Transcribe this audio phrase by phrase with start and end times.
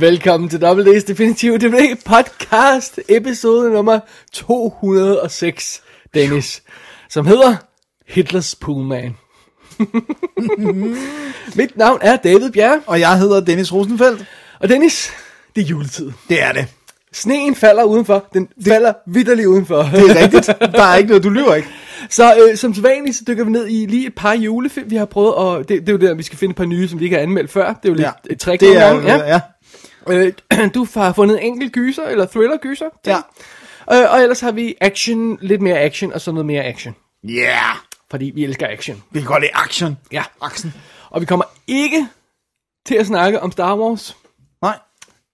[0.00, 4.00] Velkommen til Double D's Definitive DVD podcast, episode nummer
[4.32, 5.82] 206,
[6.14, 6.62] Dennis,
[7.08, 7.56] som hedder
[8.06, 9.16] Hitlers Poolman.
[11.56, 14.24] Mit navn er David Bjerre, Og jeg hedder Dennis Rosenfeldt.
[14.60, 15.10] og Dennis,
[15.56, 16.12] det er juletid.
[16.28, 16.66] Det er det.
[17.12, 19.82] Sneen falder udenfor, den det, falder vidderligt udenfor.
[19.82, 20.46] Det er rigtigt.
[20.46, 21.68] Der er ikke noget, du lyver ikke.
[22.08, 25.04] Så øh, som sædvanligt, så dykker vi ned i lige et par julefilm, vi har
[25.04, 27.04] prøvet, og det, det er jo der, vi skal finde et par nye, som vi
[27.04, 27.66] ikke har anmeldt før.
[27.66, 29.28] Det er jo lidt ja, et trick det er, ja.
[29.28, 29.40] ja.
[30.10, 30.32] Øh,
[30.74, 32.88] du har fundet en enkelt gyser, eller thriller-gyser.
[33.06, 33.16] Ja.
[33.92, 36.94] Øh, og ellers har vi action, lidt mere action, og så noget mere action.
[37.24, 37.76] Yeah.
[38.10, 39.02] Fordi vi elsker action.
[39.10, 39.98] Vi kan godt lide action.
[40.12, 40.22] Ja.
[40.42, 40.74] Action.
[41.10, 42.06] Og vi kommer ikke
[42.86, 44.16] til at snakke om Star Wars.
[44.62, 44.78] Nej,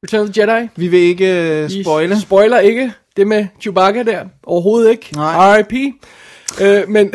[0.05, 0.69] Return of the Jedi.
[0.77, 1.25] vi vil ikke
[1.64, 2.20] uh, Vi spoile.
[2.20, 4.25] spoiler ikke det med Chewbacca der.
[4.42, 5.11] Overhovedet ikke.
[5.14, 5.56] Nej.
[5.59, 5.72] R.I.P.
[6.60, 7.06] Øh, men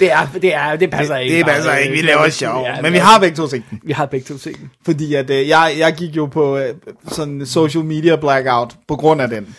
[0.00, 1.36] det er, det er, det passer ikke.
[1.38, 1.80] det passer bare.
[1.82, 2.64] ikke, vi Det laver er- sjov.
[2.64, 3.80] ja, Men vi har begge to set den.
[3.84, 4.70] Vi har begge to set den.
[4.84, 6.62] Fordi at, uh, jeg, jeg gik jo på uh,
[7.08, 9.56] sådan social media blackout på grund af den.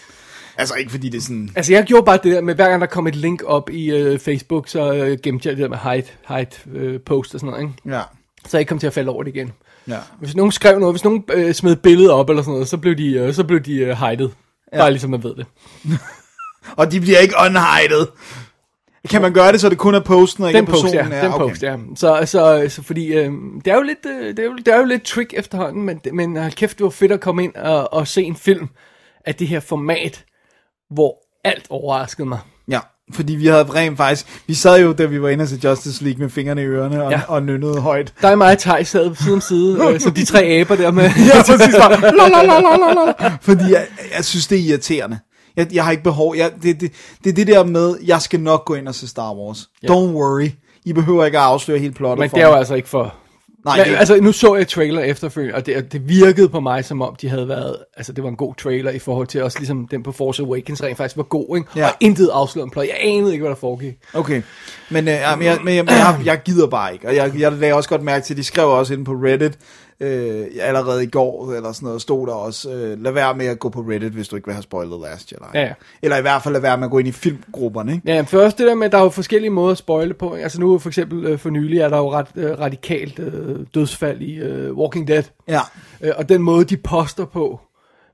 [0.58, 1.50] Altså ikke fordi det er sådan...
[1.56, 3.92] Altså jeg gjorde bare det der med, hver gang der kom et link op i
[3.92, 7.52] øh, Facebook, så øh, gemte jeg det der med hide, hide øh, post og sådan
[7.52, 7.96] noget, ikke?
[7.98, 8.02] Ja.
[8.48, 9.52] Så jeg ikke kom til at falde over det igen.
[9.88, 9.98] Ja.
[10.20, 12.78] Hvis nogen skrev noget, hvis nogen øh, smed et billede op eller sådan noget, så
[12.78, 14.32] blev de, øh, så blev de øh, hidet.
[14.74, 14.78] Ja.
[14.78, 15.46] Bare ligesom man ved det.
[16.78, 18.08] Og de bliver ikke unhided.
[19.10, 21.04] Kan man gøre det, så det kun er posten og ikke Den er post, ja.
[21.04, 21.32] personen?
[21.32, 21.76] Den post, ja.
[21.96, 23.32] Så, så, så fordi, øh,
[23.66, 26.02] det er jo lidt, øh, det er jo, det er jo lidt trick efterhånden, men,
[26.14, 28.68] men hold kæft, det var fedt at komme ind og, og se en film
[29.26, 30.24] af det her format,
[30.92, 32.40] hvor alt overraskede mig.
[32.70, 32.80] Ja,
[33.14, 34.42] fordi vi havde rent faktisk...
[34.48, 37.12] Vi sad jo, da vi var inde til Justice League med fingrene i ørerne og,
[37.12, 37.22] Ja.
[37.28, 38.14] og nynnede højt.
[38.22, 40.92] Der er mig og Thijs sad side om side, øh, som de tre aber der
[40.92, 41.04] med.
[41.34, 41.76] Ja, præcis.
[41.76, 43.38] Bare, la, la, la, la, la, la.
[43.42, 45.20] Fordi jeg, jeg synes, det er irriterende.
[45.58, 46.36] Jeg, jeg har ikke behov.
[46.38, 46.92] Jeg, det, det,
[47.24, 49.70] det er det der med, jeg skal nok gå ind og se Star Wars.
[49.84, 49.88] Ja.
[49.88, 50.50] Don't worry.
[50.86, 52.60] I behøver ikke at afsløre helt plottet Men for det er jo mig.
[52.60, 53.14] altså ikke for...
[53.66, 56.86] Nej, Men, det- altså, nu så jeg trailer efterfølgende, og det, det virkede på mig,
[56.86, 57.76] som om de havde været...
[57.98, 60.84] Altså, det var en god trailer i forhold til også ligesom den på Force Awakens
[60.84, 61.70] rent faktisk var god, ikke?
[61.76, 61.86] Ja.
[61.88, 62.86] Og intet afsløret om plot.
[62.86, 63.94] Jeg anede ikke, hvad der foregik.
[64.14, 64.42] Okay.
[64.90, 67.08] Men, øh, ja, men, jeg, men jeg, jeg, jeg gider bare ikke.
[67.08, 69.58] Og jeg, jeg lagde også godt mærke til, de skrev også inde på Reddit,
[70.02, 73.60] øh, allerede i går, eller sådan noget, stod der også, øh, lad være med at
[73.60, 75.44] gå på Reddit, hvis du ikke vil have spoilet Last Jedi.
[75.54, 75.74] Ja, ja.
[76.02, 78.12] Eller i hvert fald lad være med at gå ind i filmgrupperne, ikke?
[78.12, 80.34] Ja, først det der med, at der er jo forskellige måder at spoile på.
[80.34, 84.22] Altså nu for eksempel øh, for nylig er der jo ret øh, radikalt øh, dødsfald
[84.22, 85.24] i øh, Walking Dead.
[85.48, 85.62] Ja.
[86.02, 87.60] Øh, og den måde, de poster på,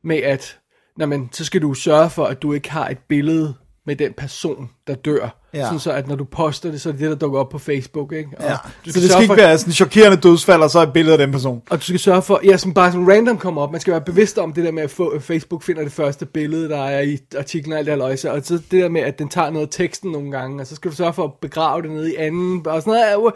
[0.03, 0.57] med at,
[0.97, 3.53] man, så skal du sørge for, at du ikke har et billede
[3.87, 5.37] med den person, der dør.
[5.53, 5.63] Ja.
[5.65, 7.57] Sådan så, at når du poster det, så er det det, der dukker op på
[7.57, 8.29] Facebook, ikke?
[8.37, 8.55] Og Ja.
[8.85, 11.13] du Så det skal ikke for, være sådan en chokerende dødsfald, og så et billede
[11.13, 11.61] af den person.
[11.69, 14.01] Og du skal sørge for, ja, som bare sådan random kommer op, man skal være
[14.01, 17.73] bevidst om det der med, at Facebook finder det første billede, der er i artiklen
[17.73, 19.71] og alt det her løjse, og så det der med, at den tager noget af
[19.71, 22.67] teksten nogle gange, og så skal du sørge for at begrave det nede i anden,
[22.67, 23.33] og sådan noget.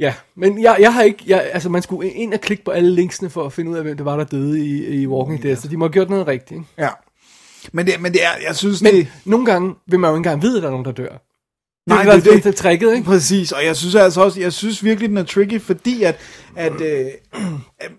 [0.00, 2.90] Ja, men jeg, jeg har ikke, jeg, altså man skulle ind og klikke på alle
[2.90, 5.56] linksene for at finde ud af, hvem det var, der døde i, i Walking Dead,
[5.56, 6.58] så de må have gjort noget rigtigt.
[6.58, 6.64] ikke?
[6.78, 6.88] Ja.
[7.72, 9.08] Men det, men det er, jeg synes, Men det...
[9.24, 11.08] nogle gange vil man jo ikke engang vide, at der er nogen, der dør.
[11.08, 11.20] Det
[11.86, 12.56] Nej, er det er det, det.
[12.56, 13.04] tricket, ikke?
[13.04, 16.16] Præcis, og jeg synes altså også, jeg synes virkelig, den er tricky, fordi at,
[16.56, 17.06] at øh,
[17.42, 17.90] øh,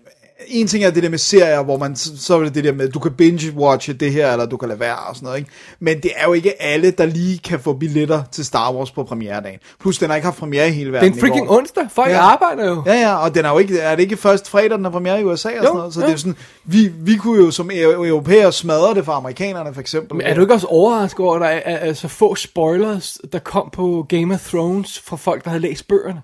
[0.46, 2.88] en ting er det der med serier, hvor man, så er det det der med,
[2.88, 5.50] du kan binge-watche det her, eller du kan lade være og sådan noget, ikke?
[5.80, 9.04] Men det er jo ikke alle, der lige kan få billetter til Star Wars på
[9.04, 9.58] premieredagen.
[9.80, 11.84] Plus, den har ikke haft premiere i hele Det verden er en freaking onsdag.
[11.92, 12.18] Folk Ja.
[12.20, 12.82] arbejder jo.
[12.86, 15.20] Ja, ja, og den er jo ikke, er det ikke først fredag, den er premiere
[15.20, 15.94] i USA og sådan noget?
[15.94, 16.06] Så jo.
[16.06, 19.80] det er sådan, vi, vi kunne jo som eu- europæer smadre det for amerikanerne, for
[19.80, 20.16] eksempel.
[20.16, 23.18] Men er du ikke også overrasket over, at der er, er, er så få spoilers,
[23.32, 26.22] der kom på Game of Thrones fra folk, der havde læst bøgerne?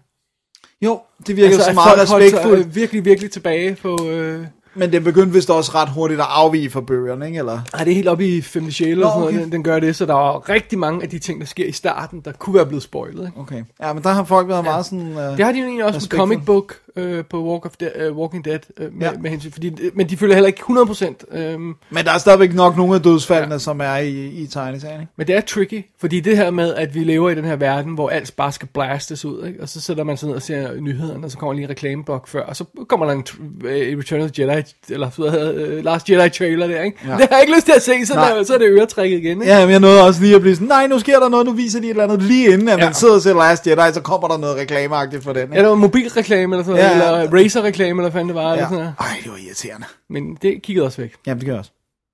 [0.82, 2.66] Jo, det virker altså, så meget respektfuldt.
[2.66, 4.08] øh, virkelig, virkelig tilbage på...
[4.08, 4.46] Øh...
[4.74, 7.38] Men den begyndte vist også ret hurtigt at afvige fra bøgerne, ikke?
[7.38, 7.60] Eller?
[7.74, 8.70] Ej, det er helt oppe i 5.
[8.70, 9.44] sjæle Nå, og sådan okay.
[9.44, 11.72] den, den gør det, så der er rigtig mange af de ting, der sker i
[11.72, 13.26] starten, der kunne være blevet spoilet.
[13.26, 13.40] Ikke?
[13.40, 13.64] Okay.
[13.82, 14.62] Ja, men der har folk været ja.
[14.62, 15.08] meget sådan...
[15.08, 15.36] Uh...
[15.36, 18.16] Det har de jo egentlig også med comic book øh, på Walk of De- uh,
[18.18, 19.12] Walking Dead, øh, med, Ja.
[19.20, 21.38] med hensyn, fordi, men de følger heller ikke 100%.
[21.38, 23.58] Øh, Men der er stadigvæk nok nogle af dødsfaldene, ja.
[23.58, 25.12] som er i, i tegneserien, ikke?
[25.16, 27.94] men det er tricky, fordi det her med, at vi lever i den her verden,
[27.94, 29.62] hvor alt bare skal blastes ud, ikke?
[29.62, 32.28] og så sætter man sig ned og ser nyhederne, og så kommer lige en reklameblok
[32.28, 33.24] før, og så kommer der en
[33.64, 36.98] øh, Return of the Jedi, eller hvad hedder øh, Last Jedi trailer der, ikke?
[37.06, 37.10] Ja.
[37.10, 39.42] Det har jeg ikke lyst til at se, så, der, så er det øretrækket igen,
[39.42, 39.52] ikke?
[39.54, 41.52] Ja, men jeg nåede også lige at blive sådan, nej, nu sker der noget, nu
[41.52, 42.78] viser de et eller andet lige inden, at ja.
[42.78, 42.84] Ja.
[42.86, 45.54] man sidder og ser Last Jedi, så kommer der noget reklameagtigt for den, ikke?
[45.56, 47.42] Ja, der var mobilreklame eller sådan ja, Ja, eller ja.
[47.44, 48.42] Razer-reklame, eller hvad fanden det var.
[48.42, 48.52] Ja.
[48.52, 48.68] Eller Ja.
[48.68, 48.94] sådan noget.
[49.00, 49.86] Ej, det var irriterende.
[50.10, 51.14] Men det kiggede også væk.
[51.26, 51.70] Jamen, det gør også.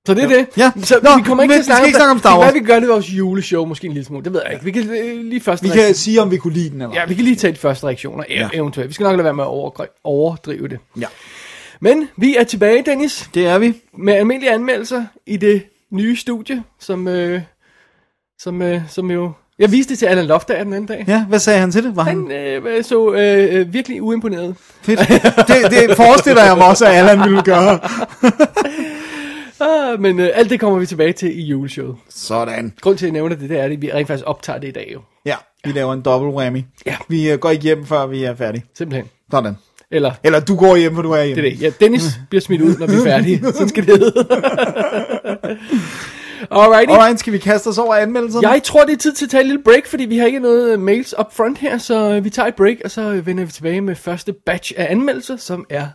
[0.06, 0.46] Så det er det.
[0.56, 0.72] Ja.
[0.82, 2.44] Så Nå, vi kommer ikke til at snakke, snakke om Star Wars.
[2.54, 4.24] være, vi gør det vores juleshow, måske en lille smule.
[4.24, 4.64] Det ved jeg ikke.
[4.64, 5.62] Vi kan øh, lige først...
[5.62, 7.58] Vi kan sige, om vi kunne lide den, eller Ja, vi kan lige tage de
[7.58, 8.34] første reaktioner, ja.
[8.34, 8.48] Ja.
[8.54, 8.88] eventuelt.
[8.88, 10.78] Vi skal nok lade være med at overdrive det.
[11.00, 11.06] Ja.
[11.80, 13.74] Men vi er tilbage, Dennis, Det er vi.
[13.98, 17.40] med almindelige anmeldelser i det nye studie, som, øh,
[18.38, 19.32] som, øh, som jo...
[19.62, 21.04] Jeg viste det til Allan Loftager den anden dag.
[21.08, 21.96] Ja, hvad sagde han til det?
[21.96, 22.30] Var han...
[22.30, 24.54] Han øh, så øh, øh, virkelig uimponeret.
[24.82, 24.98] Fedt.
[25.48, 27.78] Det, det forestiller jeg mig også, at Allan ville gøre.
[29.60, 31.96] Ah, men øh, alt det kommer vi tilbage til i juleshowet.
[32.10, 32.72] Sådan.
[32.80, 34.70] Grund til, at jeg nævner det, det er, at vi rent faktisk optager det i
[34.70, 35.00] dag jo.
[35.26, 35.34] Ja,
[35.64, 36.62] vi laver en double whammy.
[36.86, 36.96] Ja.
[37.08, 38.64] Vi øh, går ikke hjem, før vi er færdige.
[38.78, 39.06] Simpelthen.
[39.30, 39.56] Sådan.
[39.90, 41.42] Eller, Eller du går hjem, for du er hjemme.
[41.42, 41.62] det er det.
[41.62, 43.40] Ja, Dennis bliver smidt ud, når vi er færdige.
[43.52, 44.26] Sådan skal det hedde.
[46.52, 46.92] Alrighty.
[46.92, 48.48] Alright, skal vi kaste os over anmeldelserne?
[48.48, 50.40] Jeg tror, det er tid til at tage et lille break, fordi vi har ikke
[50.40, 53.26] noget øh, mails up front her, så øh, vi tager et break, og så øh,
[53.26, 55.86] vender vi tilbage med første batch af anmeldelser, som er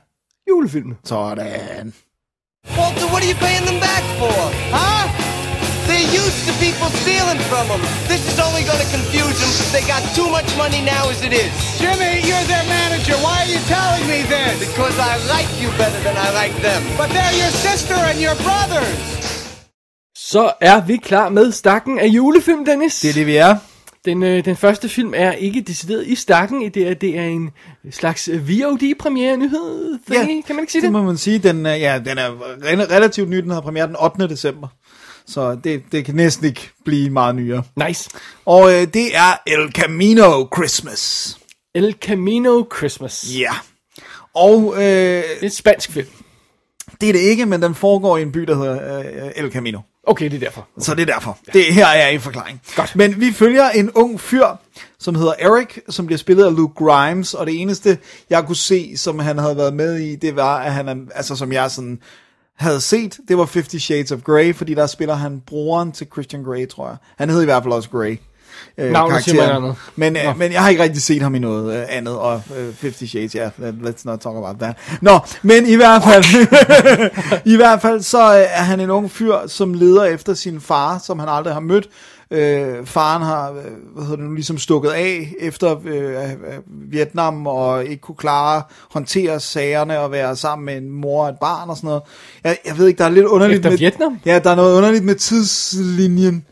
[0.50, 0.98] julefilmen.
[1.04, 1.94] Sådan.
[2.77, 4.36] Walter, what are you paying them back for?
[4.77, 5.04] Huh?
[5.88, 7.81] They're used to people stealing from them.
[8.12, 9.51] This is only going to confuse them.
[9.75, 11.51] They got too much money now as it is.
[11.80, 13.15] Jimmy, you're their manager.
[13.25, 14.56] Why are you telling me this?
[14.68, 16.81] Because I like you better than I like them.
[17.00, 19.36] But they're your sister and your brothers.
[20.29, 23.00] Så er vi klar med stakken af julefilm, Dennis.
[23.00, 23.56] Det er det, vi er.
[24.06, 27.50] Den, øh, den første film er ikke decideret i stakken, det er, det er en
[27.91, 30.91] slags øh, VOD-premiere nyhed, ja, kan man ikke sige det det?
[30.91, 31.39] må man sige.
[31.39, 33.38] Den, øh, ja, den er re- relativt ny.
[33.38, 34.27] Den har premiere den 8.
[34.29, 34.68] december.
[35.27, 37.63] Så det, det kan næsten ikke blive meget nyere.
[37.88, 38.09] Nice.
[38.45, 41.38] Og øh, det er El Camino Christmas.
[41.75, 43.25] El Camino Christmas.
[43.39, 43.51] Ja.
[44.33, 46.07] Og øh, Det er en spansk film.
[47.01, 49.80] det er det ikke, men den foregår i en by, der hedder øh, El Camino.
[50.07, 50.68] Okay, det er derfor.
[50.80, 51.38] Så det er derfor.
[51.54, 52.62] Det her er en forklaring.
[52.75, 52.95] Godt.
[52.95, 54.45] Men vi følger en ung fyr,
[55.00, 57.98] som hedder Eric, som bliver spillet af Luke Grimes, og det eneste,
[58.30, 61.51] jeg kunne se, som han havde været med i, det var, at han, altså som
[61.51, 62.00] jeg sådan
[62.56, 66.44] havde set, det var Fifty Shades of Grey, fordi der spiller han broren til Christian
[66.44, 66.98] Grey, tror jeg.
[67.18, 68.18] Han hed i hvert fald også Grey.
[68.77, 69.63] Øh, Navnet siger karakteren.
[69.63, 69.77] andet.
[69.95, 70.19] Men, Nå.
[70.19, 73.06] øh, men jeg har ikke rigtig set ham i noget øh, andet, og øh, Fifty
[73.06, 74.75] Shades, ja, yeah, let's not talk about that.
[75.01, 76.25] Nå, men i hvert fald,
[77.54, 81.01] i hvert fald, så øh, er han en ung fyr, som leder efter sin far,
[81.06, 81.89] som han aldrig har mødt.
[82.31, 83.56] Øh, faren har, øh,
[83.94, 86.38] hvad hedder det nu, ligesom stukket af efter øh, øh,
[86.92, 88.62] Vietnam, og ikke kunne klare,
[88.92, 92.01] håndtere sagerne, og være sammen med en mor og et barn og sådan noget.
[92.44, 93.77] Jeg, jeg ved ikke, der er lidt underligt Efter med...
[93.77, 94.19] Vietnam?
[94.25, 96.45] Ja, der er noget underligt med tidslinjen.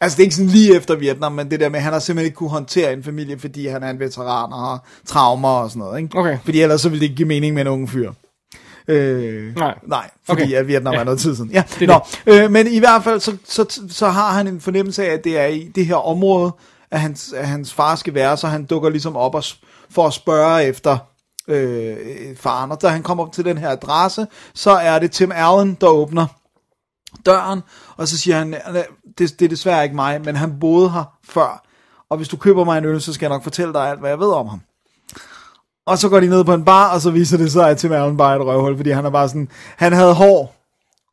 [0.00, 2.00] Altså, det er ikke sådan lige efter Vietnam, men det der med, at han har
[2.00, 5.70] simpelthen ikke kunne håndtere en familie, fordi han er en veteran og har traumer og
[5.70, 6.18] sådan noget, ikke?
[6.18, 6.38] Okay.
[6.44, 8.12] Fordi ellers så ville det ikke give mening med en ung fyr.
[8.88, 9.74] Øh, Nej.
[9.86, 10.52] Nej, fordi Okay.
[10.52, 11.00] at Vietnam Ja.
[11.00, 11.50] er noget tid siden.
[11.50, 15.04] Ja, Det Nå, øh, men i hvert fald, så, så, så har han en fornemmelse
[15.06, 16.52] af, at det er i det her område,
[16.90, 19.44] at hans, at hans far skal være, så han dukker ligesom op og,
[19.90, 20.98] for at spørge efter
[21.48, 21.96] øh,
[22.36, 22.70] faren.
[22.70, 25.86] Og da han kommer op til den her adresse, så er det Tim Allen, der
[25.86, 26.26] åbner
[27.26, 27.60] døren,
[28.00, 28.56] og så siger han,
[29.18, 31.62] det, det er desværre ikke mig, men han boede her før,
[32.10, 34.10] og hvis du køber mig en øl, så skal jeg nok fortælle dig alt, hvad
[34.10, 34.60] jeg ved om ham.
[35.86, 37.92] Og så går de ned på en bar, og så viser det sig, at Tim
[37.92, 40.54] Allen bare et røvhul, fordi han er bare sådan, han havde hår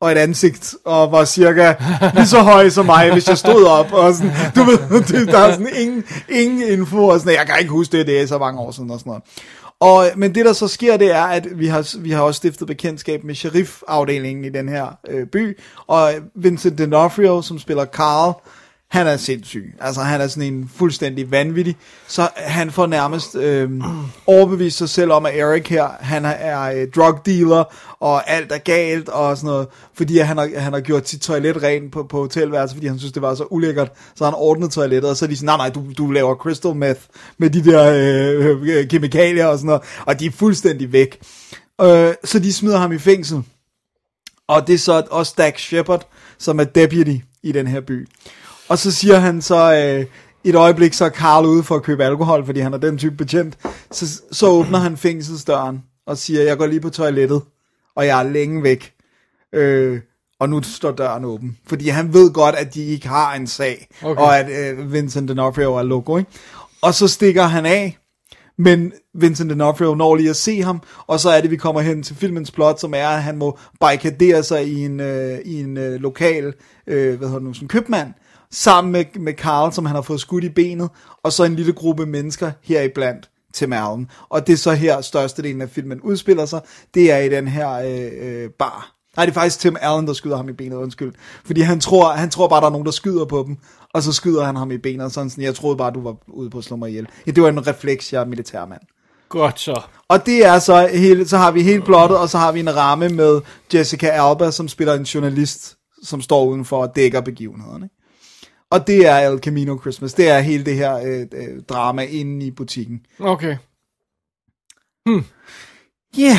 [0.00, 1.74] og et ansigt, og var cirka
[2.14, 5.38] lige så høj som mig, hvis jeg stod op, og sådan, du ved, det, der
[5.38, 8.38] er sådan ingen, ingen info, og sådan, jeg kan ikke huske det, det er så
[8.38, 9.22] mange år siden, og sådan noget.
[9.80, 12.66] Og, men det der så sker, det er, at vi har, vi har også stiftet
[12.66, 18.34] bekendtskab med sheriffafdelingen i den her øh, by, og Vincent D'Onofrio, som spiller Carl,
[18.90, 19.74] han er sindssyg.
[19.80, 21.76] Altså, han er sådan en fuldstændig vanvittig.
[22.06, 23.70] Så han får nærmest øh,
[24.26, 27.64] overbevist sig selv om, at Eric her, han er, øh, drug dealer,
[28.00, 29.66] og alt er galt, og sådan noget.
[29.94, 33.12] Fordi han har, han har gjort sit toilet rent på, på hotelværelset, fordi han synes,
[33.12, 33.92] det var så ulækkert.
[34.14, 36.74] Så han ordnet toilettet, og så er de sådan, nej, nej, du, du laver crystal
[36.74, 37.00] meth
[37.38, 39.82] med de der øh, øh, kemikalier og sådan noget.
[40.06, 41.18] Og de er fuldstændig væk.
[41.80, 43.42] Øh, så de smider ham i fængsel.
[44.48, 48.08] Og det er så også Dax Shepard, som er deputy i den her by.
[48.68, 50.06] Og så siger han så, øh,
[50.44, 53.16] et øjeblik så er Carl ude for at købe alkohol, fordi han er den type
[53.16, 53.58] betjent.
[53.90, 57.42] Så, så åbner han fængselsdøren og siger, jeg går lige på toilettet,
[57.96, 58.92] og jeg er længe væk.
[59.54, 60.00] Øh,
[60.40, 61.56] og nu står døren åben.
[61.66, 64.22] Fordi han ved godt, at de ikke har en sag, Okay.
[64.22, 66.30] og at øh, Vincent D'Onofrio er loco, ikke?
[66.82, 67.98] Og så stikker han af,
[68.58, 72.02] men Vincent D'Onofrio når lige at se ham, og så er det, vi kommer hen
[72.02, 75.76] til filmens plot, som er, at han må barrikadere sig i en, øh, i en
[75.76, 76.54] øh, lokal,
[76.86, 78.12] øh, hvad hedder det nu, som købmand,
[78.52, 80.90] sammen med, med Carl, som han har fået skudt i benet,
[81.22, 84.10] og så en lille gruppe mennesker heriblandt til Allen.
[84.28, 86.60] Og det er så her størstedelen af filmen udspiller sig,
[86.94, 88.94] det er i den her øh, øh, bar.
[89.16, 91.12] Nej, det er faktisk Tim Allen, der skyder ham i benet, undskyld.
[91.44, 93.56] Fordi han tror, han tror bare, der er nogen, der skyder på dem,
[93.94, 96.16] og så skyder han ham i benet, og sådan sådan, jeg troede bare, du var
[96.26, 97.08] ude på at slå mig ihjel.
[97.26, 98.80] Ja, det var en refleks, jeg er militærmand.
[99.28, 99.80] Godt så.
[100.08, 102.76] Og det er så hele, så har vi helt plottet, og så har vi en
[102.76, 103.40] ramme med
[103.74, 107.88] Jessica Alba, som spiller en journalist, som står udenfor og dækker begivenhederne.
[108.70, 110.14] Og det er El Camino Christmas.
[110.14, 113.06] Det er hele det her øh, øh, drama inde i butikken.
[113.20, 113.56] Okay.
[116.18, 116.38] Ja, yeah.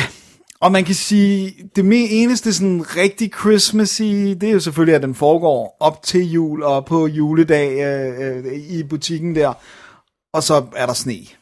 [0.60, 1.84] og man kan sige, det
[2.22, 6.86] eneste sådan rigtig Christmassy, det er jo selvfølgelig, at den foregår op til jul og
[6.86, 9.52] på juledag øh, øh, i butikken der.
[10.32, 11.39] Og så er der sne.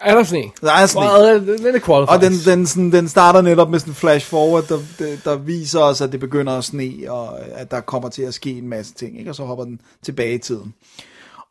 [0.00, 0.42] Er der sne?
[0.60, 1.00] Der er sne.
[1.00, 2.08] Well, den er qualified.
[2.08, 4.78] Og den, den, sådan, den starter netop med sådan en flash forward, der,
[5.24, 8.50] der, viser os, at det begynder at sne, og at der kommer til at ske
[8.50, 9.30] en masse ting, ikke?
[9.30, 10.74] og så hopper den tilbage i tiden.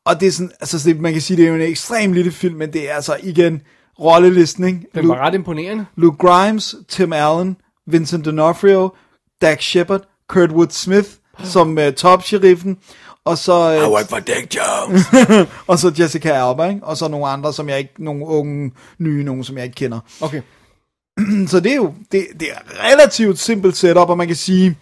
[0.06, 2.32] Og det er sådan, altså det, man kan sige, det er jo en ekstrem lille
[2.32, 3.62] film, men det er altså igen
[4.00, 4.80] rollelisten, ikke?
[4.96, 5.86] Den var ret imponerende.
[5.96, 8.90] Luke Grimes, Tim Allen, Vincent D'Onofrio,
[9.42, 11.10] Dak Shepard, Kurtwood Smith
[11.44, 12.78] som uh, top-sheriffen,
[13.28, 15.02] og så, uh, work for Dick Jones.
[15.68, 16.84] og så Jessica Alba, ikke?
[16.84, 20.00] og så nogle andre, som jeg ikke, nogle unge, nye, nogen, som jeg ikke kender.
[20.22, 20.42] Okay.
[21.52, 24.78] Så det er jo det, det er relativt simpelt setup, og man kan sige,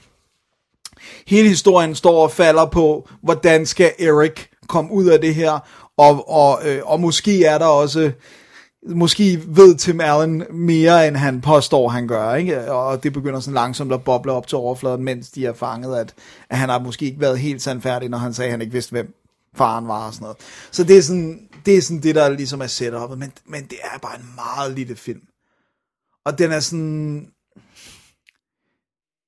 [1.28, 5.60] hele historien står og falder på, hvordan skal Eric komme ud af det her,
[5.98, 8.12] og, og, øh, og måske er der også,
[8.86, 12.72] måske ved Tim Allen mere, end han påstår, han gør, ikke?
[12.72, 16.14] og det begynder sådan langsomt at boble op til overfladen, mens de er fanget, at,
[16.50, 18.92] at han har måske ikke været helt sandfærdig, når han sagde, at han ikke vidste,
[18.92, 19.14] hvem
[19.56, 20.38] faren var og sådan noget.
[20.72, 23.78] Så det er sådan det, er sådan det der ligesom er setupet, men, men det
[23.84, 25.22] er bare en meget lille film.
[26.26, 27.28] Og den er sådan...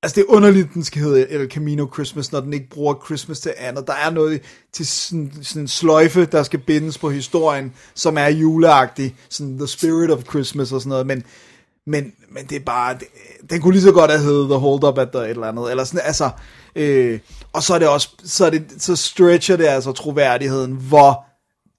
[0.02, 3.40] Altså det er underligt, den skal hedde El Camino Christmas, når den ikke bruger Christmas
[3.40, 3.86] til andet.
[3.86, 8.26] Der er noget til sådan, sådan en sløjfe, der skal bindes på historien, som er
[8.26, 9.16] juleagtig.
[9.28, 11.06] Sådan The Spirit of Christmas og sådan noget.
[11.06, 11.22] Men,
[11.86, 12.94] men, men det er bare...
[12.94, 13.06] Det,
[13.50, 15.70] den kunne lige så godt have heddet The Hold Up at the et eller andet.
[15.70, 16.30] Eller sådan, altså...
[16.76, 17.20] Øh,
[17.52, 18.08] og så er det også...
[18.24, 21.24] Så, er det, så stretcher det altså troværdigheden, hvor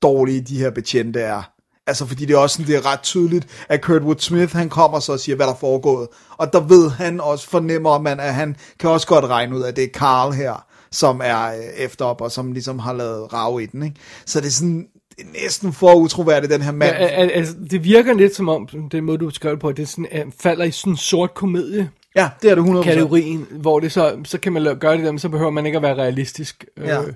[0.01, 1.51] dårlige de her betjente er.
[1.89, 5.00] Altså, fordi det er også sådan, det er ret tydeligt, at Kurtwood Smith, han kommer
[5.00, 6.08] så og siger, hvad der er foregået.
[6.38, 9.75] Og der ved han også, fornemmer man, at han kan også godt regne ud, at
[9.75, 13.60] det er Carl her, som er øh, efter op, og som ligesom har lavet rav
[13.62, 13.96] i den, ikke?
[14.25, 16.96] Så det er sådan, det er næsten for utroværdigt, den her mand.
[16.96, 19.77] Ja, al- altså, det virker lidt som om, den måde du beskrev det på, at
[19.77, 22.84] det sådan, uh, falder i sådan en sort komedie Ja, det er det 100%.
[22.84, 25.75] kategorien, hvor det så, så kan man gøre det der, men så behøver man ikke
[25.75, 26.65] at være realistisk.
[26.77, 27.01] Ja.
[27.01, 27.13] Øh,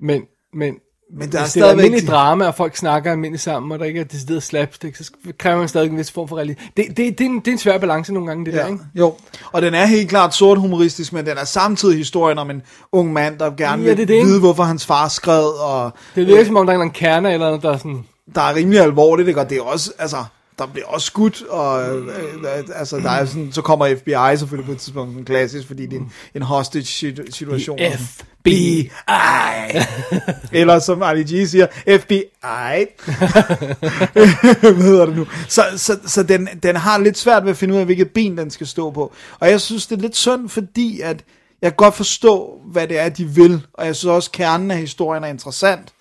[0.00, 0.22] men,
[0.54, 0.74] men,
[1.12, 1.84] Men der er er stadigvæk...
[1.84, 5.58] almindelig drama, og folk snakker almindeligt sammen, og der ikke er decideret slapstick, så kræver
[5.58, 6.62] man stadig en vis form for realisme.
[6.76, 8.66] Det, det, det, er en, det er en svær balance nogle gange, det der, Ja,
[8.66, 8.78] ikke?
[8.94, 9.14] jo.
[9.52, 12.62] Og den er helt klart sort humoristisk, men den er samtidig historien om en
[12.92, 15.92] ung mand, der gerne Ja, vil det er det, vide, hvorfor hans far skred, og
[16.14, 18.04] Det virker som om, der er en kerne, eller noget, der er sådan...
[18.34, 19.40] der er rimelig alvorligt, ikke?
[19.40, 20.16] og det er også, altså,
[20.58, 22.12] der bliver også skudt, og øh, øh,
[22.74, 25.96] altså, der er sådan, så kommer FBI selvfølgelig på et tidspunkt, sådan klassisk, fordi det
[25.96, 27.78] er en, en hostage situ- situation.
[27.98, 28.90] FBI.
[30.60, 31.66] Eller som Ali G siger,
[32.00, 32.22] FBI.
[34.60, 35.26] Hvad hedder det nu?
[35.48, 38.38] Så, så, så den, den har lidt svært ved at finde ud af, hvilket ben
[38.38, 39.12] den skal stå på.
[39.40, 41.24] Og jeg synes, det er lidt synd, fordi at
[41.62, 43.60] jeg kan godt forstå, hvad det er, de vil.
[43.74, 45.92] Og jeg synes også, kernen af historien er interessant.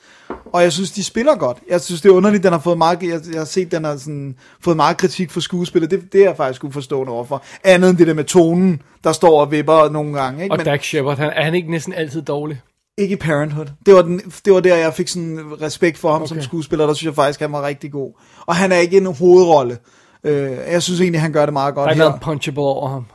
[0.46, 1.58] Og jeg synes, de spiller godt.
[1.70, 3.98] Jeg synes, det er underligt, den har fået meget, jeg, jeg har set, den har
[3.98, 5.92] sådan, fået meget kritik for skuespillet.
[5.92, 7.44] Det, det er jeg faktisk uforstående overfor.
[7.64, 10.44] Andet end det der med tonen, der står og vipper nogle gange.
[10.44, 10.56] Ikke?
[10.56, 12.62] Og Dak Shepard, han, er han ikke næsten altid dårlig?
[12.98, 13.66] Ikke i Parenthood.
[13.86, 16.30] Det var, den, det var der, jeg fik sådan respekt for ham okay.
[16.30, 16.88] som skuespiller.
[16.88, 18.12] Der synes jeg faktisk, han var rigtig god.
[18.46, 19.78] Og han er ikke en hovedrolle.
[20.24, 22.04] Øh, jeg synes egentlig, han gør det meget Der godt er her.
[22.04, 23.06] noget punchable over ham.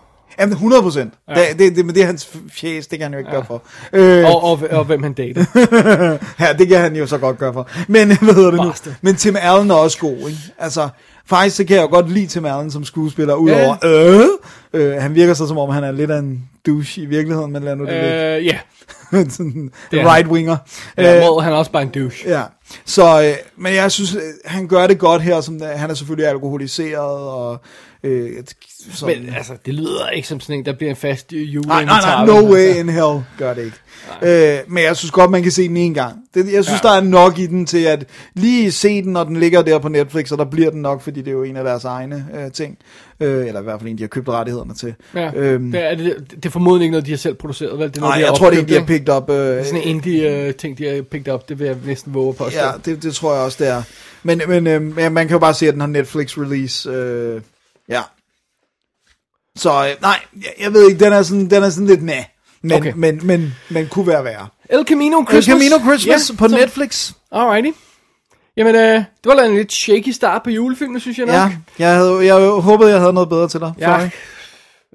[0.40, 1.14] Jamen, 100 procent.
[1.28, 1.34] Ja.
[1.34, 3.36] Det, det, det, men det er hans fjes, det kan han jo ikke ja.
[3.36, 3.62] gøre for.
[3.92, 5.44] Øh, Og, og, og hvem han dater.
[6.44, 7.68] Ja, det kan han jo så godt gøre for.
[7.88, 8.68] Men hvad hedder det nu?
[8.70, 8.94] Bastard.
[9.02, 10.40] Men Tim Allen er også god, ikke?
[10.58, 10.88] Altså,
[11.26, 14.26] faktisk så kan jeg jo godt lide Tim Allen som skuespiller, udover, øh,
[14.80, 17.62] øh, han virker så som om, han er lidt af en douche i virkeligheden, men
[17.62, 18.36] lad nu det ligge.
[18.36, 18.58] øh, ja,
[19.30, 20.56] Sådan det er right winger.
[20.98, 22.28] ja hvor han er også bare en douche.
[22.30, 22.42] Ja,
[22.84, 26.28] så, øh, men jeg synes, øh, han gør det godt her, som han er selvfølgelig
[26.30, 27.60] alkoholiseret, og
[28.02, 28.30] øh,
[28.92, 31.68] som, Men altså, det lyder ikke som sådan en, der bliver en fast jule.
[31.68, 33.76] Nej, nej, nej, no way in hell gør det ikke.
[34.23, 36.16] Øh, men jeg synes godt, man kan se den en gang.
[36.35, 36.88] Det, jeg synes, ja.
[36.88, 38.04] der er nok i den til at
[38.35, 41.21] lige se den, når den ligger der på Netflix, og der bliver den nok, fordi
[41.21, 42.78] det er jo en af deres egne øh, ting.
[43.21, 44.94] Øh, eller i hvert fald en, de har købt rettighederne til.
[45.14, 47.88] Ja, Øhm, det, er, det, det er formodentlig ikke noget, de har selv produceret, vel?
[47.88, 48.92] Det er noget, nej, de jeg tror, det er en, de har ikke?
[48.92, 49.30] picked up.
[49.30, 52.35] Øh, Det er sådan en indie-ting, de har picked up, det vil jeg næsten våge
[52.35, 52.44] på.
[52.52, 53.82] Ja, det, det tror jeg også, det er.
[54.23, 56.90] Men, men øh, man kan jo bare se, at den har Netflix-release.
[56.90, 57.40] Øh,
[57.88, 58.02] ja.
[59.56, 62.14] Så øh, nej, jeg, jeg ved ikke, den er sådan, den er sådan lidt med.
[62.62, 62.80] Men, Okay.
[62.90, 62.92] okay.
[62.98, 64.48] men, men, men kunne være værre.
[64.70, 65.44] El Camino El Christmas.
[65.62, 67.12] Camino Christmas ja, på så- Netflix.
[67.32, 67.78] Alrighty.
[68.56, 71.34] Jamen, øh, det var da en lidt shaky start på julefilmen, synes jeg nok.
[71.34, 73.72] Ja, jeg, havde, jeg håbede, jeg havde noget bedre til dig.
[73.78, 73.84] Ja.
[73.86, 74.00] Sorry.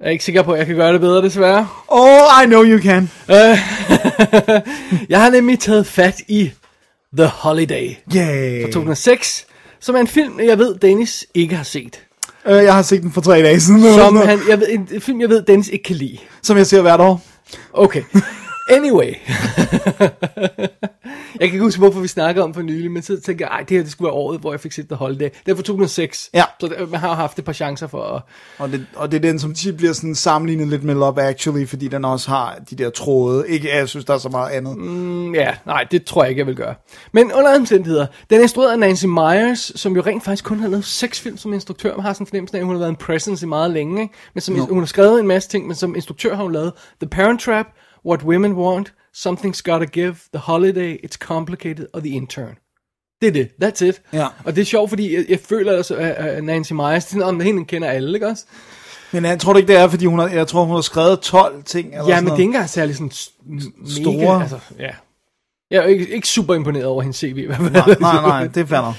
[0.01, 1.67] Jeg er ikke sikker på, at jeg kan gøre det bedre, desværre.
[1.88, 3.12] Oh, I know you can.
[5.10, 6.51] Jeg har nemlig taget fat i
[7.17, 8.62] The Holiday Yay.
[8.63, 9.46] fra 2006,
[9.79, 12.03] som er en film, jeg ved, Dennis ikke har set.
[12.48, 13.94] Øh, jeg har set den for tre dage siden.
[13.94, 16.18] Som han, jeg ved, en, en film, jeg ved, Dennis ikke kan lide.
[16.42, 17.22] som jeg ser hvert år.
[17.74, 18.01] Okay.
[18.70, 19.13] Anyway.
[21.40, 23.60] jeg kan ikke huske, hvorfor vi snakkede om for nylig, men så tænkte jeg, ej,
[23.60, 25.30] det her det skulle være året, hvor jeg fik set The Holiday.
[25.46, 26.30] Det er fra 2006.
[26.34, 26.44] Ja.
[26.60, 28.22] Så det, man har haft et par chancer for at...
[28.58, 31.68] Og det, og det er den, som tit bliver sådan sammenlignet lidt med Love Actually,
[31.68, 33.50] fordi den også har de der tråde.
[33.50, 34.78] Ikke, jeg synes, der er så meget andet.
[34.78, 35.34] Mm.
[35.34, 36.76] Ja, nej, det tror jeg ikke, jeg vil gøre.
[37.12, 40.68] Men under omstændigheder, den er instrueret af Nancy Myers, som jo rent faktisk kun har
[40.68, 41.96] lavet seks film som instruktør.
[41.96, 44.02] Man har sådan en fornemmelse af, at hun har været en presence i meget længe.
[44.02, 44.14] Ikke?
[44.34, 47.10] Men som, hun har skrevet en masse ting, men som instruktør har hun lavet The
[47.10, 47.66] Parent Trap,
[48.06, 48.94] What Women Want,
[49.26, 52.56] Something's Gotta Give, The Holiday, It's Complicated og The Intern.
[53.22, 53.50] Det er det.
[53.64, 54.02] That's it.
[54.14, 54.28] Ja.
[54.46, 57.66] Og det er sjovt, fordi jeg, jeg føler at at Nancy Myers, sådan, om hende
[57.66, 58.46] kender alle, ikke også?
[59.12, 61.20] Men jeg tror du ikke, det er, fordi hun har, jeg tror, hun har skrevet
[61.20, 61.88] 12 ting.
[61.88, 62.40] Eller Ja, sådan men det er noget.
[62.40, 63.12] ikke engang særlig sådan
[63.46, 64.42] mega, Store.
[64.42, 64.90] Altså, ja.
[65.72, 67.72] Jeg er ikke, ikke super imponeret over hendes CV i hvert fald.
[67.72, 68.94] Nej, nej, nej, det er nok.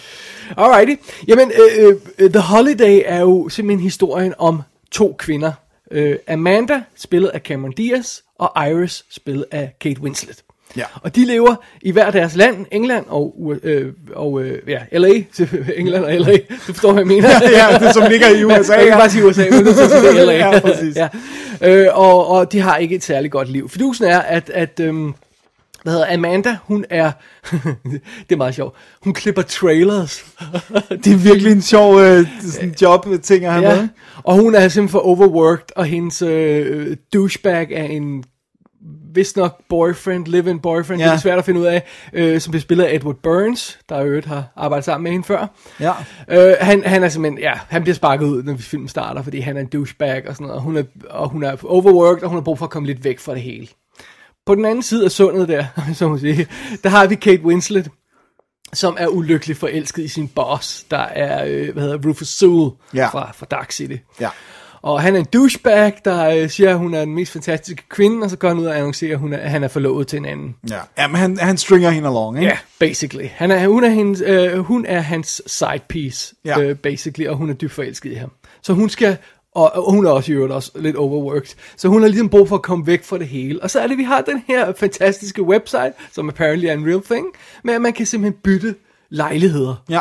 [0.57, 1.03] Alrighty.
[1.29, 5.53] Jamen, øh, øh, The Holiday er jo simpelthen historien om to kvinder.
[5.91, 10.43] Øh, Amanda, spillet af Cameron Diaz, og Iris, spillet af Kate Winslet.
[10.77, 10.85] Ja.
[11.03, 15.09] Og de lever i hver deres land, England og, øh, og øh, ja, LA,
[15.77, 17.29] England og LA, du forstår, hvad jeg mener.
[17.59, 18.77] ja, det som ligger i USA.
[18.77, 18.97] Kan ja.
[18.99, 20.33] bare sige USA, men det det er LA.
[20.33, 20.97] Ja, præcis.
[20.97, 21.09] ja.
[21.63, 23.69] Øh, og, og de har ikke et særligt godt liv.
[23.69, 25.15] Fidusen er, at, at øhm,
[25.83, 27.13] hvad hedder Amanda, hun er,
[28.29, 30.25] det er meget sjovt, hun klipper trailers.
[31.05, 33.77] Det er virkelig en sjov øh, sådan job-ting at have ja.
[33.77, 33.89] med.
[34.23, 38.25] Og hun er simpelthen for overworked, og hendes øh, douchebag er en
[39.15, 41.03] vist nok boyfriend, live-in boyfriend.
[41.03, 41.09] Ja.
[41.09, 44.01] det er svært at finde ud af, øh, som bliver spillet af Edward Burns, der
[44.01, 45.47] i øvrigt har arbejdet sammen med hende før.
[45.81, 45.93] Ja.
[46.29, 49.57] Øh, han, han er simpelthen, ja, han bliver sparket ud, når filmen starter, fordi han
[49.57, 52.37] er en douchebag og sådan noget, og hun er, og hun er overworked, og hun
[52.37, 53.69] har brug for at komme lidt væk fra det hele.
[54.49, 56.47] På den anden side af sundet der, så må sige,
[56.83, 57.91] der har vi Kate Winslet,
[58.73, 63.07] som er ulykkelig forelsket i sin boss, der er, øh, hvad hedder Rufus Sewell Ja.
[63.09, 63.97] fra, fra Dark City.
[64.21, 64.29] Ja.
[64.83, 68.25] Og han er en douchebag, der øh, siger, at hun er den mest fantastiske kvinde,
[68.25, 70.17] og så går han ud og annoncerer, at, hun er, at han er forlovet til
[70.17, 70.55] en anden.
[70.71, 72.47] Ja, ja men han, han stringer hende along, ikke?
[72.47, 73.29] Ja, yeah, basically.
[73.35, 76.61] Han er, hun, er hendes, øh, hun er hans side piece, Ja.
[76.61, 78.31] øh, basically, og hun er dybt forelsket i ham.
[78.63, 79.17] Så hun skal,
[79.55, 82.49] og, og hun er også i øvrigt også lidt overworked, så hun har ligesom brug
[82.49, 83.63] for at komme væk fra det hele.
[83.63, 87.03] Og så er det, vi har den her fantastiske website, som apparently er en real
[87.11, 87.27] thing,
[87.65, 88.75] med at man kan simpelthen bytte
[89.11, 89.83] lejligheder.
[89.91, 89.99] Ja.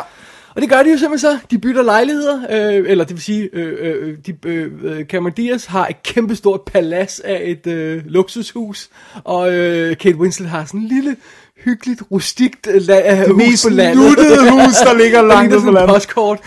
[0.54, 1.38] Og det gør de jo simpelthen så.
[1.50, 5.64] De bytter lejligheder, øh, eller det vil sige, øh, øh, de, øh, øh, Cameron Diaz
[5.64, 8.88] har et kæmpestort palads af et øh, luksushus,
[9.24, 11.16] og øh, Kate Winslet har sådan en lille,
[11.64, 14.04] hyggeligt, rustikt øh, la- Det hus mest på landet.
[14.08, 15.88] nuttede hus, der ligger langt på landet.
[15.88, 16.38] postkort.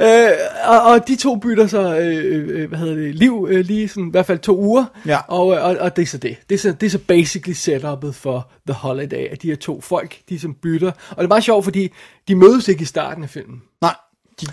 [0.00, 0.30] Øh,
[0.64, 4.08] og, og de to bytter så, øh, øh, hvad hedder det, liv øh, lige sådan,
[4.08, 4.84] i hvert fald to uger.
[5.06, 5.18] Ja.
[5.28, 6.36] Og, øh, og, og det er så det.
[6.48, 9.80] Det er så, det er så basically setupet for The Holiday, at de her to
[9.80, 10.90] folk, de som bytter.
[11.10, 11.92] Og det er meget sjovt, fordi
[12.28, 13.62] de mødes ikke i starten af filmen.
[13.80, 13.94] Nej,
[14.40, 14.46] de,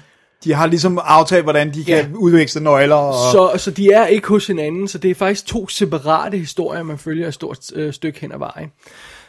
[0.43, 2.07] de har ligesom aftalt, hvordan de kan Ja.
[2.15, 2.95] udveksle nøgler.
[2.95, 3.13] Og...
[3.31, 6.97] Så, så de er ikke hos hinanden, så det er faktisk to separate historier, man
[6.97, 8.71] følger et stort øh, stykke hen ad vejen.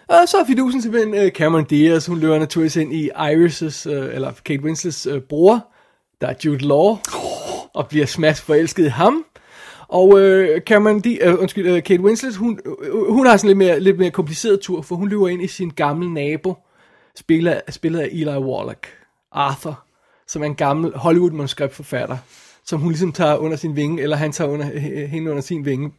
[0.08, 4.14] Og så er fidusen simpelthen øh, Cameron Diaz, hun løber naturligvis ind i Iris' øh,
[4.14, 5.66] eller Kate Winslets øh, bror,
[6.20, 6.96] der er Jude Law,
[7.74, 9.24] og bliver smash forelsket i ham.
[9.88, 13.58] Og øh, Cameron Di- øh, undskyld, øh, Kate Winslet, hun, øh, hun har sådan lidt
[13.58, 16.54] mere, lidt mere kompliceret tur, for hun løber ind i sin gamle nabo,
[17.18, 18.80] spiller, spillet af Eli Wallach,
[19.32, 19.82] Arthur,
[20.28, 22.16] som er en gammel Hollywood-manuskriptforfatter,
[22.64, 25.90] som hun ligesom tager under sin vinge, eller han tager under, hende under sin vinge,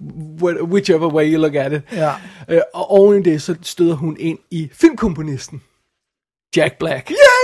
[0.41, 1.81] wh- whichever way you look at it.
[1.93, 2.11] Ja.
[2.49, 5.61] Øh, og oven i det, så støder hun ind i filmkomponisten,
[6.55, 7.11] Jack Black.
[7.11, 7.36] Yay!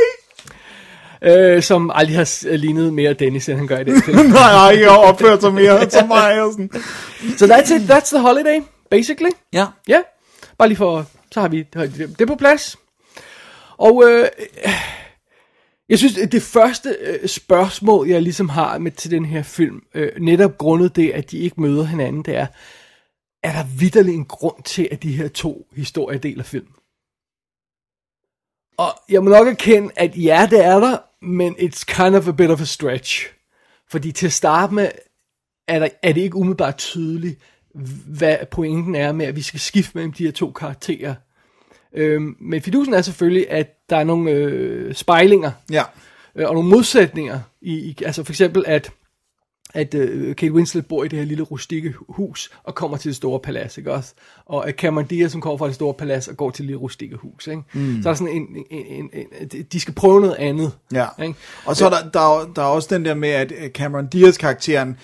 [1.23, 4.17] Øh, som aldrig har lignet mere Dennis, end han gør i den film.
[4.17, 6.41] Nej, nej, ikke har opført sig mere som mig.
[6.41, 6.69] Og sådan.
[7.37, 8.59] Så that's it, that's the holiday,
[8.89, 9.31] basically.
[9.53, 9.65] Ja.
[9.87, 10.01] Ja,
[10.57, 12.77] bare lige for, så har vi det, det på plads.
[13.77, 14.27] Og øh,
[15.89, 20.11] jeg synes, det første øh, spørgsmål, jeg ligesom har med til den her film, øh,
[20.21, 22.47] netop grundet det, at de ikke møder hinanden, det er,
[23.43, 26.67] er der vidderlig en grund til, at de her to historier deler film?
[28.77, 32.31] Og jeg må nok erkende, at ja, det er der, men it's kind of a
[32.31, 33.27] bit of a stretch.
[33.89, 34.89] Fordi til at starte med,
[35.67, 37.39] er, der, er det ikke umiddelbart tydeligt,
[38.07, 41.15] hvad pointen er med, at vi skal skifte mellem de her to karakterer.
[41.93, 45.83] Øhm, men fidusen er selvfølgelig, at der er nogle øh, spejlinger Ja.
[46.35, 47.39] øh, og nogle modsætninger.
[47.61, 48.91] I, i, altså for eksempel, at,
[49.73, 53.15] at øh, Kate Winslet bor i det her lille rustikke hus og kommer til det
[53.15, 54.13] store palads, ikke også?
[54.45, 56.79] Og at Cameron Diaz, som kommer fra det store palads og går til det lille
[56.79, 57.61] rustikke hus, ikke?
[57.73, 57.99] Mm.
[58.03, 60.71] Så er der sådan en, en, en, en, en, de skal prøve noget andet.
[60.93, 61.05] Ja.
[61.23, 61.35] Ikke?
[61.65, 64.07] Og så er der, der, er- der er også den der med, at øh, Cameron
[64.07, 64.97] Diaz-karakteren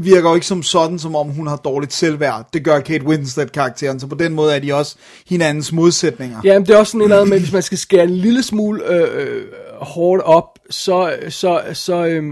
[0.00, 2.48] virker jo ikke som sådan, som om hun har dårligt selvværd.
[2.52, 4.96] Det gør Kate Winslet-karakteren, så på den måde er de også
[5.28, 6.40] hinandens modsætninger.
[6.44, 8.42] Ja, men det er også sådan et eller med, hvis man skal skære en lille
[8.42, 9.44] smule øh, øh,
[9.80, 12.22] hårdt op, så, så, så, øh,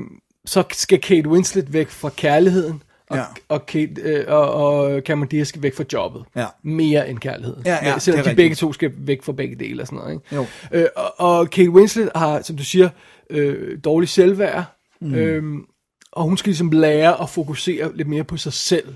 [0.46, 3.22] så skal Kate Winslet væk fra kærligheden, og, Ja.
[3.48, 6.24] og, Kate, øh, og, og Cameron Diaz skal væk fra jobbet.
[6.36, 6.46] Ja.
[6.62, 7.62] Mere end kærligheden.
[7.66, 8.36] Ja, ja, Men Selvom de rigtigt.
[8.36, 10.12] begge to skal væk fra begge dele og sådan noget.
[10.14, 10.34] Ikke?
[10.36, 10.46] Jo.
[10.72, 12.88] Øh, og, og Kate Winslet har, som du siger,
[13.30, 14.64] øh, dårlig selvværd,
[15.00, 15.14] mm.
[15.14, 15.64] øhm,
[16.12, 18.94] og hun skal ligesom lære at fokusere lidt mere på sig selv,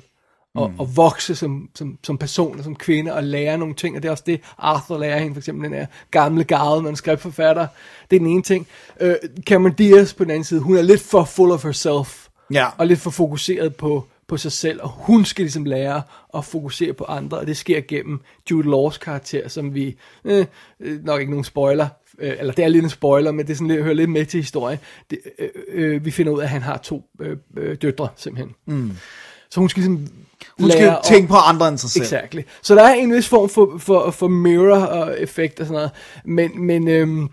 [0.54, 0.80] og, mm.
[0.80, 4.08] og vokse som, som, som person og som kvinde, og lære nogle ting, og det
[4.08, 7.66] er også det, Arthur lærer hende, for eksempel den her gamle garde manuskriptforfatter,
[8.10, 8.66] det er den ene ting.
[9.00, 12.66] Øh, Cameron Diaz på den anden side, hun er lidt for full of herself, Ja.
[12.78, 16.02] og lidt for fokuseret på, på sig selv, og hun skal ligesom lære
[16.34, 20.46] at fokusere på andre, og det sker gennem Jude Laws karakter, som vi, øh,
[20.80, 23.56] øh, nok ikke nogen spoiler, øh, eller det er lidt en spoiler, men det er
[23.56, 24.78] sådan lidt, hører lidt med til historien.
[25.10, 28.54] Det, øh, øh, vi finder ud af, at han har to øh, øh, døtre, simpelthen.
[28.66, 28.92] Mm.
[29.50, 30.08] Så hun skal ligesom
[30.58, 32.02] Hun skal at- tænke på andre end sig selv.
[32.04, 32.40] Exactly.
[32.62, 35.90] Så der er en vis form for, for, for mirror og effekt og sådan noget.
[36.24, 37.28] Men, men, øhm,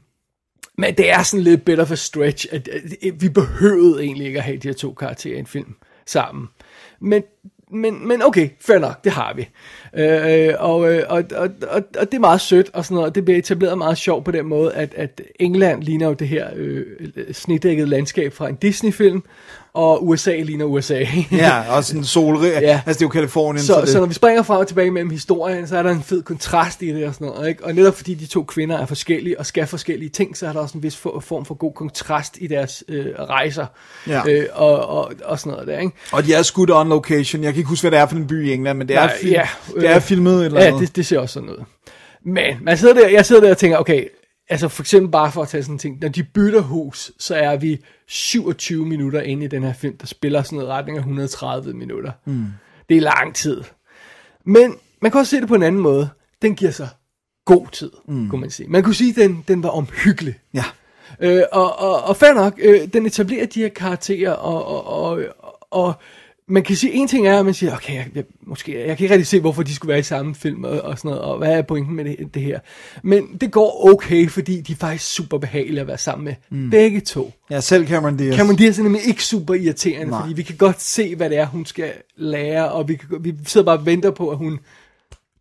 [0.78, 4.40] men det er sådan lidt of a stretch, at, at, at vi behøvede egentlig ikke
[4.40, 6.48] at have de her to karakterer i en film sammen.
[7.02, 7.24] Men,
[7.72, 9.50] men, men okay, fair nok, det har vi.
[10.02, 13.16] Øh, og, øh, og, og, og, og det er meget sødt og sådan noget, og
[13.16, 16.50] det bliver etableret meget sjovt på den måde, at, at England ligner jo det her
[16.56, 16.86] øh,
[17.32, 19.24] snedækkede landskab fra en Disney-film,
[19.78, 21.04] og USA ligner USA.
[21.32, 22.52] Ja, og sådan solrig.
[22.54, 22.60] Ja.
[22.60, 22.82] Ja.
[22.86, 23.90] Altså, det er jo Kalifornien, så, Så, det...
[23.90, 26.82] så når vi springer frem og tilbage mellem historien, så er der en fed kontrast
[26.82, 27.50] i det og sådan noget.
[27.50, 27.66] Ikke?
[27.66, 30.60] Og netop fordi de to kvinder er forskellige og skal forskellige ting, så er der
[30.60, 33.66] også en vis for, form for god kontrast i deres øh, rejser
[34.08, 34.22] Ja.
[34.28, 35.80] øh, og, og, og sådan noget der.
[35.80, 35.92] Ikke?
[36.12, 37.44] Og de er skudt on location.
[37.44, 39.00] Jeg kan ikke huske, hvad det er for en by i England, men det er,
[39.06, 40.82] Nej, film, ja, det er øh, filmet et eller Ja, andet.
[40.82, 41.64] det, det ser også sådan ud.
[42.26, 44.04] Men man sidder der, jeg sidder der og tænker, okay,
[44.50, 47.36] altså for eksempel bare for at tage sådan en ting, når de bytter hus, så
[47.36, 51.02] er vi 27 minutter inde i den her film, der spiller sådan noget retning af
[51.02, 52.12] 130 minutter.
[52.26, 52.46] Mm.
[52.90, 53.64] Det er lang tid.
[54.46, 56.10] Men man kan også se det på en anden måde.
[56.42, 56.90] Den giver sig
[57.46, 58.30] god tid, mm.
[58.30, 58.70] kunne man sige.
[58.70, 60.40] Man kunne sige, at den, den var omhyggelig.
[60.54, 60.64] Ja.
[61.20, 65.20] Øh, og, og, og fair nok, øh, den etablerer de her karakterer, og, og, og,
[65.72, 65.94] og
[66.50, 69.04] man kan sige, en ting er, at man siger, okay, jeg, jeg, måske, jeg kan
[69.04, 71.38] ikke rigtig se, hvorfor de skulle være i samme film og, og sådan noget, og
[71.38, 72.60] hvad er pointen med det, det her.
[73.04, 76.34] Men det går okay, fordi de er faktisk super behagelige at være sammen med.
[76.50, 76.70] Mm.
[76.70, 77.34] Begge to.
[77.50, 78.36] ja, selv Cameron Diaz.
[78.36, 80.22] Cameron Diaz er nemlig ikke super irriterende, Nej.
[80.22, 83.34] Fordi vi kan godt se, hvad det er, hun skal lære, og vi, kan, vi
[83.46, 84.60] sidder bare og venter på, at hun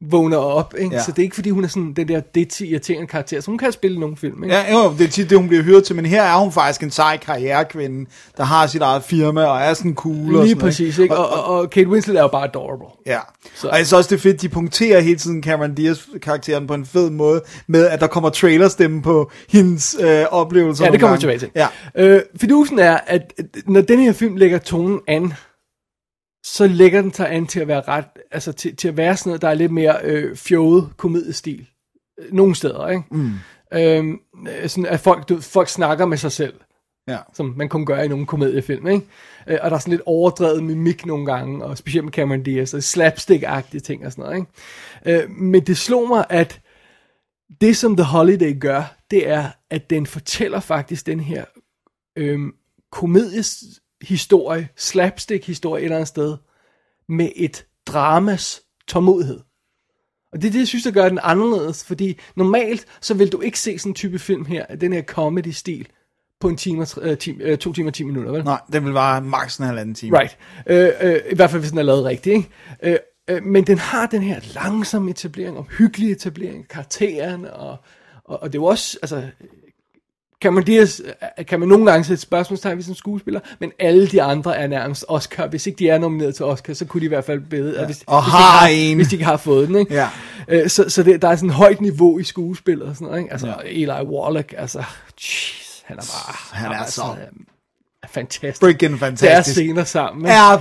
[0.00, 0.94] vågner op, ikke?
[0.96, 1.02] Ja.
[1.02, 3.58] Så det er ikke, fordi hun er sådan den der det irriterende karakter, så hun
[3.58, 4.56] kan spille nogle film, ikke?
[4.56, 6.82] Ja, jo, det er tit det, hun bliver hyret til, men her er hun faktisk
[6.82, 10.14] en sej karrierekvinde, der har sit eget firma, og er sådan cool.
[10.36, 11.16] og Lige sådan, præcis, ikke?
[11.16, 12.86] Og, og, og Kate Winslet er jo bare adorable.
[13.06, 13.18] Ja,
[13.54, 16.74] Så- og jeg synes også, det er fedt, de punkterer hele tiden Cameron Diaz-karakteren på
[16.74, 21.16] en fed måde, med at der kommer trailerstemme på hendes øh, oplevelser Ja, det kommer
[21.16, 21.48] vi tilbage til.
[21.54, 25.32] Ja, Øh, fidusen er, at at når den her film lægger tonen an,
[26.46, 29.30] så lægger den sig an til at være ret, altså til, til at være sådan
[29.30, 31.68] noget, der er lidt mere øh, fjollet komediestil.
[32.20, 33.02] Øh, Nogle steder, ikke?
[33.10, 33.32] Mm.
[33.74, 36.54] Øhm, øh, sådan at folk, du, folk snakker med sig selv,
[37.08, 37.18] ja.
[37.34, 39.06] som man kun gør i nogle komediefilm, ikke?
[39.46, 42.74] Øh, og der er sådan lidt overdrevet mimik nogle gange, og specielt med Cameron Diaz,
[42.74, 45.22] og slapstick-agtige ting og sådan noget, ikke?
[45.24, 46.60] Øh, men det slog mig, at
[47.60, 51.44] det som The Holiday gør, det er, at den fortæller faktisk den her
[53.96, 56.36] øhm, komediehistorie, slapstick-historie et eller andet sted,
[57.08, 59.40] med et dramas tålmodighed.
[60.32, 63.40] Og det er det, jeg synes, der gør den anderledes, fordi normalt, så vil du
[63.40, 65.88] ikke se sådan en type film her, den her comedy-stil,
[66.40, 68.44] på en time, øh, time, øh, to timer og 10 minutter, vel?
[68.44, 70.18] Nej, den vil være maks en halvanden time.
[70.18, 70.38] Right.
[70.66, 72.48] Øh, øh, I hvert fald, hvis den er lavet rigtigt, ikke?
[72.82, 72.96] Øh,
[73.28, 77.76] øh, men den har den her langsomme etablering, og hyggelig etablering karakteren, og,
[78.24, 79.22] og, og det er jo også, altså,
[80.40, 81.00] kan man, Diaz,
[81.48, 85.04] kan man nogle gange sætte spørgsmålstegn ved som skuespiller, men alle de andre er nærmest
[85.08, 85.46] Oscar.
[85.46, 87.86] Hvis ikke de er nomineret til Oscar, så kunne de i hvert fald bede, ja.
[87.86, 88.96] hvis, Og hvis, de har ikke en.
[88.96, 89.76] hvis de ikke har fået den.
[89.76, 89.94] Ikke?
[89.94, 90.08] Ja.
[90.48, 93.20] Øh, så så det, der er sådan et højt niveau i skuespillet og sådan noget.
[93.20, 93.32] Ikke?
[93.32, 93.54] Altså, ja.
[93.64, 94.78] Eli Wallach, altså,
[95.20, 96.36] jeez, han er bare...
[96.52, 98.60] Han er bare så sådan, øh, fantastisk.
[98.60, 99.54] Freaking Deres fantastisk.
[99.56, 100.24] scener sammen.
[100.24, 100.34] ikke?
[100.34, 100.56] Ja,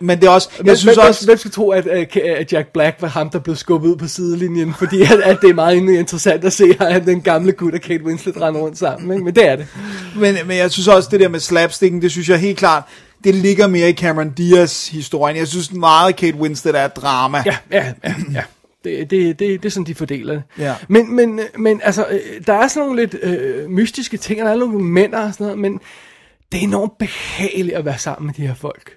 [0.00, 2.52] men det er også, jeg Men, synes men, også, Hvem skal tro, at, at at
[2.52, 4.74] Jack Black var ham, der blev skubbet ud på sidelinjen?
[4.78, 8.04] Fordi at, at det er meget interessant at se, at den gamle gut og Kate
[8.04, 9.12] Winslet render rundt sammen.
[9.12, 9.24] Ikke?
[9.24, 9.66] Men det er det.
[10.16, 12.82] men, men jeg synes også, det der med slapsticken, det synes jeg helt klart,
[13.24, 15.36] det ligger mere i Cameron Diaz historien.
[15.36, 17.42] Jeg synes meget, Kate Winslet er et drama.
[17.46, 18.14] Ja, ja, ja.
[18.32, 18.42] ja.
[18.84, 20.42] Det, det, det, det er sådan, de fordeler det.
[20.58, 20.74] Ja.
[20.88, 24.52] Men, men, men altså, øh, der er sådan nogle lidt øh, mystiske ting, og der
[24.52, 25.80] er nogle mænd og sådan noget, men
[26.52, 28.92] det er enormt behageligt at være sammen med de her folk.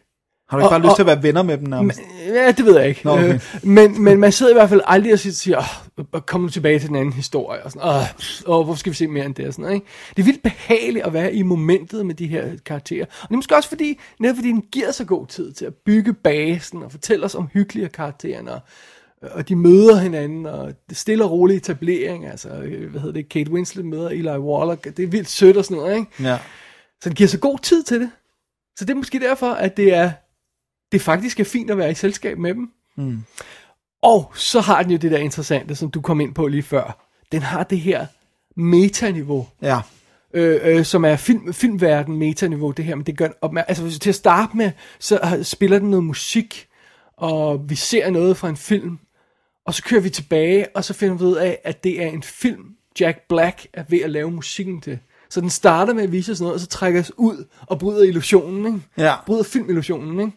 [0.49, 1.99] Har du ikke Og- bare lyst og- til at være venner med dem nærmest?
[2.27, 3.01] Ja, det ved jeg ikke.
[3.03, 3.33] Nå, okay.
[3.33, 5.57] Øh, men, men man sidder i hvert fald aldrig og siger,
[6.13, 7.63] åh, kom nu tilbage til den anden historie.
[7.63, 8.01] Og sådan, åh,
[8.60, 9.47] åh, hvorfor skal vi se mere end det?
[9.47, 9.86] Og sådan, noget, ikke?
[10.15, 13.05] Det er vildt behageligt at være i momentet med de her karakterer.
[13.05, 15.73] Og det er måske også fordi, netop fordi den giver så god tid til at
[15.86, 18.51] bygge basen og fortælle os om hyggelige karaktererne.
[18.53, 18.62] Og,
[19.31, 22.25] og de møder hinanden, og det stille og rolig etablering.
[22.27, 24.81] Altså, øh, hvad hedder det, Kate Winslet møder Eli Wallach.
[24.83, 26.12] Det er vildt sødt og sådan noget, ikke?
[26.23, 26.38] Ja.
[27.03, 28.10] Så det giver så god tid til det.
[28.77, 30.12] Så det er måske derfor, at det er
[30.91, 32.71] det faktisk er fint at være i selskab med dem.
[32.95, 33.23] Mm.
[34.02, 37.08] Og så har den jo det der interessante, som du kom ind på lige før.
[37.32, 38.06] Den har det her
[38.56, 39.80] metaniveau, Ja.
[40.34, 44.00] øh, øh, som er film, filmverden metaniveau, det her, men det gør opmær- altså hvis-
[44.00, 46.67] til at starte med, så spiller den noget musik,
[47.17, 49.00] og vi ser noget fra en film,
[49.65, 52.23] og så kører vi tilbage, og så finder vi ud af, at det er en
[52.23, 52.63] film,
[53.00, 55.00] Jack Black er ved at lave musikken til.
[55.30, 58.04] Så den starter med at vise os noget, og så trækker os ud og bryder
[58.04, 58.80] illusionen, ikke?
[58.98, 59.13] Ja.
[59.26, 60.34] Bryder filmillusionen, ikke?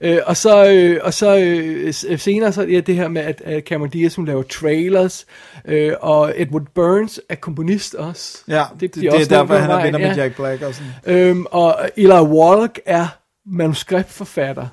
[0.00, 3.64] Øh, og så, øh, og så øh, senere så er det her med, at, at
[3.64, 5.26] Cameron Diaz, hun laver trailers,
[5.64, 8.38] øh, og Edward Burns er komponist også.
[8.48, 10.22] Ja, det, det, bliver det er også derfor, han er venner med ja.
[10.22, 10.92] Jack Black og sådan.
[11.06, 13.06] Øhm, og Eli Wallach er
[13.46, 14.66] manuskriptforfatter.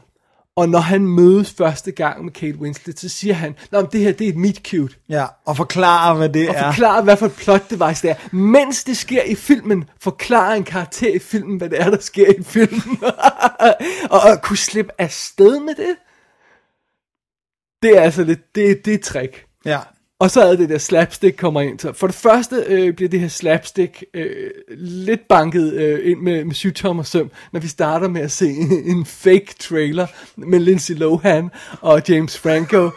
[0.58, 4.02] Og når han mødes første gang med Kate Winslet, så siger han, Nå, men det
[4.02, 4.96] her det er et meet cute.
[5.10, 6.72] Ja, og forklare, hvad det Og er.
[6.72, 8.36] forklarer, hvad for et plot device det er.
[8.36, 12.28] Mens det sker i filmen, forklarer en karakter i filmen, hvad det er, der sker
[12.39, 12.98] i filmen.
[14.15, 15.96] og at kunne slippe afsted med det,
[17.84, 19.46] det er altså lidt, det, det er trick.
[19.65, 19.80] Ja.
[20.19, 21.80] Og så er det der slapstick kommer ind.
[21.80, 26.45] Så for det første øh, bliver det her slapstick øh, lidt banket øh, ind med,
[26.45, 30.60] med sygdom og søm, når vi starter med at se en, en fake trailer med
[30.60, 31.49] Lindsay Lohan
[31.82, 32.89] og James Franco,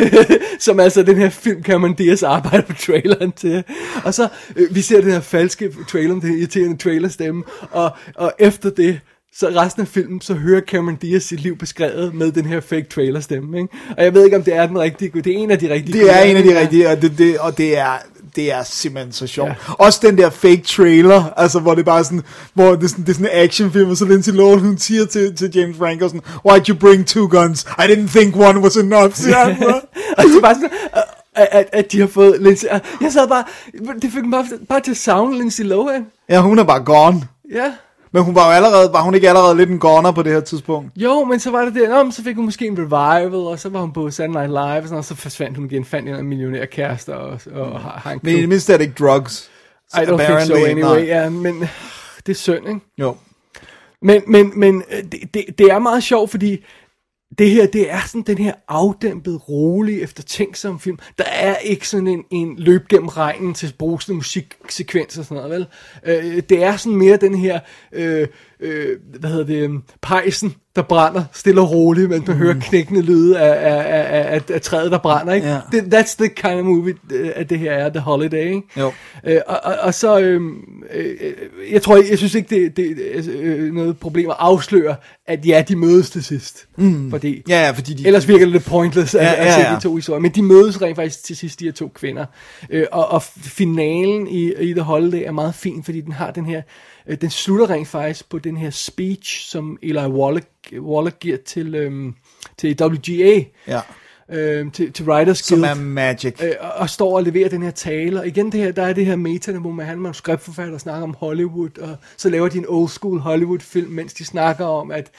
[0.60, 3.64] som altså den her film Cameron Diaz arbejder på traileren til.
[4.04, 8.32] Og så øh, vi ser den her falske trailer med den irriterende trailerstemme, og, og
[8.38, 9.00] efter det,
[9.38, 12.86] så resten af filmen, så hører Cameron Diaz sit liv beskrevet med den her fake
[12.94, 13.68] trailer stemme, ikke?
[13.96, 15.98] Og jeg ved ikke, om det er den rigtige, det er en af de rigtige.
[15.98, 17.92] Det er en af de rigtige, og det, det, og det er,
[18.36, 19.48] det er simpelthen så sjovt.
[19.48, 19.54] Ja.
[19.78, 22.22] Også den der fake trailer, altså hvor det bare sådan,
[22.54, 25.06] hvor det er sådan, det er sådan en actionfilm, og så Lindsay Lohan, hun siger
[25.06, 27.62] til, til James Franco sådan, why'd you bring two guns?
[27.62, 29.66] I didn't think one was enough, siger han.
[30.18, 30.70] og det er bare sådan,
[31.34, 32.66] at, at, at de har fået Lindsay...
[33.00, 33.44] Jeg sad bare...
[34.02, 36.06] Det fik mig bare, bare til at savne Lindsay Lohan.
[36.28, 37.22] Ja, hun er bare gone.
[37.52, 37.72] Ja.
[38.16, 40.40] Men hun var jo allerede, var hun ikke allerede lidt en goner på det her
[40.40, 40.90] tidspunkt?
[40.96, 41.88] Jo, men så var det det.
[41.88, 44.50] Nå, men så fik hun måske en revival, og så var hun på Saturday Night
[44.50, 48.10] Live, og, sådan, og så forsvandt hun igen, fandt en millionær kæreste, og, og har,
[48.12, 48.48] en Men i det klub.
[48.48, 49.50] mindste er det ikke drugs.
[49.94, 51.04] I don't think so anyway, nej.
[51.04, 51.60] ja, men
[52.26, 52.80] det er synd, ikke?
[52.98, 53.16] Jo.
[54.02, 56.64] Men, men, men øh, det, det, det er meget sjovt, fordi
[57.38, 60.98] det her, det er sådan den her afdæmpet, rolig, eftertænksom film.
[61.18, 65.50] Der er ikke sådan en, en løb gennem regnen til brusende musiksekvens og sådan noget,
[65.50, 65.66] vel?
[66.04, 67.60] Øh, det er sådan mere den her,
[67.92, 68.28] øh,
[68.60, 72.42] øh, hvad hedder det, øhm, pejsen, der brænder stille og roligt, mens man mm.
[72.42, 75.48] hører knækkende lyde af, af, af, af, af træet, der brænder, ikke?
[75.48, 75.58] Ja.
[75.72, 78.62] Det, that's the kind of movie, øh, at det her er, The Holiday, ikke?
[78.76, 78.92] Jo.
[79.26, 80.40] Øh, og, og, og så, øh,
[80.94, 81.14] øh,
[81.72, 85.64] jeg tror, jeg synes ikke, det, det er øh, noget problem at afsløre, at ja,
[85.68, 86.66] de mødes til sidst.
[86.76, 87.10] Mm.
[87.10, 88.06] Fordi, Ja, ja, fordi de...
[88.06, 90.20] ellers virker det lidt pointless at, Ja, ja, ja, at se de to historier.
[90.20, 92.26] Men de mødes rent faktisk til sidst, de her to kvinder.
[92.70, 96.46] Øh, og, og finalen i, i The Holiday er meget fin, fordi den har den
[96.46, 96.62] her,
[97.06, 101.74] øh, den slutter rent faktisk på den her speech, som Eli Wallach, Wallach giver til,
[101.74, 102.14] øhm,
[102.58, 103.80] til WGA, Ja,
[104.28, 106.42] øhm, til, til Writers som Guild er magic.
[106.42, 108.20] øh, og, og står og leverer den her tale.
[108.20, 110.80] Og igen, det her, der er det her meta hvor man han er manuskriptforfatter og
[110.80, 114.64] snakker om Hollywood, og så laver de en old school Hollywood film, mens de snakker
[114.64, 115.10] om, at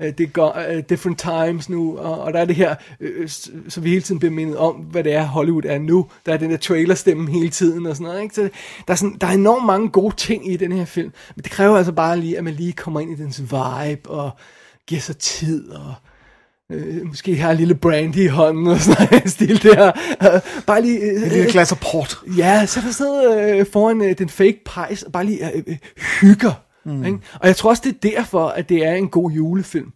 [0.00, 3.28] uh, det går uh, different times nu, og, og der er det her, øh,
[3.68, 6.06] så vi hele tiden bliver mindet om, hvad det er, Hollywood er nu.
[6.26, 8.22] Der er den der trailerstemme hele tiden og sådan noget.
[8.22, 8.34] Ikke?
[8.34, 8.42] Så
[8.86, 11.52] der, er sådan, der er enormt mange gode ting i den her film, men det
[11.52, 14.30] kræver altså bare lige, at man lige kommer ind i dens vibe, og
[14.86, 15.94] giver sig tid, og
[16.72, 19.92] øh, måske har en lille brandy i hånden og sådan noget stil der.
[20.22, 20.98] Øh, bare lige...
[20.98, 22.16] Øh, Et lille glas af port.
[22.36, 25.76] Ja, så der sidder øh, foran øh, den fake pejs og bare lige øh, øh,
[26.20, 26.52] hygger.
[26.84, 27.04] Mm.
[27.04, 27.18] Ikke?
[27.40, 29.92] Og jeg tror også, det er derfor, at det er en god julefilm.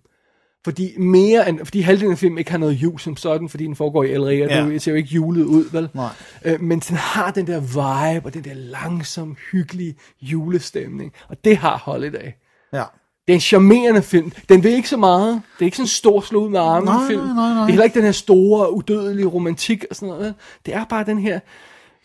[0.65, 3.77] Fordi mere end, fordi halvdelen af filmen ikke har noget jul som sådan, fordi den
[3.77, 4.67] foregår i LA, og ja.
[4.69, 5.89] det ser jo ikke julet ud, vel?
[5.95, 6.09] Nej.
[6.45, 11.13] Øh, men den har den der vibe, og den der langsom, hyggelige julestemning.
[11.29, 12.33] Og det har Holiday.
[12.73, 12.85] Ja.
[13.27, 14.33] Det er en charmerende film.
[14.49, 15.43] Den vil ikke så meget.
[15.59, 17.21] Det er ikke sådan en stor slå med armen Nej, film.
[17.23, 17.49] nej, nej.
[17.49, 20.35] Det er heller ikke den her store, udødelige romantik og sådan noget.
[20.67, 21.41] Det er bare den her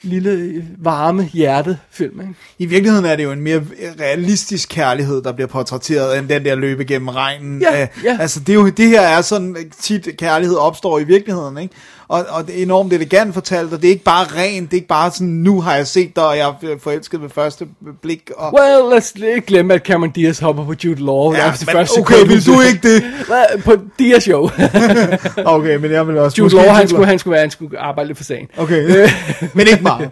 [0.02, 2.34] lille øh, varme hjertet film, ikke?
[2.60, 3.64] I virkeligheden er det jo en mere
[4.00, 7.62] realistisk kærlighed, der bliver portrætteret, end den der løbe gennem regnen.
[7.62, 8.18] Ja, ja.
[8.20, 11.74] Altså, det, er jo, det her er sådan, tit kærlighed opstår i virkeligheden, ikke?
[12.12, 14.82] Og, og det er enormt elegant fortalt, og det er ikke bare rent, det er
[14.82, 17.67] ikke bare sådan, nu har jeg set dig, og jeg er forelsket ved første
[18.02, 18.32] blik.
[18.38, 21.34] Og, Well, lad os ikke glemme, at Cameron Diaz hopper på Jude Law.
[21.34, 22.28] Ja, men første okay, sekund.
[22.28, 23.63] vil du ikke det?
[23.63, 24.50] På Diaz show.
[25.56, 26.36] Okay, men jeg vil også...
[26.38, 28.47] Jude Law, han skulle, han skulle, han skulle arbejde lidt for sagen.
[28.58, 29.10] Okay,
[29.56, 30.10] men ikke meget.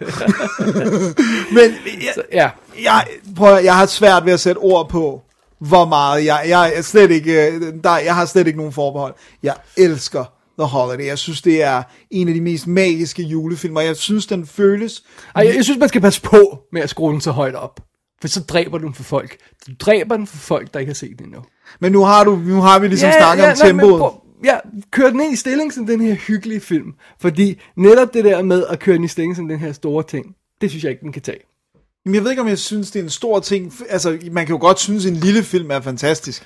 [1.56, 2.48] men jeg, Så, ja.
[2.82, 3.04] jeg,
[3.36, 5.22] prøv, jeg har svært ved at sætte ord på,
[5.58, 9.14] hvor meget jeg, jeg er slet ikke, øh, der, jeg har slet ikke nogen forbehold.
[9.42, 10.24] Jeg elsker
[10.60, 11.06] The Holiday.
[11.06, 13.80] Jeg synes, det er en af de mest magiske julefilmer.
[13.80, 15.02] Jeg synes, den føles...
[15.36, 17.80] Ej, jeg, jeg synes, man skal passe på med at skrue den så højt op.
[18.20, 19.36] For så dræber du den for folk.
[19.66, 21.40] Du dræber den for folk, der ikke har set den endnu.
[21.80, 23.98] Men nu har, du, nu har vi ligesom snakket om nej, tempoet.
[24.00, 24.56] prøv- Ja,
[24.90, 26.92] kør den ind i stilling som den her hyggelige film.
[27.20, 30.26] Fordi netop det der med at køre den i stilling som den her store ting,
[30.60, 31.38] det synes jeg ikke, den kan tage.
[32.06, 33.72] Jamen, jeg ved ikke, om jeg synes, det er en stor ting.
[33.88, 36.42] Altså, man kan jo godt synes, en lille film er fantastisk.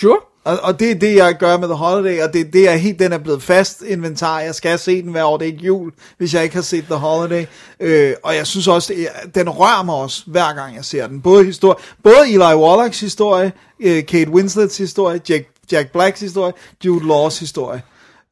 [0.00, 0.18] Sure.
[0.44, 2.98] Og, og det er det, jeg gør med The Holiday, og det, det er helt,
[2.98, 4.40] den er blevet fast inventar.
[4.40, 6.84] Jeg skal se den hver år, det er ikke jul, hvis jeg ikke har set
[6.84, 7.46] The Holiday.
[7.80, 11.22] Øh, og jeg synes også, det den rører mig også, hver gang jeg ser den.
[11.22, 16.52] Både, historie, både Eli Wallachs historie, øh, Kate Winslets historie, Jack, Jack Blacks historie,
[16.84, 17.82] Jude Laws historie.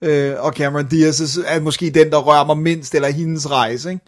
[0.02, 4.04] Øh, og Cameron Diaz er måske den, der rører mig mindst, eller hendes rejse, ikke?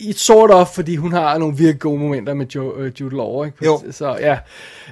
[0.00, 3.44] i sort of, fordi hun har nogle virkelig gode momenter med jo, uh, Jude Law,
[3.44, 3.64] ikke?
[3.64, 3.82] Jo.
[3.90, 4.38] Så ja.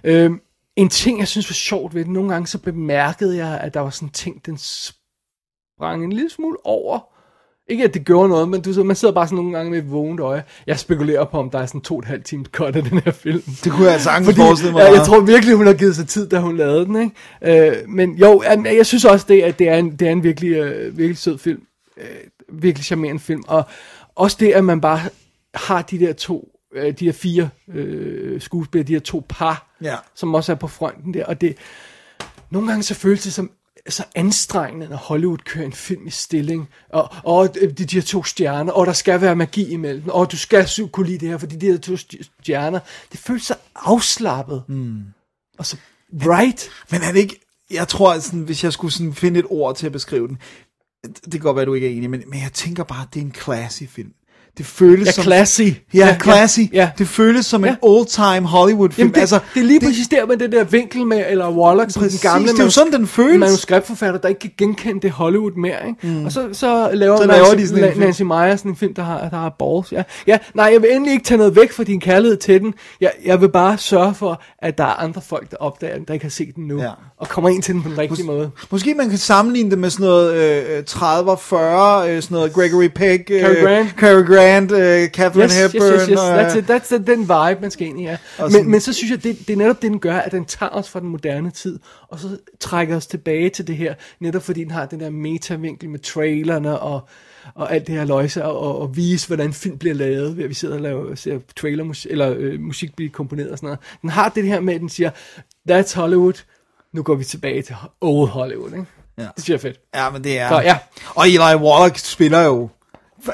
[0.04, 0.40] Øhm,
[0.76, 3.80] en ting, jeg synes var sjovt ved det, nogle gange så bemærkede jeg, at der
[3.80, 7.00] var sådan en ting, den sprang en lille smule over.
[7.68, 9.78] Ikke at det gjorde noget, men du, så, man sidder bare sådan nogle gange med
[9.78, 10.44] et vågent øje.
[10.66, 12.98] Jeg spekulerer på, om der er sådan to og et halvt time cut af den
[12.98, 13.42] her film.
[13.64, 14.80] Det kunne jeg sagtens Fordi, forestille mig.
[14.80, 16.96] ja, jeg tror virkelig, hun har givet sig tid, da hun lavede den.
[17.42, 17.70] Ikke?
[17.70, 20.22] Øh, men jo, jeg, jeg synes også, det, at det er en, det er en
[20.22, 21.62] virkelig, øh, virkelig sød film.
[21.96, 22.06] Øh,
[22.52, 23.42] virkelig charmerende film.
[23.48, 23.64] Og
[24.14, 25.00] også det, at man bare
[25.54, 29.96] har de der to, øh, de her fire øh, skuespillere, de her to par, Ja.
[30.14, 31.24] som også er på fronten der.
[31.26, 31.56] Og det,
[32.50, 33.50] nogle gange så føles det som
[33.88, 38.24] så anstrengende, når Hollywood kører en film i stilling, og, og de, de her to
[38.24, 41.56] stjerner, og der skal være magi imellem, og du skal kunne lide det her, fordi
[41.56, 42.78] de her to st- stjerner,
[43.12, 44.62] det føles så afslappet.
[44.68, 45.02] Mm.
[45.58, 45.76] Og så
[46.22, 46.70] bright.
[46.90, 49.86] Men er det ikke, jeg tror, sådan, hvis jeg skulle sådan finde et ord til
[49.86, 50.38] at beskrive den,
[51.04, 53.08] det kan godt være, at du ikke er enig, men, men jeg tænker bare, at
[53.14, 54.12] det er en classy film.
[54.58, 55.24] Det føles Ja, som...
[55.24, 55.60] classy.
[55.94, 56.58] Ja, classy.
[56.60, 56.90] Ja, ja.
[56.98, 57.70] Det føles som Ja.
[57.70, 58.98] en old-time Hollywood-film.
[59.06, 61.94] Jamen det, altså, det er lige præcis der med det der vinkel med, eller Wallach,
[61.94, 63.40] som Præcis, den gamle det er jo sådan, den føles.
[63.40, 66.06] manuskriptforfatter, der ikke kan genkende det Hollywood mere, ikke?
[66.18, 66.24] Mm.
[66.24, 67.98] Og så, så laver, Så laver Nancy, de sådan en La-.
[68.04, 70.02] Nancy Meyer sådan en film, der har, der har balls, ja.
[70.26, 70.38] ja.
[70.54, 72.74] Nej, jeg vil endelig ikke tage noget væk fra din kærlighed til den.
[73.00, 76.14] Jeg, jeg vil bare sørge for, at der er andre folk, der opdager den, der
[76.14, 76.90] ikke har set den nu, Ja.
[77.18, 78.50] og kommer ind til den på den rigtige måde.
[78.70, 82.88] Måske man kan sammenligne det med sådan noget øh, 30'er, 40'er, øh, sådan noget Gregory
[82.94, 83.90] Peck, øh, Cary Grant.
[83.98, 85.92] Cary Grant øh, Catherine Yes, yes, Hepburn.
[85.92, 86.18] yes, yes.
[86.18, 86.70] og, That's, it.
[86.70, 87.06] That's it.
[87.06, 88.16] den vibe, man skal ind i, ja.
[88.36, 90.44] Sådan- Men, men så synes jeg, det, det er netop det, den gør, at den
[90.44, 91.78] tager os fra den moderne tid,
[92.08, 92.28] og så
[92.60, 96.78] trækker os tilbage til det her, netop fordi den har den der metavinkel med trailerne
[96.80, 97.00] og,
[97.54, 100.50] og alt det her løjse, og, og, og vise, hvordan film bliver lavet, ved at
[100.50, 103.78] vi sidder og laver, ser trailer, eller øh, musik blive komponeret og sådan noget.
[104.02, 105.10] Den har det her med, at den siger,
[105.70, 106.42] that's Hollywood,
[106.92, 108.84] nu går vi tilbage til old Hollywood, ikke?
[109.18, 109.22] Ja.
[109.22, 109.80] Det synes jeg er fedt.
[109.94, 110.48] Ja, men det er...
[110.48, 110.78] Så, ja.
[111.14, 112.68] Og Eli Wallach spiller jo...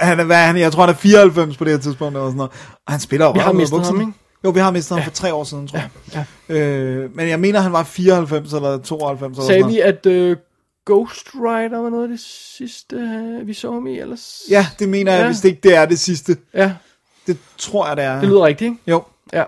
[0.00, 0.56] Han er, hvad er han?
[0.58, 2.14] Jeg tror, han er 94 på det her tidspunkt.
[2.16, 2.52] Eller sådan noget.
[2.86, 4.12] Og han spiller jo Vi har mistet ham, ikke?
[4.44, 6.24] Jo, vi har mistet ham for tre år siden, tror jeg.
[6.48, 6.54] Ja.
[6.56, 10.36] Øh, men jeg mener, han var 94 eller 92 eller Sagde sådan vi, at øh,
[10.86, 12.20] Ghost Rider var noget af det
[12.58, 14.40] sidste, øh, vi så ham i, ellers?
[14.50, 15.26] Ja, det mener jeg, Ja.
[15.26, 16.36] hvis det ikke det er det sidste.
[16.54, 16.72] Ja,
[17.26, 18.20] Det tror jeg, det er.
[18.20, 18.82] det lyder rigtigt, ikke?
[18.86, 19.02] Jo.
[19.32, 19.44] Ja.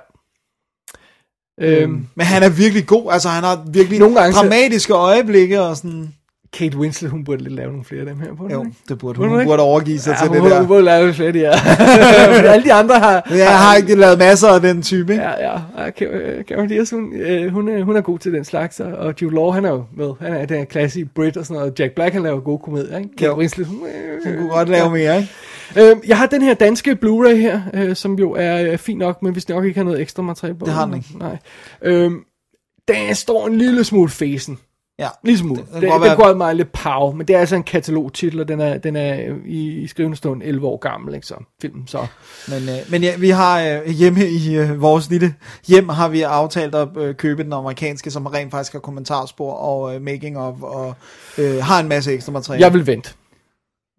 [1.60, 3.12] Øhm, Men han er virkelig god.
[3.12, 6.14] Altså, han har virkelig Nogle gange så- dramatiske øjeblikke og sådan...
[6.58, 8.76] Kate Winslet, hun burde lidt lave nogle flere af dem her på Jo, ikke?
[8.88, 9.28] det burde hun.
[9.28, 10.58] hun Hun burde overgive sig Ja, til hun, det burde- der.
[10.60, 11.50] hun burde lave lidt flere, ja.
[12.36, 13.26] Men alle de andre har...
[13.30, 15.24] Jeg har ikke lavet masser af den type, ikke?
[15.24, 15.52] Ja, ja.
[15.78, 15.90] ja
[16.50, 19.50] Cameron- Diaz, hun, øh, hun, er, hun er god til den slags, og- Jude Law,
[19.50, 20.10] han er jo med.
[20.20, 21.80] Han er den klassiske Brit og sådan noget.
[21.80, 23.10] Jack Black, han laver gode komedier, ikke?
[23.18, 23.38] Kate Jo.
[23.38, 25.90] Winslet, hun, øh, Han kunne godt lave mere, ikke?
[25.90, 29.22] Øh, jeg har den her danske Blu-ray her, øh, som jo er øh, fin nok,
[29.22, 30.66] men hvis nok ikke har noget ekstra materiale på.
[30.66, 31.08] Det har den ikke.
[31.18, 31.36] Nej.
[31.82, 32.10] Øh,
[32.88, 34.58] der står en lille smule fesen.
[34.98, 35.08] Ja.
[35.24, 35.56] Lille smule.
[35.72, 38.60] Godt det være- går meget lidt pav, men det er altså en katalogtitel, og den
[38.60, 39.14] er, den er
[39.46, 41.34] i, i skrivende stund 11 år gammel, ikke så?
[41.62, 42.06] Filmen, så.
[42.48, 45.34] Men, øh, men ja, vi har øh, hjemme i øh, vores lille
[45.66, 49.94] hjem, har vi aftalt at øh, købe den amerikanske, som rent faktisk har kommentarspor og
[49.94, 50.94] øh, making of, og
[51.38, 52.64] øh, har en masse ekstra materiale.
[52.64, 53.10] Jeg vil vente,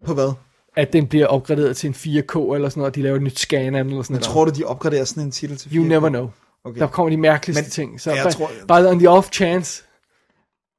[0.06, 0.32] På hvad?
[0.76, 3.38] at den bliver opgraderet til en 4K eller sådan noget, og de laver et nyt
[3.38, 4.24] scan af den eller sådan Men noget.
[4.24, 5.88] tror du, de opgraderer sådan en titel til You 4K?
[5.88, 6.30] never know.
[6.64, 6.80] Okay.
[6.80, 8.00] Der kommer de mærkeligste Men- ting.
[8.00, 9.82] Så jeg bare, tror- bare on the off chance.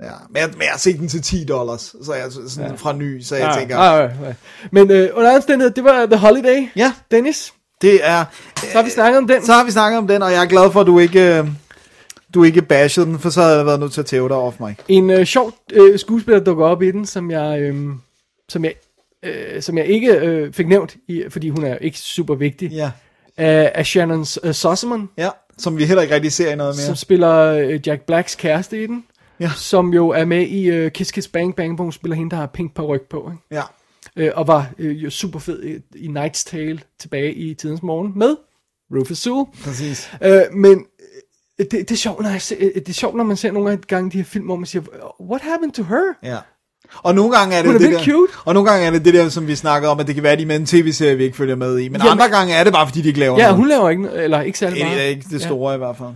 [0.04, 2.76] Ja, men jeg, men jeg har set den til 10 dollars, så jeg sådan ja.
[2.78, 4.34] fra ny, så jeg Ja, tænker, ja, ja, ja.
[4.72, 6.68] Men øh, under alle omstændigheder, det var The Holiday.
[6.76, 6.93] Ja.
[7.12, 8.26] Dennis, det er...
[8.58, 9.45] så har vi snakket om den.
[9.45, 11.48] Så har vi snakket om den, og jeg er glad for, at du ikke, øh,
[12.34, 14.60] du ikke bashede den, for så havde jeg været nødt til at tæve dig off
[14.60, 14.76] mig.
[14.88, 17.76] En øh, sjov øh, skuespiller dukker op i den, som jeg, øh,
[18.50, 18.74] som jeg,
[19.24, 22.91] øh, som jeg ikke øh, fik nævnt, i, fordi hun er ikke super vigtig, Ja.
[23.38, 26.86] af, af Shannon øh, Sossamon, Ja, som vi heller ikke rigtig ser i noget mere.
[26.86, 29.04] som spiller øh, Jack Blacks kæreste i den,
[29.39, 29.51] Ja.
[29.55, 32.38] som jo er med i øh, Kiss Kiss Bang Bang, hvor hun spiller hende, der
[32.38, 33.43] har pink på ryg på, ikke?
[33.51, 33.61] Ja.
[34.15, 38.11] Øh, og var øh, jo super fed i, i Night's Tale tilbage i tidens morgen
[38.15, 38.35] med
[38.95, 39.45] Rufus Sewell.
[39.63, 40.11] Præcis.
[40.23, 40.85] Øh, men
[41.59, 43.51] øh, det, det, er sjovt, når jeg ser, øh, det er sjovt, når man ser
[43.51, 44.83] nogle gange de her film, hvor man siger,
[45.21, 46.13] what happened to her?
[46.23, 46.38] Ja.
[47.03, 48.33] Og nogle gange er det det der, cute.
[48.45, 50.33] og nogle gange er det det der, som vi snakkede om, at det kan være,
[50.33, 51.89] at de med en tv-serie, vi ikke følger med i.
[51.89, 53.55] Men Jamen- andre gange er det bare, fordi de ikke laver Ja, noget.
[53.57, 55.01] hun laver ikke, eller ikke særlig Det meget.
[55.01, 55.75] er ikke det store ja.
[55.75, 56.09] i hvert fald.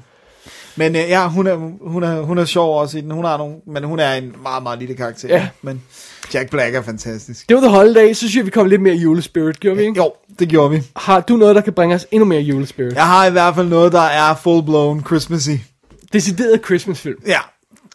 [0.75, 3.11] Men øh, ja, hun er, hun, er, hun er sjov også i den.
[3.11, 5.27] Hun har nogle, men hun er en meget, meget lille karakter.
[5.27, 5.47] Ja.
[5.61, 5.81] Men
[6.33, 7.49] Jack Black er fantastisk.
[7.49, 9.97] Det var The Holiday, så synes jeg, vi kom lidt mere julespirit, gjorde vi ikke?
[9.97, 10.83] Jo, det gjorde vi.
[10.95, 12.93] Har du noget, der kan bringe os endnu mere julespirit?
[12.93, 15.51] Jeg har i hvert fald noget, der er full-blown Christmassy.
[16.13, 17.17] Decideret Christmas-film.
[17.27, 17.39] Ja,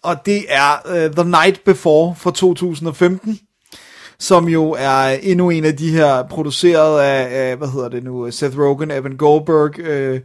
[0.03, 3.39] og det er uh, The Night Before fra 2015,
[4.19, 8.31] som jo er endnu en af de her produceret af, af hvad hedder det nu,
[8.31, 9.79] Seth Rogen, Evan Goldberg.
[9.81, 10.21] Øh,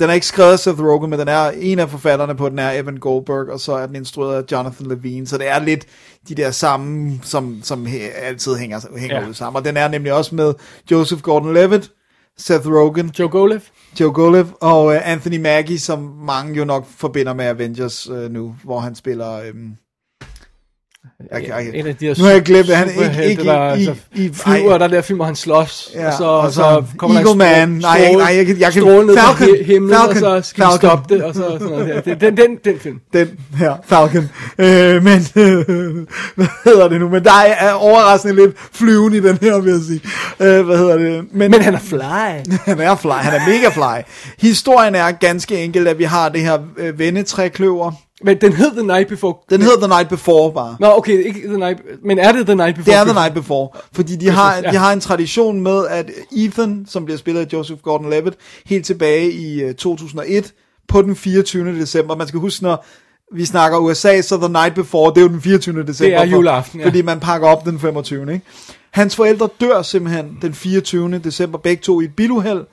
[0.00, 2.58] den er ikke skrevet af Seth Rogen, men den er en af forfatterne på den
[2.58, 5.86] er Evan Goldberg, og så er den instrueret af Jonathan Levine, så det er lidt
[6.28, 9.28] de der samme, som, som he, altid hænger, hænger Ja.
[9.28, 9.56] ud sammen.
[9.58, 10.54] Og den er nemlig også med
[10.90, 11.90] Joseph Gordon-Levitt,
[12.38, 13.60] Seth Rogen, Joe Golev.
[14.00, 18.56] Joe Golev og uh, Anthony Mackie, som mange jo nok forbinder med Avengers uh, nu,
[18.64, 19.50] hvor han spiller...
[19.50, 19.76] Um,
[21.32, 22.76] jeg, jeg, En af de her nu har jeg glemt det.
[22.76, 25.36] Han ikke, ikke der, i, altså, i, i flyver, der er der film, hvor han
[25.36, 27.78] slås, Ja, og så, og og så så kommer Eagle der en Man.
[27.80, 29.36] Nej, jeg- nej, jeg kan- jeg kan- ned Falcon.
[29.36, 30.24] fra hi- himlen, Falcon.
[30.24, 30.78] og så skal Falcon.
[30.78, 32.14] stoppe det, og så sådan noget der.
[32.14, 32.98] Den, den, den film.
[33.12, 33.28] den
[33.58, 34.28] her, Falcon.
[34.58, 37.08] Øh, men, øh, hvad hedder det nu?
[37.08, 40.00] Men der er, er overraskende lidt flyven i den her, vil jeg sige.
[40.40, 41.24] Øh, hvad hedder det?
[41.32, 41.98] Men han er fly.
[42.70, 44.02] han er fly, han er mega fly.
[44.38, 47.92] Historien er ganske enkelt, at vi har det her øh, vendetrækløver.
[48.24, 49.34] Men den hed The Night Before.
[49.50, 50.76] Den hedder The Night Before bare.
[50.80, 52.94] Nå, okay, ikke The Night, men er det The Night Before?
[52.94, 54.70] Det er The Night Before, fordi de har, ja.
[54.70, 59.32] de har en tradition med, at Ethan, som bliver spillet af Joseph Gordon-Levitt, helt tilbage
[59.32, 60.52] i øh, 2001,
[60.88, 61.80] på den 24.
[61.80, 62.16] december.
[62.16, 62.86] Man skal huske, når
[63.34, 65.82] vi snakker USA, så The Night Before, det er jo den 24.
[65.86, 66.18] december.
[66.18, 66.86] Det er juleaften, ja.
[66.86, 68.32] Fordi man pakker op den 25.
[68.32, 68.44] Ikke?
[68.90, 71.18] Hans forældre dør simpelthen den 24.
[71.18, 72.64] december, begge to i et biluheld,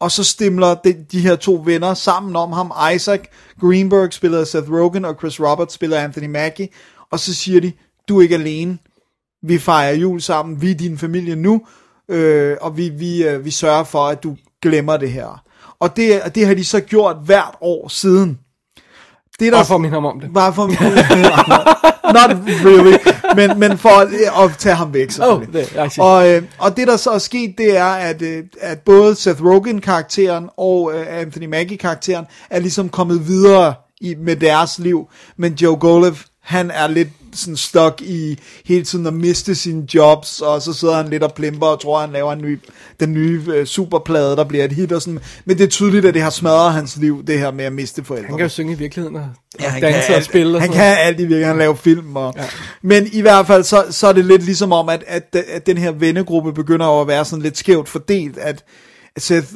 [0.00, 2.72] og så stimler de, de her to venner sammen om ham.
[2.94, 3.20] Isaac
[3.60, 6.68] Greenberg spiller Seth Rogen, og Chris Roberts spiller Anthony Mackie,
[7.10, 7.72] og så siger de,
[8.08, 8.78] du er ikke alene,
[9.42, 11.66] vi fejrer jul sammen, vi er din familie nu,
[12.08, 15.42] øh, og vi, vi, øh, vi sørger for, at du glemmer det her.
[15.80, 18.38] Og det, det har de så gjort hvert år siden.
[19.38, 20.34] Det er Bare for at minde ham om det.
[20.34, 20.66] Bare for
[22.16, 22.30] Not
[22.64, 22.98] really,
[23.36, 24.08] men, men for at,
[24.44, 25.48] at tage ham væk, selvfølgelig.
[25.48, 28.78] Oh, det- og, øh, og det, der så er sket, det er, at, øh, at
[28.80, 35.08] både Seth Rogen-karakteren og øh, Anthony Mackie-karakteren er ligesom kommet videre i, med deres liv,
[35.36, 40.40] men Joe Golev, han er lidt sådan stuck i hele tiden at miste sine jobs,
[40.40, 42.60] og så sidder han lidt og plimper og tror, han laver en ny,
[43.00, 45.20] den nye øh, superplade, der bliver et hit og sådan.
[45.44, 48.04] Men det er tydeligt, at det har smadret hans liv, det her med at miste
[48.04, 48.28] forældre.
[48.28, 49.28] Han kan jo synge i virkeligheden og,
[49.60, 51.58] Ja, og han danse kan og spille og Han sådan kan alt i virkeligheden, han
[51.58, 52.16] laver film.
[52.16, 52.44] Og, ja.
[52.82, 55.78] Men i hvert fald, så, så er det lidt ligesom om, at, at, at den
[55.78, 58.64] her vennegruppe begynder at være sådan lidt skævt fordelt, at
[59.18, 59.48] Seth,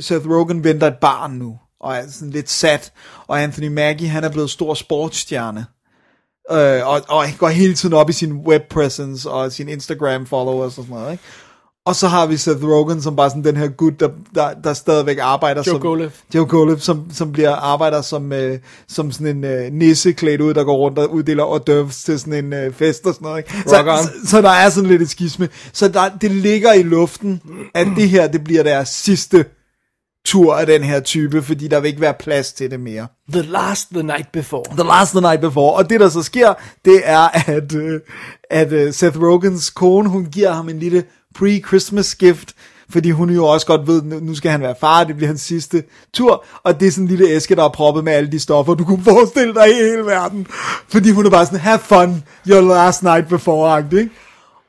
[0.00, 2.92] Seth Rogen venter et barn nu, og er sådan lidt sat,
[3.26, 5.66] og Anthony Mackie, han er blevet stor sportsstjerne.
[6.50, 10.26] Øh, og, og han går hele tiden op i sin web presence og sin Instagram
[10.26, 11.24] followers og sådan noget, ikke?
[11.86, 14.74] Og så har vi Seth Rogen, som bare sådan den her gut, der, der, der
[14.74, 15.80] stadigvæk arbejder Joe som...
[15.80, 16.10] Golev.
[16.34, 20.54] Joe Golev, som, som bliver arbejder som, øh, som sådan en øh, nisse klædt ud,
[20.54, 23.38] der går rundt og uddeler hors d'oeuvres til sådan en øh, fest og sådan noget.
[23.38, 23.68] Ikke?
[23.68, 25.48] Så, så, så der er sådan lidt et skisme.
[25.72, 27.40] Så der, det ligger i luften,
[27.74, 29.44] at det her, det bliver deres sidste
[30.32, 33.06] tur af den her type, fordi der vil ikke være plads til det mere.
[33.32, 34.64] The Last The Night Before.
[34.76, 35.74] The Last the Night Before.
[35.74, 36.54] Og det, der så sker,
[36.84, 38.00] det er, at, øh,
[38.50, 41.04] at øh, Seth Rogans kone, hun giver ham en lille
[41.38, 42.54] pre-Christmas gift,
[42.90, 45.82] fordi hun jo også godt ved, nu skal han være far, det bliver hans sidste
[46.14, 48.74] tur, og det er sådan en lille æske, der er proppet med alle de stoffer,
[48.74, 50.46] du kunne forestille dig i hele verden.
[50.88, 54.10] Fordi hun er bare sådan, have fun, your last night before, ikke?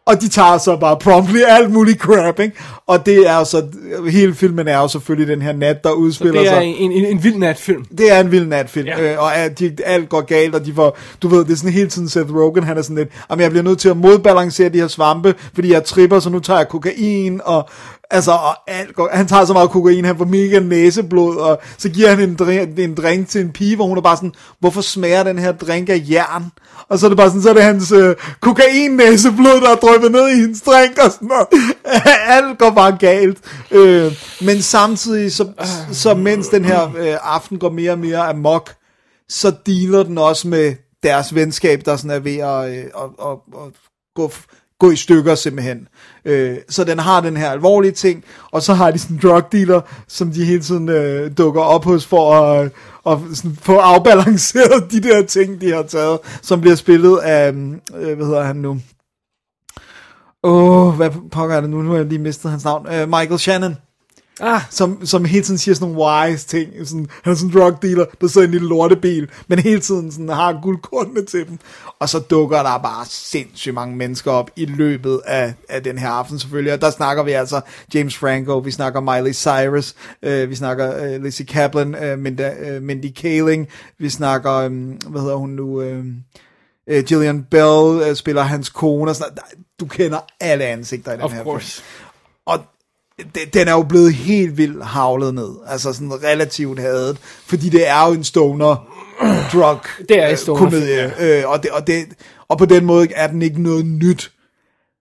[0.06, 2.56] Og de tager så bare promptly alt muligt crap, ikke?
[2.88, 3.64] Og det er så,
[4.10, 6.64] hele filmen er jo selvfølgelig den her nat, der udspiller Det er sig.
[6.66, 7.86] en, en, en vild natfilm.
[7.98, 9.14] Det er en vild natfilm, Ja.
[9.14, 11.90] øh, og de, alt går galt, og de får, du ved, det er sådan hele
[11.90, 14.78] tiden Seth Rogen, han er sådan lidt, jamen jeg bliver nødt til at modbalancere de
[14.80, 17.70] her svampe, fordi jeg tripper, så nu tager jeg kokain, og
[18.14, 21.90] Altså, og alt går, han tager så meget kokain, han får mega næseblod, og så
[21.90, 24.82] giver han en drink, en drink til en pige, hvor hun er bare sådan, hvorfor
[24.82, 26.46] smager den her drink af jern?
[26.90, 30.12] Og så er det bare sådan, så er det hans øh, kokain-næseblod, der er drøbet
[30.12, 31.48] ned i hendes drink, og sådan noget.
[32.38, 33.38] Alt går bare galt.
[33.72, 34.12] Øh,
[34.42, 35.48] men samtidig, så,
[35.92, 38.74] så mens den her øh, aften går mere og mere amok,
[39.30, 43.38] så dealer den også med deres venskab, der sådan er ved at, øh, at, at,
[43.66, 43.74] at
[44.16, 44.32] gå,
[44.80, 45.88] gå i stykker simpelthen.
[46.26, 49.52] Øh, så den har den her alvorlige ting, og så har de sådan en drug
[49.52, 52.72] dealer, som de hele tiden øh, dukker op hos for at, øh,
[53.04, 57.82] og sådan få afbalanceret de der ting, de har taget, som bliver spillet af, mm,
[57.96, 58.80] øh, hvad hedder han nu?
[60.44, 61.82] Åh, oh, hvad pokker er det nu?
[61.82, 62.88] Nu har jeg lige mistet hans navn.
[62.88, 63.76] Øh, Michael Shannon.
[64.42, 66.88] Ah, Som, som hele tiden siger sådan nogle wise ting.
[66.88, 69.80] Sådan, han er sådan en drug dealer, der sidder i en lille lortebil, men hele
[69.82, 71.60] tiden sådan, har guldkornene til dem.
[72.00, 76.10] Og så dukker der bare sindssygt mange mennesker op i løbet af, af den her
[76.10, 76.74] aften selvfølgelig.
[76.74, 77.62] Og der snakker vi altså
[77.94, 82.82] James Franco, vi snakker Miley Cyrus, øh, vi snakker øh, Lizzie Kaplan, øh, Minda, øh,
[82.82, 83.68] Mindy Kaling,
[84.00, 84.72] vi snakker, øh,
[85.08, 86.06] hvad hedder hun nu, øh,
[86.88, 89.38] øh, Gillian Bell øh, spiller hans kone og sådan.
[89.80, 91.46] Du kender alle ansigter i den of her film.
[91.50, 91.82] course.
[92.46, 92.64] Og de-
[93.54, 95.50] den er jo blevet helt vildt havlet ned.
[95.68, 97.18] Altså sådan relativt hadet.
[97.46, 98.88] Fordi det er jo en stoner
[99.54, 99.78] drug
[100.10, 101.14] Det er en øh, stoner komedie.
[101.20, 102.06] Øh, og, det, og, det,
[102.48, 104.32] og på den måde er den ikke noget nyt.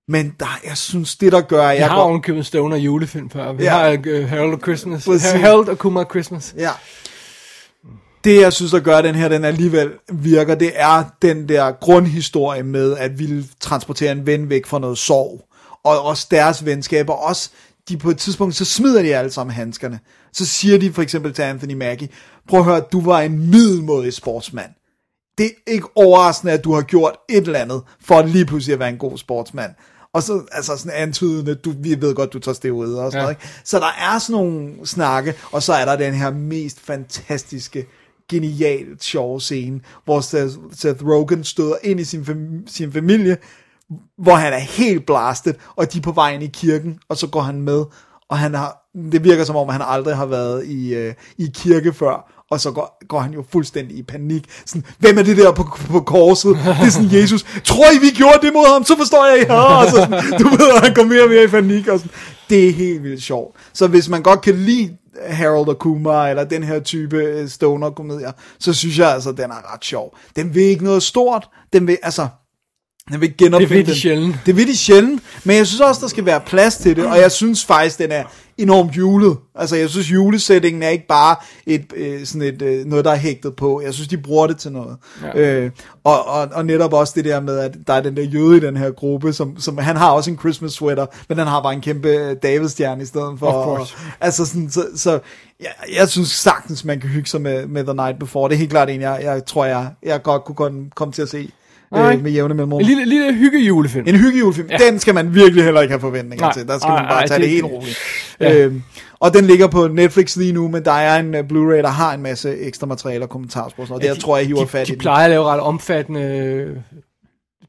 [0.08, 2.02] Men der, jeg synes, det der gør, Jeg jeg har går...
[2.02, 3.52] ovenkøbet en stoner julefilm før.
[3.52, 3.70] Vi Ja.
[3.70, 5.04] har uh, Harold og Christmas.
[5.04, 5.30] Præcis.
[5.30, 6.54] Harold og Kumar Christmas.
[6.58, 6.70] Ja.
[8.24, 12.62] Det, jeg synes, der gør den her, den alligevel virker, det er den der grundhistorie
[12.62, 15.48] med, at ville transportere en ven væk fra noget sorg.
[15.84, 17.50] Og også deres venskaber, også
[17.88, 20.00] de på et tidspunkt, så smider de alle sammen handskerne.
[20.32, 22.08] Så siger de for eksempel til Anthony Mackie,
[22.48, 24.70] prøv at høre, du var en middelmådig sportsmand.
[25.38, 28.72] Det er ikke overraskende, at du har gjort et eller andet, for at lige pludselig
[28.72, 29.70] at være en god sportsmand.
[30.14, 33.22] Og så altså sådan antydende, du, vi ved godt, du tager steroider og sådan Ja.
[33.24, 33.36] noget.
[33.44, 33.54] Ikke?
[33.64, 37.86] Så der er sådan nogle snakke, og så er der den her mest fantastiske,
[38.28, 43.36] genialt sjove scene, hvor Seth, Seth Rogen støder ind i sin, fam- sin familie,
[44.18, 47.26] hvor han er helt blastet, og de er på vej ind i kirken, og så
[47.26, 47.84] går han med,
[48.28, 51.92] og han har, det virker som om, han aldrig har været i, øh, i kirke
[51.92, 54.44] før, og så går, går han jo fuldstændig i panik.
[54.66, 56.56] Sådan, hvem er det der på, på korset?
[56.56, 57.44] Det er sådan Jesus.
[57.64, 58.84] Tror I, vi gjorde det mod ham?
[58.84, 59.54] Så forstår jeg ikke.
[59.54, 61.88] Og så, sådan, du ved, han går mere og mere i panik.
[61.88, 62.12] Og sådan.
[62.50, 63.56] Det er helt vildt sjovt.
[63.72, 64.96] Så hvis man godt kan lide
[65.28, 69.74] Harold og Kumar, eller den her type øh, stoner-komedier, så synes jeg altså, den er
[69.74, 70.16] ret sjov.
[70.36, 71.48] Den vil ikke noget stort.
[71.72, 72.28] Den vil, altså,
[73.10, 73.94] den vil genopfinde Det vil de den.
[73.96, 74.36] sjældent.
[74.46, 77.18] Det vil de sjældent, men jeg synes også, der skal være plads til det, og
[77.18, 78.24] jeg synes faktisk, den er
[78.58, 79.36] enormt julet.
[79.54, 81.36] Altså, jeg synes, julesætningen er ikke bare
[81.66, 83.80] et, øh, sådan et, øh, noget, der er hægtet på.
[83.84, 84.96] Jeg synes, de bruger det til noget.
[85.22, 85.40] Ja.
[85.40, 85.70] Øh,
[86.04, 88.60] og, og, og netop også det der med, at der er den der jøde i
[88.60, 91.72] den her gruppe, som, som han har også en Christmas sweater, men den har bare
[91.72, 93.46] en kæmpe øh, Davidstjerne i stedet for.
[93.46, 93.94] Of course.
[93.96, 95.18] Og, altså, sådan, så, så
[95.60, 98.48] jeg, jeg synes sagtens, man kan hygge sig med, med The Night Before.
[98.48, 101.22] Det er helt klart en, jeg, jeg tror, jeg, jeg godt kunne komme, komme til
[101.22, 101.50] at se
[101.92, 102.14] Nej.
[102.14, 102.80] øh, med jævne mellemrum.
[102.80, 104.04] En lille, lille hygge julefilm.
[104.08, 104.76] En hyggejulefilm, ja.
[104.90, 106.52] den skal man virkelig heller ikke have forventninger Nej.
[106.52, 106.66] til.
[106.68, 107.98] Der skal Nej, man bare nej, tage det, det- helt roligt.
[108.40, 108.58] Ja.
[108.58, 108.82] Øhm,
[109.20, 112.14] og den ligger på Netflix lige nu, men der er en uh, Blu-ray, der har
[112.14, 113.86] en masse ekstra materiale og kommentarspor.
[113.90, 114.94] Og det jeg tror jeg, hiver de, fat de i.
[114.94, 115.00] den.
[115.00, 116.76] plejer at lave ret omfattende øh,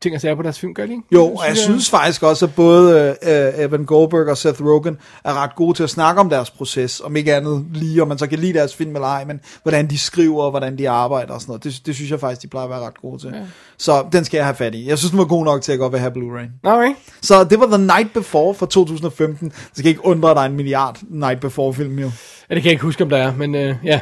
[0.03, 1.03] ting og sager på deres film, gør de ikke?
[1.11, 5.33] Jo, og jeg synes faktisk også, at både uh, Evan Goldberg og Seth Rogen er
[5.43, 8.27] ret gode til at snakke om deres proces, om ikke andet lige, om man så
[8.27, 11.41] kan lide deres film eller ej, men hvordan de skriver, og hvordan de arbejder og
[11.41, 11.63] sådan noget.
[11.63, 13.29] Det, det synes jeg faktisk, de plejer at være ret gode til.
[13.33, 13.41] Ja.
[13.77, 14.87] Så den skal jeg have fat i.
[14.89, 16.69] Jeg synes, den var god nok til at godt vil have Blu-ray.
[16.69, 16.93] Okay.
[17.21, 19.49] Så det var The Night Before fra 2015.
[19.49, 22.11] Det skal ikke undre, at der er en milliard Night Before-film jo.
[22.49, 23.99] Ja, det kan jeg ikke huske, om der er, men øh, ja,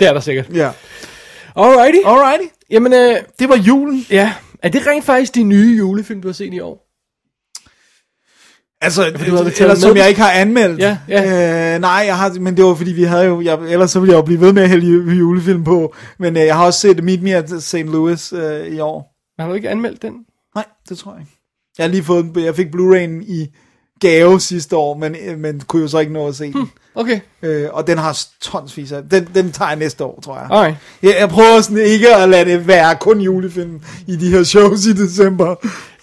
[0.00, 0.46] det er der sikkert.
[0.54, 0.70] Ja.
[1.56, 1.98] Alrighty.
[2.06, 2.44] Alrighty.
[2.70, 4.06] Jamen, øh, Det var julen.
[4.10, 6.88] ja, er det rent faktisk de nye julefilm, du har set i år?
[8.80, 9.76] Altså, ellers med?
[9.76, 10.78] som jeg ikke har anmeldt.
[10.78, 11.74] Ja, ja.
[11.74, 14.12] Øh, nej, jeg har, men det var fordi, vi havde jo, jeg, ellers så ville
[14.12, 15.94] jeg jo blive ved med at hælde ju- julefilm på.
[16.18, 17.74] Men øh, jeg har også set Meet Me at St.
[17.74, 19.14] Louis øh, i år.
[19.38, 20.12] Har du ikke anmeldt den?
[20.54, 21.32] Nej, det tror jeg ikke.
[21.78, 23.46] Jeg har lige fået, jeg fik Blu-ray'en i
[24.02, 26.70] gave sidste år, men, øh, men kunne jo så ikke nå at se den.
[26.94, 27.20] Okay.
[27.42, 30.46] Øh, og den har tonsvis af, den, den tager jeg næste år, tror jeg.
[30.50, 30.76] Alright.
[31.02, 34.86] Jeg, jeg prøver sådan ikke at lade det være kun julefilm i de her shows
[34.86, 35.54] i december.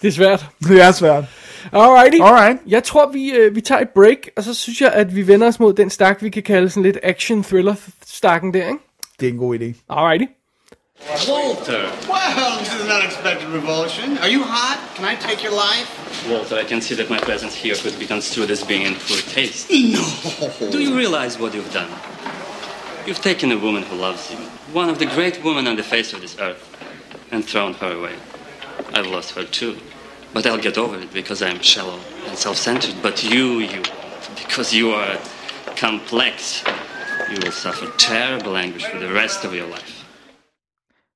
[0.02, 0.46] Det er svært.
[0.68, 1.24] Det er svært.
[1.72, 2.18] Alrighty.
[2.22, 2.58] Alright.
[2.66, 5.46] Jeg tror, vi, øh, vi tager et break, og så synes jeg, at vi vender
[5.46, 8.78] os mod den stak, vi kan kalde sådan lidt action-thriller-stakken der, ikke?
[9.20, 9.84] Det er en god idé.
[9.88, 10.24] Alrighty.
[11.26, 11.90] Walter!
[12.08, 14.18] Well, this is an unexpected revulsion.
[14.18, 14.94] Are you hot?
[14.94, 15.88] Can I take your life?
[16.28, 19.18] Walter, I can see that my presence here could be construed as being in poor
[19.18, 19.70] taste.
[19.70, 20.70] No.
[20.70, 21.90] Do you realize what you've done?
[23.06, 24.36] You've taken a woman who loves you,
[24.72, 26.62] one of the great women on the face of this earth,
[27.30, 28.14] and thrown her away.
[28.92, 29.78] I've lost her too,
[30.34, 32.96] but I'll get over it because I am shallow and self-centered.
[33.02, 33.82] But you, you,
[34.36, 35.18] Because you are
[35.76, 36.62] complex,
[37.30, 39.99] you will suffer terrible anguish for the rest of your life.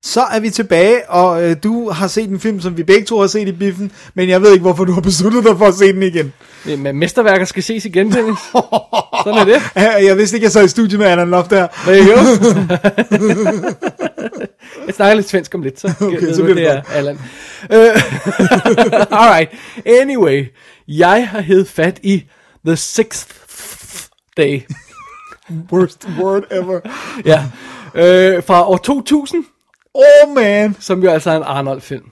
[0.07, 3.21] Så er vi tilbage, og øh, du har set en film, som vi begge to
[3.21, 5.75] har set i biffen, men jeg ved ikke, hvorfor du har besluttet dig for at
[5.75, 6.33] se den igen.
[6.79, 8.39] Men mesterværker skal ses igen, Dennis.
[9.25, 9.63] Sådan er det.
[10.07, 11.69] Jeg vidste ikke, jeg sad i studiet med Anna Loft der.
[11.87, 13.69] You go.
[14.87, 17.19] jeg snakker lidt svensk om lidt, så, Okay, så bliver det det er Allan.
[17.73, 18.03] Øh,
[19.21, 19.51] Alright,
[19.87, 20.47] anyway.
[20.89, 22.25] Jeg har hed fat i
[22.67, 23.35] The Sixth
[24.37, 24.61] Day.
[25.73, 26.81] Worst word ever.
[27.25, 27.43] Ja.
[27.95, 29.45] Øh, fra år 2000,
[29.95, 30.77] Oh man.
[30.81, 32.11] som jo altså er en Arnold-film.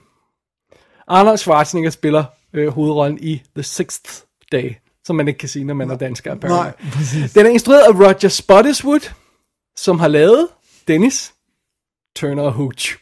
[1.08, 4.12] Arnold Schwarzenegger spiller øh, hovedrollen i The Sixth
[4.52, 4.74] Day,
[5.04, 6.34] som man ikke kan sige, når man er dansker.
[6.34, 7.32] Nej, præcis.
[7.32, 9.04] Den er instrueret af Roger Spottiswoode,
[9.76, 10.48] som har lavet
[10.88, 11.32] Dennis
[12.16, 12.96] Turner og Hooch.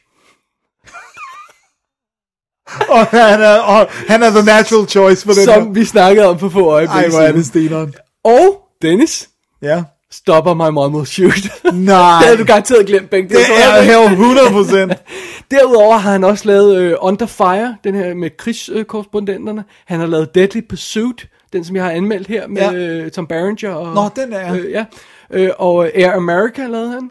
[2.91, 5.73] Og han er, og han er the natural choice for den som her.
[5.73, 7.95] vi snakkede om for få øjeblikke Ej, hvor er det steneren.
[8.25, 9.29] Og Dennis
[9.63, 9.85] Ja.
[10.13, 11.35] Stopper my mom will shoot.
[11.75, 12.19] Nej.
[12.19, 13.31] det havde du garanteret glemt, Bengt.
[13.31, 14.97] Det er her 100
[15.51, 19.65] Derudover har han også lavet uh, Under Fire, den her med krigskorrespondenterne.
[19.87, 23.03] Han har lavet Deadly Pursuit, den som jeg har anmeldt her med Ja.
[23.03, 23.09] ja.
[23.09, 23.71] Tom Berenger.
[23.75, 24.85] Og, Nå, den er- Øh, ja.
[25.31, 27.11] Øh, og Air America lavede han.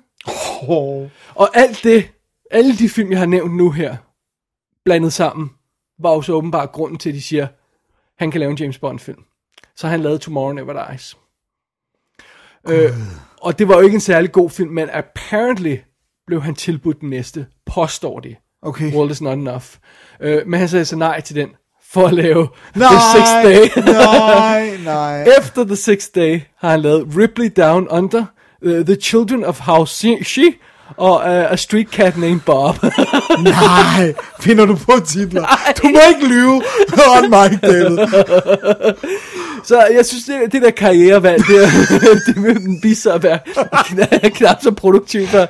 [0.67, 1.07] oh.
[1.35, 2.09] Og alt det,
[2.51, 3.95] alle de film, jeg har nævnt nu her,
[4.85, 5.49] blandet sammen,
[6.01, 7.47] var jo så åbenbart grunden til, at de siger,
[8.19, 9.23] han kan lave en James Bond film.
[9.75, 11.17] Så han lavede Tomorrow Never Dies.
[12.69, 12.91] Øh,
[13.41, 15.75] og det var jo ikke en særlig god film, men apparently
[16.27, 18.35] blev han tilbudt den næste, påstår de.
[18.61, 18.93] Okay.
[18.93, 19.63] World is not enough.
[20.21, 21.49] Øh, men han sagde så nej til den,
[21.91, 23.35] for at lave Nej, The Sixth
[23.77, 23.83] Day.
[23.93, 25.27] nej, nej.
[25.39, 28.25] Efter The Sixth Day har han lavet Ripley Down Under,
[28.65, 30.53] uh, The Children of House She,
[30.97, 32.75] og uh, A Street Cat Named Bob.
[33.43, 35.45] Nej, finder du på titler?
[35.83, 36.61] Du må ikke lyve
[37.17, 37.97] on mic, David.
[39.69, 43.39] Så jeg synes, det, det der karrierevalg, det, er- det vil vise sig at være
[43.85, 45.47] knap, knap så produktiv for,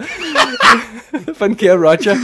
[1.37, 2.15] for den kære Roger.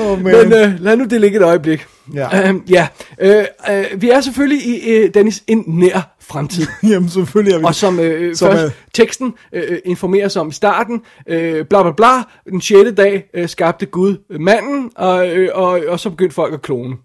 [0.00, 0.48] Oh, man.
[0.48, 1.86] Men uh, lad nu det ligge et øjeblik.
[2.14, 2.52] Ja.
[2.52, 2.86] Uh, ja.
[3.24, 3.28] Uh,
[3.70, 6.66] uh, vi er selvfølgelig i uh, Dennis en nær fremtid.
[6.90, 10.48] Jamen, selvfølgelig er vi Og som, øh, Som først er- teksten øh, informerer sig om
[10.48, 15.28] i starten, øh, bla bla bla, den sjette dag øh, skabte Gud øh, manden, og,
[15.28, 16.96] øh, og, og så begyndte folk at klone.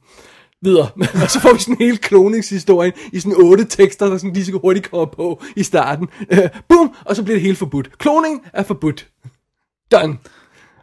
[0.62, 0.89] Videre.
[1.24, 4.45] og så får vi sådan en hel kloningshistorie i sådan otte tekster, der sådan lige
[4.45, 6.07] så hurtigt kommer på i starten.
[6.32, 6.95] Øh, boom!
[7.05, 7.97] Og så bliver det helt forbudt.
[7.97, 9.07] Kloning er forbudt.
[9.91, 10.18] Done.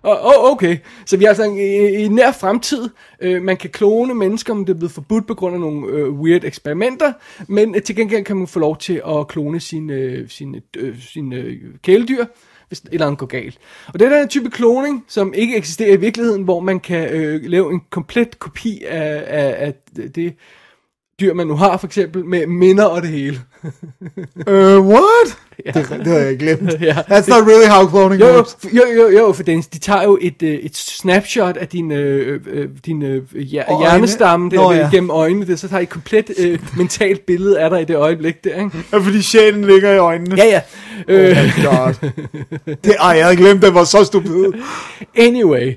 [0.02, 2.88] Og, oh, okay, så vi er altså i, i nær fremtid.
[3.20, 6.12] Øh, man kan klone mennesker, men det er blevet forbudt på grund af nogle øh,
[6.12, 7.12] weird eksperimenter.
[7.48, 11.00] Men øh, til gengæld kan man få lov til at klone sine, øh, sin, øh,
[11.00, 12.24] sin, øh, kæledyr,
[12.68, 13.58] hvis et eller andet går galt.
[13.86, 17.40] Og det er den type kloning, som ikke eksisterer i virkeligheden, hvor man kan øh,
[17.44, 19.74] lave en komplet kopi af, af, af
[20.14, 20.34] det
[21.20, 23.40] dyr, man nu har, for eksempel, med minder og det hele.
[24.46, 25.38] Uh, what?
[25.66, 25.70] Ja.
[25.80, 26.70] Det, det har jeg glemt.
[26.80, 26.92] Ja.
[26.92, 28.56] That's not really how cloning Jo, jo, works.
[28.72, 32.40] jo, jo, jo, for Dennis, de tager jo et, øh, et snapshot af din, øh,
[32.50, 34.88] øh, din øh, hjer- hjernestamme der, Nå, ja.
[34.92, 37.96] gennem øjnene, der, så tager I et komplet øh, mentalt billede af dig i det
[37.96, 38.70] øjeblik der, ikke?
[38.92, 40.36] Ja, fordi sjælen ligger i øjnene.
[40.36, 40.60] Ja, ja.
[41.08, 42.10] Øh, Oh my god.
[42.84, 44.44] Det, ej, jeg havde glemt, det var så stupid.
[45.16, 45.72] Anyway,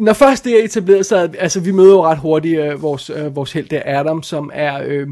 [0.00, 3.36] når først det er etableret, så altså vi møder jo ret hurtigt øh, vores, øh,
[3.36, 5.06] vores held der, Adam, som er, øh,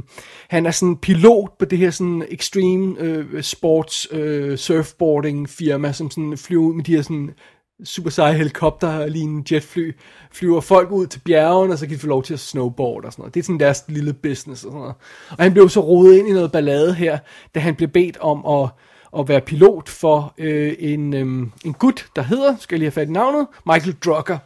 [0.49, 6.11] han er sådan pilot på det her sådan extreme øh, sports øh, surfboarding firma, som
[6.11, 7.30] sådan flyver ud med de her sådan
[7.84, 9.93] super seje helikopter, lige en jetfly,
[10.32, 13.12] flyver folk ud til bjergene, og så kan de få lov til at snowboard og
[13.12, 13.34] sådan noget.
[13.34, 14.95] Det er sådan deres lille business og sådan noget.
[15.30, 17.18] Og han blev så rodet ind i noget ballade her,
[17.55, 18.70] da han blev bedt om at
[19.18, 22.93] at være pilot for øh, en, øh, en gut, der hedder, skal jeg lige have
[22.93, 24.39] fat i navnet, Michael Drucker,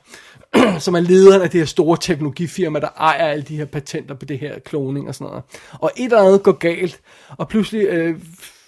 [0.78, 4.24] som er lederen af det her store teknologifirma, der ejer alle de her patenter på
[4.24, 5.42] det her kloning og sådan noget.
[5.72, 8.20] Og et eller andet går galt, og pludselig øh,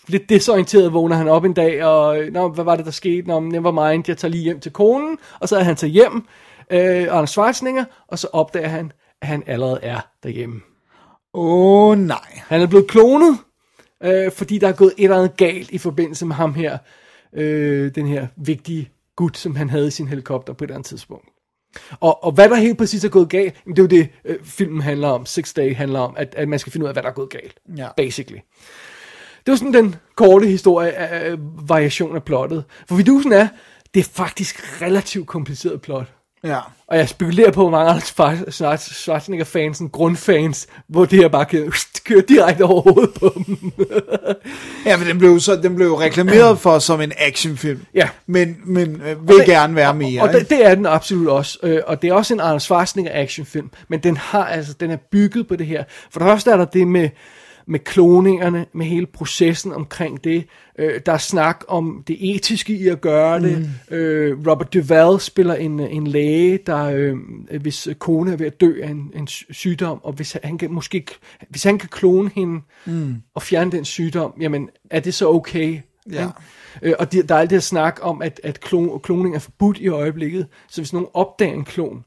[0.08, 3.28] lidt desorienteret vågner han op en dag, og Nå, hvad var det, der skete?
[3.28, 6.26] Nå, never mind, jeg tager lige hjem til konen, og så er han tager hjem,
[6.70, 10.60] øh, Arne Schwarzenegger, og så opdager han, at han allerede er derhjemme.
[11.34, 12.40] Åh, oh, nej.
[12.46, 13.38] Han er blevet klonet,
[14.02, 16.78] øh, fordi der er gået et eller andet galt i forbindelse med ham her,
[17.32, 20.88] øh, den her vigtige gut, som han havde i sin helikopter på et eller andet
[20.88, 21.31] tidspunkt.
[22.00, 24.36] Og, og hvad der helt præcis er gået galt, jamen, det er jo det, øh,
[24.44, 27.02] filmen handler om, Six Day handler om, at, at man skal finde ud af, hvad
[27.02, 27.88] der er gået galt, Ja.
[27.96, 28.38] basically.
[29.46, 31.36] Det var sådan den korte historie af af
[31.68, 32.64] variation af plottet.
[32.88, 33.48] For vidusen er,
[33.94, 36.06] det er faktisk relativt kompliceret plot.
[36.44, 36.58] Ja.
[36.92, 38.00] Og jeg spekulerer på, hvor mange andre
[38.78, 41.72] Schwarzenegger-fans, grundfans, hvor det her bare kan
[42.04, 43.72] køre direkte over hovedet på dem.
[44.86, 47.80] Ja, men den blev, så, den blev reklameret for som en actionfilm.
[47.94, 48.08] Ja.
[48.26, 50.22] Men, men øh, vil det- gerne være mere.
[50.22, 50.38] og ikke?
[50.38, 51.58] det, det er den absolut også.
[51.62, 53.70] Øh, og det er også en Arnold Schwarzenegger actionfilm.
[53.88, 55.84] Men den har altså, den er bygget på det her.
[56.12, 57.08] For det første er der det med,
[57.66, 60.46] med kloningerne, med hele processen omkring det.
[60.78, 63.70] Øh, der er snak om det etiske i at gøre det.
[63.90, 63.96] Mm.
[63.96, 67.16] Øh, Robert Duvall spiller en, en læge, der øh,
[67.60, 70.72] hvis kone er ved at dø af en, en sy- sygdom, og hvis han kan
[70.72, 71.06] måske
[71.48, 73.14] hvis han kan klone hende mm.
[73.34, 75.78] og fjerne den sygdom, jamen er det så okay?
[76.12, 76.28] Ja.
[76.82, 79.38] Øh, og de, der er alt det her snak om, at, at klon, kloning er
[79.38, 82.04] forbudt i øjeblikket, så hvis nogen opdager en klon,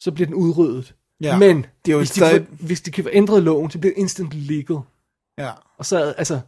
[0.00, 0.94] så bliver den udryddet.
[1.20, 1.38] Ja.
[1.38, 3.78] Men Det er jo hvis, de stadig- får, hvis de kan få ændret loven, så
[3.78, 4.76] bliver det instant legal.
[5.38, 5.50] Ja.
[5.78, 6.40] Og så, altså,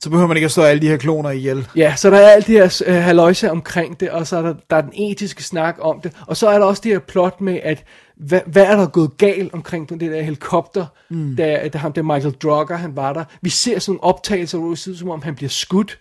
[0.00, 1.68] Så behøver man ikke at slå alle de her kloner ihjel.
[1.76, 4.54] ja, så der er alt det her uh, haløjse omkring det, og så er der,
[4.70, 7.40] der er den etiske snak om det, og så er der også det her plot
[7.40, 7.84] med, at
[8.16, 11.36] hvad, hvad er der gået galt omkring den der helikopter, mm.
[11.36, 13.24] da, da, ham, da Michael Drucker, han var der.
[13.42, 15.98] Vi ser sådan nogle optagelser, hvor det som om, han bliver skudt.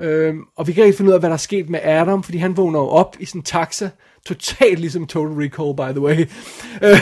[0.00, 2.38] Øhm, og vi kan ikke finde ud af, hvad der er sket med Adam, fordi
[2.38, 3.90] han vågner jo op i sådan en taxa,
[4.26, 6.26] totalt ligesom Total Recall, by the way.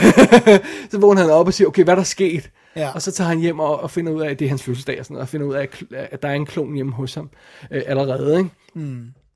[0.91, 2.49] så vågner han op og siger, okay, hvad er der sket?
[2.75, 2.89] Ja.
[2.89, 4.99] Og så tager han hjem og, og finder ud af, at det er hans fødselsdag
[4.99, 5.69] og sådan noget, og finder ud af,
[6.11, 7.29] at, der er en klon hjemme hos ham
[7.71, 8.49] øh, allerede, ikke?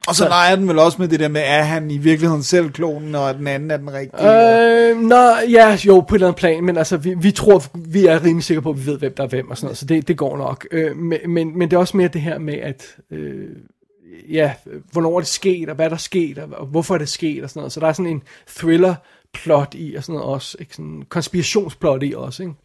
[0.08, 2.70] Og så leger den vel også med det der med, er han i virkeligheden selv
[2.70, 4.90] klonen, og den anden er den rigtige.
[4.90, 8.06] Øh, nå, ja, jo, på et eller andet plan, men altså, vi, vi tror, vi
[8.06, 9.86] er rimelig sikre på, at vi ved, hvem der er hvem og sådan noget, så
[9.86, 10.68] det, det går nok.
[10.72, 13.48] Øh, men, men, men det er også mere det her med, at, øh,
[14.30, 14.54] ja,
[14.92, 17.50] hvornår er det sket, og hvad er der sket, og, hvorfor er det sket, og
[17.50, 17.72] sådan noget.
[17.72, 20.76] Så der er sådan en thriller-plot i, og sådan noget også, ikke?
[20.76, 22.56] Sådan en konspirationsplot i også, ikke?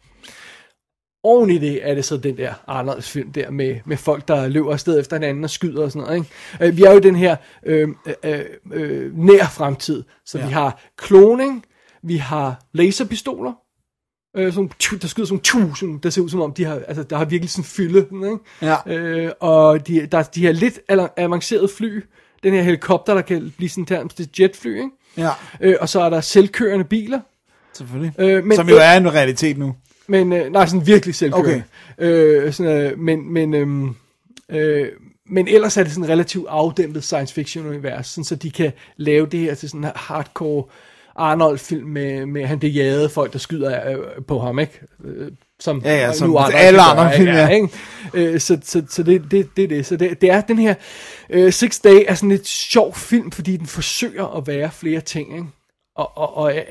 [1.23, 4.47] Oven i det er det så den der Arnolds film der med, med folk, der
[4.47, 6.17] løber afsted efter hinanden og skyder og sådan noget.
[6.17, 6.67] Ikke?
[6.67, 7.35] Øh, vi er jo i den her
[7.65, 7.89] øh,
[8.23, 8.39] øh,
[8.73, 10.45] øh, nær fremtid, så ja.
[10.47, 11.65] vi har kloning,
[12.03, 13.53] vi har laserpistoler,
[14.35, 17.03] øh, sådan, tu- der skyder sådan tusind, der ser ud som om, de har, altså,
[17.03, 17.99] der har virkelig sådan fylde.
[17.99, 18.37] Ikke?
[18.61, 18.75] Ja.
[18.97, 20.79] Øh, og de, der, de her lidt
[21.17, 22.03] avancerede fly,
[22.43, 24.89] den her helikopter, der kan blive sådan nærmest et jetfly, ikke?
[25.17, 25.29] Ja,
[25.61, 27.19] Øh, og så er der selvkørende biler,
[27.73, 28.13] selvfølgelig.
[28.19, 29.75] Øh, men- Som jo er en realitet nu.
[30.07, 31.63] men, øh, nej, sådan virkelig selvkørende.
[31.97, 32.05] Okay.
[32.09, 33.95] Øh, sådan, øh, men, men, øhm,
[34.49, 34.87] øh,
[35.29, 39.25] men ellers er det sådan relativt afdæmpet science fiction univers, sådan, så de kan lave
[39.25, 40.63] det her til sådan hardcore
[41.15, 44.81] Arnold-film med, med han det jade folk, der skyder øh, på ham, ikke?
[45.05, 47.47] Øh, som, Ja, ja, som nu alle kan andre film, ja.
[47.47, 47.69] ikke?
[48.13, 49.85] Øh, så så, så det, det, det er det.
[49.85, 50.73] Så det, det er den her...
[51.29, 55.33] Øh, Six Day er sådan et sjov film, fordi den forsøger at være flere ting,
[55.33, 55.47] ikke?
[55.95, 56.63] Og, og, og øh,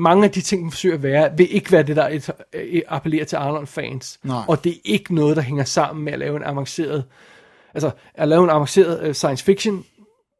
[0.00, 2.82] mange af de ting, den forsøger at være, vil ikke være det, der et, øh,
[2.88, 4.20] appellerer til Arnold-fans.
[4.48, 7.04] Og det er ikke noget, der hænger sammen med at lave en avanceret...
[7.74, 9.84] Altså, at lave en avanceret uh, science fiction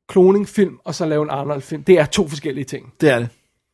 [0.09, 1.85] kloningfilm, og så lave en Arnold-film.
[1.85, 2.93] Det er to forskellige ting.
[3.01, 3.29] Det er det.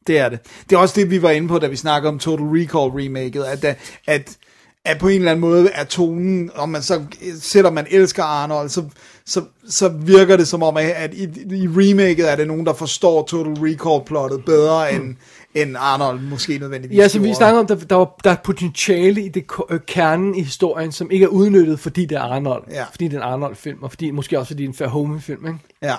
[0.08, 0.38] Det er det.
[0.70, 3.44] Det er også det, vi var inde på, da vi snakkede om Total Recall remaket,
[3.44, 3.64] at,
[4.06, 4.36] at,
[4.84, 7.02] at, på en eller anden måde er tonen, om man så,
[7.40, 8.84] selvom man elsker Arnold, så,
[9.26, 11.22] så, så virker det som om, at- i,
[11.54, 15.16] i remaket er det nogen, der forstår Total Recall-plottet bedre end,
[15.54, 19.22] end Arnold måske nødvendigvis Ja, så vi snakker om, der, der, var, der er potentiale
[19.22, 22.62] i det øh, kernen i historien, som ikke er udnyttet, fordi det er Arnold.
[22.70, 22.84] Ja.
[22.90, 25.58] Fordi det er en Arnold-film, og fordi, måske også fordi det er en Verhoeven-film, ikke?
[25.82, 25.94] Ja,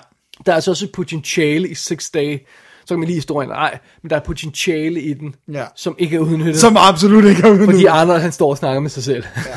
[0.45, 2.39] Der er altså også et potentiale i Six Day,
[2.89, 5.65] så kan man lige historien, nej, men der er potentiale i den, Ja.
[5.75, 6.57] som ikke er udnyttet.
[6.59, 9.23] som absolut ikke har Fordi Arnold, han står og snakker med sig selv.
[9.35, 9.55] Ja.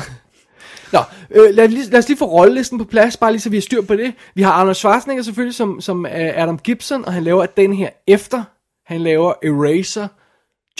[0.93, 0.99] Nå,
[1.31, 3.81] øh, lad, lad os lige få rollelisten på plads, bare lige så vi har styr
[3.81, 4.13] på det.
[4.35, 7.89] Vi har Arnold Schwarzenegger selvfølgelig, som, som er Adam Gibson, og han laver den her
[8.07, 8.43] efter.
[8.85, 10.07] Han laver Eraser,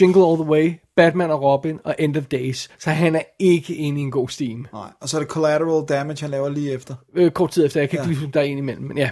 [0.01, 2.71] Jingle All The Way, Batman og Robin og End of Days.
[2.79, 4.65] Så han er ikke inde i en god steam.
[4.73, 6.95] Nej, og så er det Collateral Damage, han laver lige efter.
[7.15, 8.19] Øh, kort tid efter, jeg kan ikke ja.
[8.19, 9.09] lide, der er en imellem, men ja.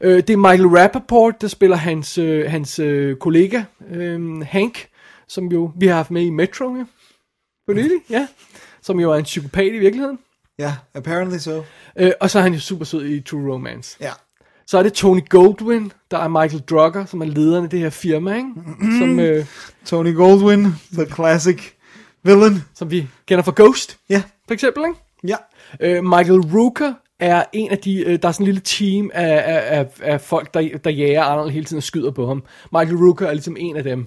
[0.00, 4.88] Øh, det er Michael Rappaport, der spiller hans, øh, hans øh, kollega, øh, Hank,
[5.28, 6.84] som jo vi har haft med i Metro, ja.
[7.66, 8.28] På nylig, ja.
[8.82, 10.18] Som jo er en psykopat i virkeligheden.
[10.58, 11.62] Ja, apparently so.
[11.96, 13.96] Øh, og så er han jo super sød i True Romance.
[14.00, 14.12] Ja.
[14.66, 17.90] Så er det Tony Goldwyn, der er Michael Drucker, som er lederen af det her
[17.90, 18.48] firma, ikke?
[18.98, 19.44] Som, øh,
[19.84, 21.60] Tony Goldwyn, the classic
[22.22, 22.62] villain.
[22.74, 25.00] som vi kender fra Ghost, Ja, for eksempel, ikke?
[25.28, 25.36] ja.
[25.80, 29.42] Øh, Michael Rooker er en af de, øh, der er sådan en lille team af,
[29.46, 32.42] af, af, af folk, der, der jager Arnold hele tiden og skyder på ham.
[32.72, 34.06] Michael Rooker er ligesom en af dem.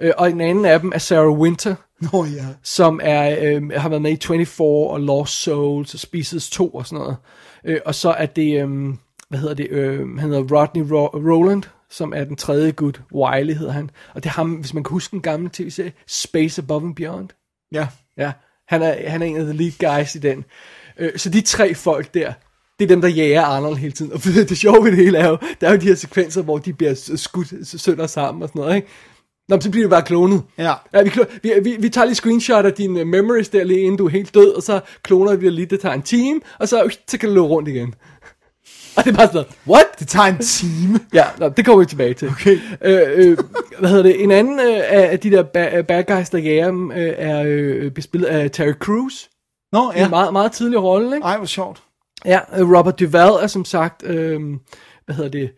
[0.00, 1.74] Øh, og en anden af dem er Sarah Winter,
[2.12, 2.46] Nå ja.
[2.62, 6.86] som er, øh, har været med i 24 og Lost Souls og Species 2 og
[6.86, 7.16] sådan noget.
[7.64, 8.94] Øh, og så er det, øh,
[9.32, 13.00] hvad hedder det, øh, han hedder Rodney Ro- Roland, som er den tredje gut.
[13.14, 13.90] Wiley hedder han.
[14.14, 17.28] Og det er ham, hvis man kan huske den gamle tv-serie, Space Above and Beyond.
[17.72, 17.88] Ja.
[18.18, 18.32] Ja,
[18.68, 20.44] han er, han er en af the lead guys i den.
[20.98, 22.32] Øh, så de tre folk der,
[22.78, 24.12] det er dem, der jager Arnold hele tiden.
[24.12, 26.58] Og det sjove ved det hele er jo, der er jo de her sekvenser, hvor
[26.58, 28.88] de bliver skudt sønder sammen og sådan noget, ikke?
[29.48, 30.42] Nå, men så bliver det bare klonet.
[30.58, 30.74] Ja.
[30.94, 31.10] ja vi,
[31.42, 34.34] vi, vi, vi tager lige screenshot af dine memories der lige inden du er helt
[34.34, 37.34] død, og så kloner vi lige, det tager en time, og så, så kan du
[37.34, 37.94] løbe rundt igen.
[38.96, 39.86] Og det er bare sådan noget, what?
[39.98, 41.00] Det tager en time.
[41.14, 42.28] Ja, nå, det kommer vi tilbage til.
[42.28, 42.58] Okay.
[42.80, 43.38] Øh, øh,
[43.78, 44.22] hvad hedder det?
[44.22, 47.90] En anden øh, af de der ba- bad guys, der jager dem, øh, er øh,
[47.90, 49.28] bespillet af Terry Crews,
[49.72, 50.04] Nå, ja.
[50.04, 51.24] en meget, meget tidlig rolle, ikke?
[51.24, 51.82] Ej, hvor sjovt.
[52.24, 54.40] Ja, øh, Robert Duvall er som sagt, øh,
[55.04, 55.52] hvad hedder det,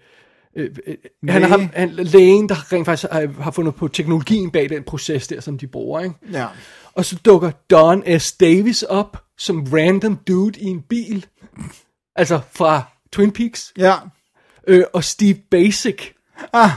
[0.56, 0.96] øh, øh,
[1.28, 4.82] han er ham, han, lægen, der rent faktisk har, har fundet på teknologien bag den
[4.82, 6.14] proces der, som de bruger, ikke?
[6.32, 6.46] Ja.
[6.94, 8.32] Og så dukker Don S.
[8.32, 11.26] Davis op som random dude i en bil,
[12.16, 12.82] altså fra
[13.14, 13.94] Twin Peaks, Ja.
[14.66, 16.02] øh, og Steve Basic,
[16.52, 16.70] Ah,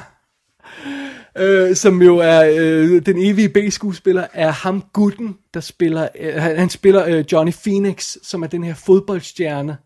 [1.38, 6.57] øh, som jo er øh, den evige B-skuespiller, er ham gutten, der spiller, øh, han,
[6.57, 9.77] han spiller øh, Johnny Phoenix, som er den her fodboldstjerne,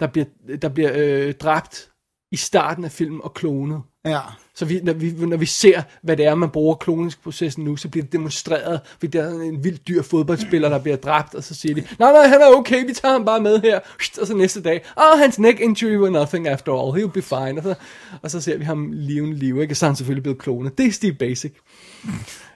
[0.00, 0.26] der bliver,
[0.62, 1.90] der bliver øh, dræbt
[2.30, 3.82] i starten af filmen og klonet.
[4.04, 4.20] Ja.
[4.54, 7.88] Så vi, når, vi, når vi ser, hvad det er, man bruger kloningsprocessen nu, så
[7.88, 11.54] bliver det demonstreret, fordi der er en vild dyr fodboldspiller, der bliver dræbt, og så
[11.54, 13.80] siger de, nej, nej, han er okay, vi tager ham bare med her,
[14.20, 17.58] og så næste dag, oh, hans neck injury was nothing after all, he'll be fine,
[17.58, 17.74] og så,
[18.22, 19.72] og så ser vi ham levende liv, ikke?
[19.72, 20.78] og så er han selvfølgelig blevet klonet.
[20.78, 21.52] Det er Steve Basic.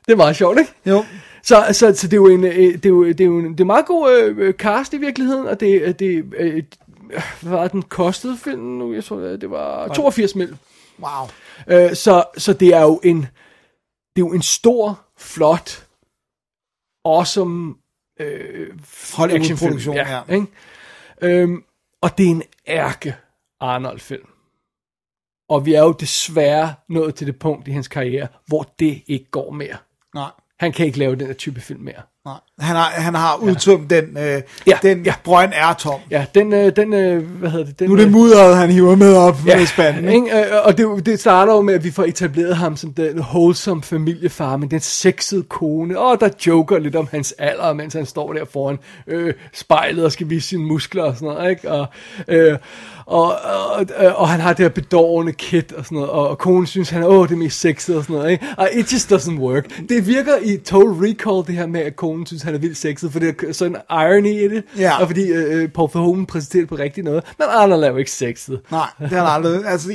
[0.07, 0.73] Det er meget sjovt, ikke?
[0.87, 1.05] Jo.
[1.43, 3.53] Så, så, så det er jo en, øh, det er jo, det er jo en,
[3.53, 6.63] det er meget god øh, cast i virkeligheden, og det, det øh,
[7.41, 8.95] hvad var den kostede filmen nu?
[8.95, 10.57] Jeg tror, det var 82 mil.
[10.99, 11.29] Wow.
[11.67, 13.17] Øh, så, så det er jo en,
[14.17, 15.89] det er jo en stor, flot,
[17.05, 17.75] awesome
[18.21, 18.79] øh,
[19.17, 20.23] Hollywood-produktion, ja.
[20.29, 20.35] ja.
[20.35, 20.47] Ikke?
[21.23, 21.65] Øhm,
[22.01, 23.17] og det er en ærke
[23.61, 24.29] Arnold-film.
[25.49, 29.31] Og vi er jo desværre nået til det punkt i hans karriere, hvor det ikke
[29.31, 29.77] går mere.
[30.15, 30.31] Nej.
[30.59, 32.03] Han kan ikke lave den her type film mere.
[32.27, 32.35] Nej.
[32.61, 35.15] Han har, han har udtømt den, øh, Ja, den ja.
[35.25, 36.01] brønd er tom.
[36.11, 37.79] Ja, den, øh, den øh, hvad hedder det?
[37.79, 40.09] Den, Nu er det øh, mudderet, han hiver med op ja, med spanden.
[40.09, 40.27] ikke?
[40.27, 40.39] Ikke?
[40.39, 43.83] Øh, Og det, det starter jo med, at vi får etableret ham som den wholesome
[43.83, 48.33] familiefar, men den sexede kone, og der joker lidt om hans alder, mens han står
[48.33, 51.71] der foran øh, spejlet og skal vise sine muskler og sådan noget, ikke?
[51.73, 51.87] Og,
[52.29, 52.59] øh,
[53.07, 56.39] og, og, og, og han har det her bedårende kit og sådan noget, og, og
[56.39, 58.47] konen synes, han er åh, det mest sexede og sådan noget, ikke?
[58.59, 59.81] Og it just doesn't work.
[59.89, 63.13] Det virker i Total Recall, det her med, at konen synes, han er vildt sexet,
[63.13, 65.01] for det er sådan en irony i det, Ja.
[65.01, 68.61] og fordi øh, Paul Verhoeven præsenterer på rigtig noget, men Arnold er jo ikke sexet.
[68.71, 69.65] Nej, det har han aldrig.
[69.73, 69.89] Altså,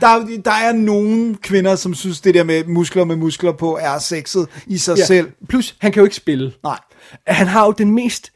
[0.00, 3.78] der, er- der er nogle kvinder, som synes, det der med muskler med muskler på
[3.80, 5.04] er sexet i sig ja.
[5.04, 5.30] selv.
[5.48, 6.52] Plus, han kan jo ikke spille.
[6.62, 6.78] Nej.
[7.26, 8.32] Han har jo den mest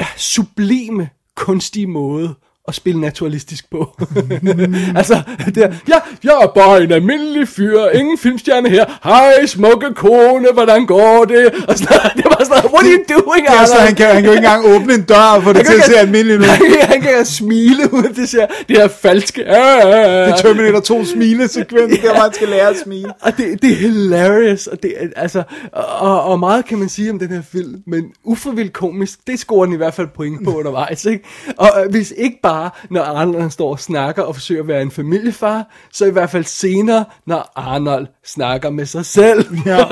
[0.00, 2.34] ja, sublime, kunstige måde
[2.68, 4.00] at spille naturalistisk på.
[5.00, 5.20] altså,
[5.54, 8.84] det er, ja, jeg er bare en almindelig fyr, ingen filmstjerne her.
[9.04, 11.46] Hej, smukke kone, hvordan går det?
[11.68, 14.24] Og sådan, det var sådan, what are you doing, Ja, så han kan, han kan
[14.24, 16.44] jo ikke engang åbne en dør og få det til at se almindeligt ud.
[16.44, 19.40] Han kan, han kan smile uden det ser, det her falske.
[19.40, 23.12] Det er Terminator 2 smilesekvens, der hvor han skal lære at smile.
[23.22, 25.42] Og det, det er hilarious, og, det, er- altså,
[25.72, 29.64] og, og meget kan man sige om den her film, men ufrivilligt komisk, det scorer
[29.64, 31.24] den i hvert fald point på undervejs, ikke?
[31.56, 32.57] Og øh, hvis ikke bare,
[32.90, 36.44] når Arnold står og snakker og forsøger at være en familiefar, så i hvert fald
[36.44, 39.46] senere, når Arnold snakker med sig selv.
[39.66, 39.84] Ja.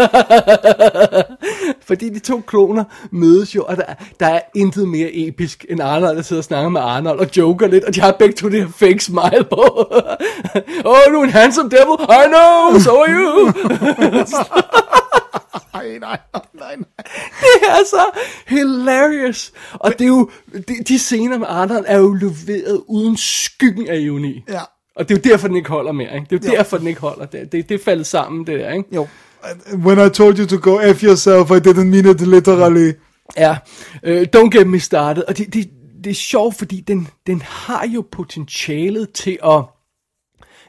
[1.88, 3.82] Fordi de to kloner mødes jo, og der,
[4.20, 7.66] der er intet mere episk end Arnold, der sidder og snakker med Arnold og joker
[7.66, 9.62] lidt, og de har begge to det her fake smile på.
[10.90, 13.52] oh, du er en handsome devil, I know, so are you.
[15.82, 16.18] Nej, nej,
[16.54, 17.04] nej, nej.
[17.40, 19.52] det er så hilarious.
[19.72, 20.30] Og det er jo,
[20.68, 24.44] de, de scener med Arnold er jo leveret uden skyggen af ironi.
[24.48, 24.60] Ja.
[24.96, 26.14] Og det er jo derfor, den ikke holder mere.
[26.14, 26.26] Ikke?
[26.30, 26.58] Det er jo Jo.
[26.58, 27.26] derfor, den ikke holder.
[27.26, 28.72] Det, det, det faldet sammen, det der.
[28.72, 28.94] Ikke?
[28.94, 29.08] Jo.
[29.74, 32.92] When I told you to go F yourself, I didn't mean it literally.
[33.36, 33.56] Ja,
[34.02, 35.22] øh, don't get me started.
[35.28, 35.70] Og det, det,
[36.04, 39.62] det er sjovt, fordi den, den har jo potentialet til at...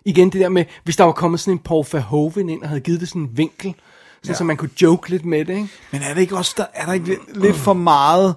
[0.06, 2.82] Igen det der med, hvis der var kommet sådan en Paul Verhoeven ind og havde
[2.82, 3.76] givet det sådan en vinkel,
[4.24, 4.38] så, ja.
[4.38, 5.70] så man kunne joke lidt med det, ikke?
[5.92, 8.36] Men er det ikke også, der, er der ikke lidt, lidt for meget...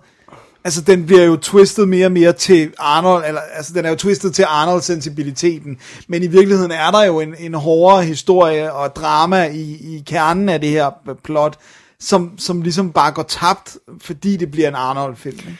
[0.64, 3.96] Altså, den bliver jo twistet mere og mere til Arnold, eller, altså, den er jo
[3.96, 5.78] twistet til Arnold-sensibiliteten,
[6.08, 10.48] men i virkeligheden er der jo en, en hårdere historie og drama i, i kernen
[10.48, 10.90] af det her
[11.24, 11.58] plot,
[12.00, 15.38] som, som ligesom bare går tabt, fordi det bliver en Arnold-film.
[15.38, 15.58] Ikke?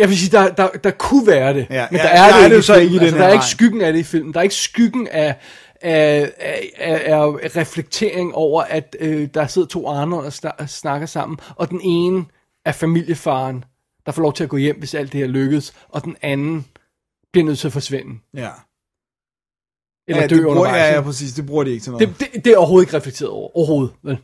[0.00, 2.36] Jeg vil sige, der, der, der kunne være det, Ja, men ja, der er der
[2.36, 3.92] det, er ikke det i så ikke i altså, den Der er ikke skyggen af
[3.92, 4.32] det i filmen.
[4.34, 5.34] Der er ikke skyggen af,
[5.82, 6.32] af,
[6.76, 11.70] af, af reflektering over, at øh, der sidder to andre og sna- snakker sammen, og
[11.70, 12.24] den ene
[12.64, 13.64] er familiefaren,
[14.06, 16.66] der får lov til at gå hjem, hvis alt det her lykkes, og den anden
[17.32, 18.18] bliver nødt til at forsvinde.
[18.34, 18.50] Ja.
[20.08, 20.90] Eller ja, dø det bruger, undervejs.
[20.90, 22.08] ja, ja, præcis, det bruger de ikke til noget.
[22.08, 23.56] Det, det, det er overhovedet ikke reflekteret over.
[23.56, 23.94] Overhovedet.
[24.02, 24.18] Vel?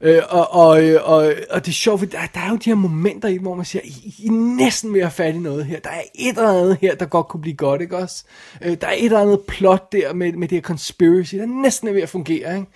[0.00, 0.68] Øh, og, og,
[1.04, 3.54] og, og det er sjovt, for der, der er jo de her momenter i, hvor
[3.54, 5.80] man siger, I, I er næsten ved at falde i noget her.
[5.80, 8.24] Der er et eller andet her, der godt kunne blive godt, ikke også?
[8.62, 11.88] Øh, der er et eller andet plot der med, med det her conspiracy, der næsten
[11.88, 12.70] er ved at fungere, ikke?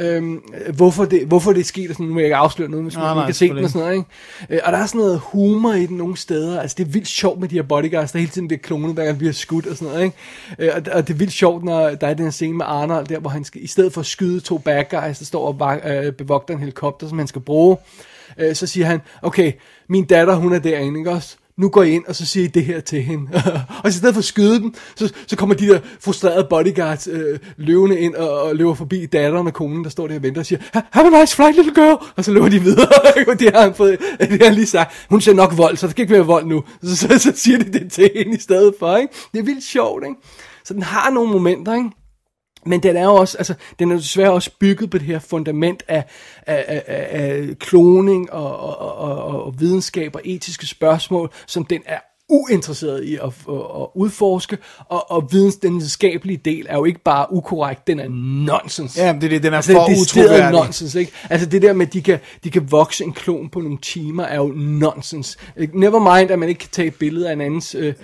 [0.00, 0.42] Øhm,
[0.76, 2.96] hvorfor, det, hvorfor det er sket, og sådan, nu vil jeg ikke afsløre noget, hvis
[2.96, 4.08] man, Nej, man kan se den og sådan noget, ikke?
[4.50, 7.08] Øh, og der er sådan noget humor i den nogle steder, altså det er vildt
[7.08, 9.76] sjovt med de her bodyguards, der hele tiden bliver klonet, hver gang bliver skudt og
[9.76, 10.16] sådan noget, ikke?
[10.58, 13.06] Øh, og, og det er vildt sjovt, når der er den her scene med Arnold,
[13.06, 15.80] der hvor han skal, i stedet for at skyde to bad guys, der står og
[15.90, 17.76] øh, bevogter en helikopter, som han skal bruge,
[18.38, 19.52] øh, så siger han, okay,
[19.88, 21.36] min datter, hun er derinde, ikke også?
[21.60, 23.42] Nu går I ind, og så siger I det her til hende.
[23.84, 27.38] og i stedet for at skyde dem, så, så kommer de der frustrerede bodyguards øh,
[27.56, 30.46] løvende ind og, og løber forbi datteren og konen, der står der og venter og
[30.46, 32.04] siger, have a nice flight, little girl.
[32.16, 32.86] Og så løber de videre.
[33.38, 35.06] det har han, fået, det har han lige sagt.
[35.10, 36.64] Hun ser nok vold, så der skal ikke være vold nu.
[36.82, 38.96] Så, så, så siger de det til hende i stedet for.
[38.96, 39.14] Ikke?
[39.32, 40.04] Det er vildt sjovt.
[40.04, 40.16] Ikke?
[40.64, 41.90] Så den har nogle momenter, ikke?
[42.66, 45.82] Men den er jo også, altså, den er desværre også bygget på det her fundament
[45.88, 46.04] af,
[46.46, 51.82] af, af, af, kloning og, og, og, og, og videnskab og etiske spørgsmål, som den
[51.86, 51.98] er
[52.30, 54.58] uinteresseret i at, at, at udforske,
[54.88, 58.08] og, og videns, den videnskabelige del er jo ikke bare ukorrekt, den er
[58.46, 58.96] nonsens.
[58.96, 60.50] Ja, det er det, den er altså, for utroværdig.
[60.50, 61.12] nonsens, ikke?
[61.30, 64.24] Altså det der med, at de kan, de kan vokse en klon på nogle timer,
[64.24, 65.38] er jo nonsens.
[65.74, 67.74] Never mind, at man ikke kan tage et billede af en andens...
[67.74, 67.94] Øh,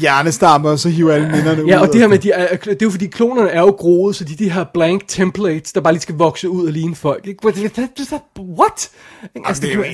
[0.00, 1.68] Hjernestamme, og så hiver alle minderne ud.
[1.68, 4.14] Ja, og det her med, de er, det er jo fordi klonerne er jo groede,
[4.14, 7.26] så de de her blank templates, der bare lige skal vokse ud og ligne folk.
[7.26, 7.46] Ikke?
[8.38, 8.90] What?
[9.44, 9.84] Altså, det er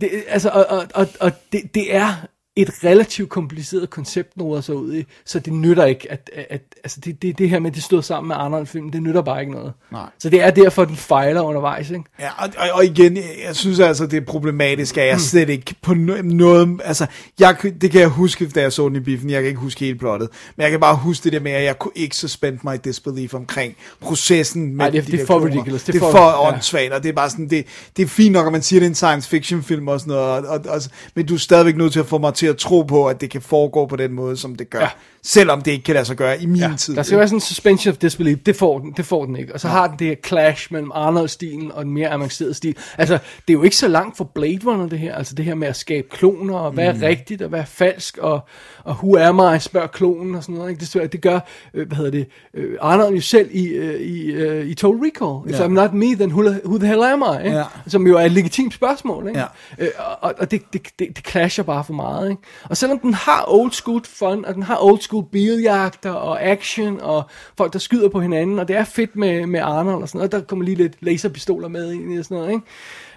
[0.00, 2.14] det, altså, og, og, og, og det, det er
[2.62, 6.60] et relativt kompliceret koncept, noget sig ud i, så det nytter ikke, at, at, at
[6.84, 9.22] altså det, det, det her med, at det stod sammen med andre film, det nytter
[9.22, 9.72] bare ikke noget.
[9.92, 10.06] Nej.
[10.18, 12.04] Så det er derfor, den fejler undervejs, ikke?
[12.20, 15.74] Ja, og, og, og igen, jeg synes altså, det er problematisk, at jeg slet ikke
[15.82, 17.06] på no- noget, altså,
[17.40, 19.84] jeg, det kan jeg huske, da jeg så den i biffen, jeg kan ikke huske
[19.84, 22.58] helt plottet, men jeg kan bare huske det der med, at jeg kunne ikke suspend
[22.64, 25.54] my disbelief omkring processen med Nej, det de det er for kloner.
[25.54, 25.82] ridiculous.
[25.84, 28.46] Det er for, for åndssvagt, og det er bare sådan, det, det er fint nok,
[28.46, 30.80] at man siger, det er en science fiction film og sådan noget, og, og, og,
[31.14, 33.30] men du er stadigvæk nødt til at få mig til at tro på, at det
[33.30, 34.84] kan foregå på den måde, som det gør, Ja.
[34.84, 34.90] ja.
[35.22, 36.96] selvom det ikke kan lade sig gøre i min Ja, tid.
[36.96, 39.54] der skal være sådan en suspension of disbelief, det får den, det får den ikke.
[39.54, 42.76] Og så har den det her clash mellem Arnold-stilen og den mere avancerede stil.
[42.98, 45.14] Altså, det er jo ikke så langt fra Blade Runner, det her.
[45.14, 48.18] Altså det her med at skabe kloner, og hvad er rigtigt, og hvad er falsk,
[48.18, 48.40] og,
[48.84, 50.70] og who am I, spørger klonen og sådan noget.
[50.70, 50.80] Ikke?
[50.80, 51.40] Det, det gør,
[51.74, 55.54] øh, hvad hedder det, øh, Arnold jo selv i, øh, i, øh, i Total Recall.
[55.54, 55.66] If Ja.
[55.66, 57.44] I'm not me, then who, who the hell am I?
[57.46, 57.58] Ikke?
[57.58, 57.64] Ja.
[57.86, 59.28] Som jo er et legitimt spørgsmål.
[59.28, 59.40] Ikke?
[59.40, 59.46] Ja.
[59.78, 59.88] Øh,
[60.20, 62.29] og og det, det, det, det clasher bare for meget.
[62.30, 62.42] Ikke?
[62.62, 67.00] Og selvom den har old school fun, og den har old school biljagter og action,
[67.00, 67.22] og
[67.56, 70.32] folk, der skyder på hinanden, og det er fedt med, med Arnold og sådan noget,
[70.32, 72.66] der kommer lige lidt laserpistoler med ind i og sådan noget, ikke?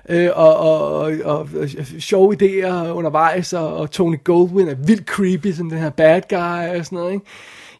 [0.09, 5.07] Øh, og, og, og, og, og sjove idéer undervejs, og, og Tony Goldwyn er vildt
[5.07, 7.26] creepy som den her bad guy og sådan noget, ikke?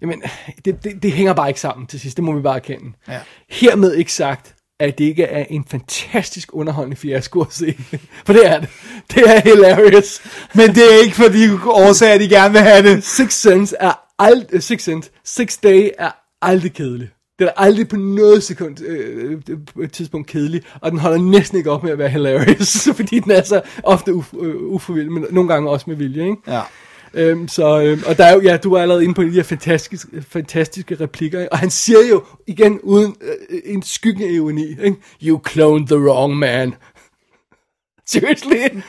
[0.02, 0.22] Jamen,
[0.66, 2.92] det, det, det hænger bare ikke sammen til sidst, det må vi bare erkende.
[3.08, 3.20] Ja.
[3.50, 7.76] Hermed ikke sagt, at det ikke er en fantastisk underholdende fiasko at se.
[8.26, 8.70] For det er det.
[9.16, 10.22] Det er hilarious.
[10.54, 13.04] Men det er ikke for de årsager, de gerne vil have det.
[13.04, 16.12] Six Sense er aldrig, Six Sense, Six Day er
[16.42, 17.10] aldrig kedelig.
[17.40, 19.42] Den er aldrig på noget sekund, øh,
[19.84, 23.32] et tidspunkt kedelig, og den holder næsten ikke op med at være hilarious, fordi den
[23.32, 26.38] er så ofte uf, øh, uforvildt, men nogle gange også med vilje, ikke?
[26.48, 26.62] Ja.
[27.14, 29.44] Øhm, så, øhm, og der er jo, ja, du var allerede inde på de her
[29.44, 31.52] fantastiske, fantastiske replikker, ikke?
[31.52, 34.96] og han siger jo igen uden øh, en skygge af ironi, ikke?
[35.24, 36.74] You cloned the wrong man.
[38.12, 38.56] Seriously?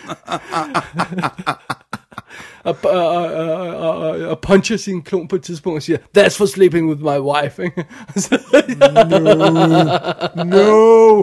[2.65, 6.47] og, og, og, og, og, puncher sin klon på et tidspunkt og siger, that's for
[6.47, 7.65] sleeping with my wife.
[7.65, 7.85] Ikke?
[10.45, 11.23] No.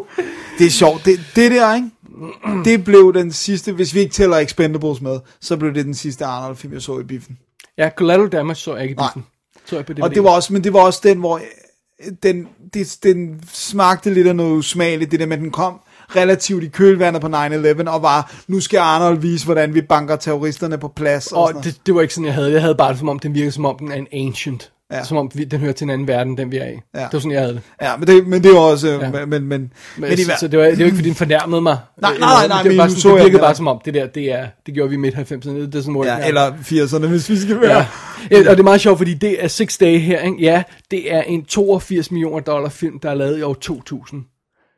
[0.57, 1.05] Det er sjovt.
[1.05, 1.89] Det, det der, ikke?
[2.65, 6.25] Det blev den sidste, hvis vi ikke tæller Expendables med, så blev det den sidste
[6.25, 7.37] Arnold-film, jeg så i biffen.
[7.77, 9.25] ja, Collateral Damage så jeg ikke i biffen.
[9.65, 10.03] Så jeg på DVD.
[10.03, 14.13] Og det var også, men det var også den, hvor øh, den, det, den smagte
[14.13, 15.79] lidt af noget usmageligt, det der med, at den kom
[16.15, 20.77] relativt i kølvandet på 9-11, og var, nu skal Arnold vise, hvordan vi banker terroristerne
[20.77, 21.31] på plads.
[21.31, 22.53] Og, Og det, det var ikke sådan, jeg havde det.
[22.53, 24.71] Jeg havde bare det, som om den virkede, som om den er en ancient.
[24.91, 25.03] Ja.
[25.03, 26.69] Som om vi, den hører til en anden verden, den vi er i.
[26.69, 26.99] Ja.
[26.99, 27.61] Det var sådan, jeg havde det.
[27.81, 29.11] Ja, men det, men det var også, ja.
[29.11, 31.77] Men, men, men, Men, i så, det var, det var ikke, fordi den fornærmede mig.
[32.01, 33.93] Nej, nej, nej, nej, det, var bare sådan, så det virkede bare som om, det
[33.93, 35.49] der, det, er, det gjorde vi i midt-90'erne.
[35.49, 37.77] Det er sådan, ja, eller 80'erne, hvis vi skal være.
[37.77, 37.85] Ja.
[38.31, 38.37] ja.
[38.37, 40.37] Og det er meget sjovt, fordi det er Six Day her, ikke?
[40.39, 44.23] Ja, det er en 82 millioner dollar film, der er lavet i år 2000.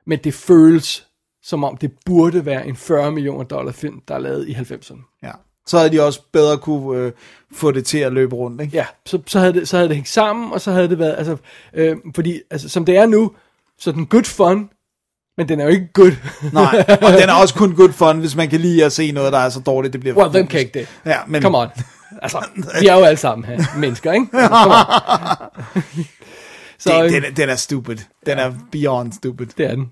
[0.07, 1.05] Men det føles
[1.43, 5.19] som om det burde være en 40 millioner dollar film, der er lavet i 90'erne.
[5.23, 5.31] Ja.
[5.67, 7.11] Så havde de også bedre kunne øh,
[7.53, 8.77] få det til at løbe rundt, ikke?
[8.77, 11.15] Ja, så, så, havde det, så havde det hængt sammen, og så havde det været,
[11.17, 11.37] altså,
[11.73, 13.31] øh, fordi, altså, som det er nu,
[13.79, 14.69] så er den good fun,
[15.37, 16.11] men den er jo ikke good.
[16.53, 19.33] Nej, og den er også kun good fun, hvis man kan lide at se noget,
[19.33, 20.87] der er så dårligt, det bliver well, hvem kan ikke det?
[21.05, 21.67] Ja, men Come on.
[22.21, 22.45] Altså,
[22.81, 24.27] vi er jo alle sammen her, mennesker, ikke?
[24.33, 24.85] Altså,
[26.89, 27.97] så, det, øh, den, er, den er stupid.
[28.25, 29.45] Den er beyond stupid.
[29.57, 29.91] det er den.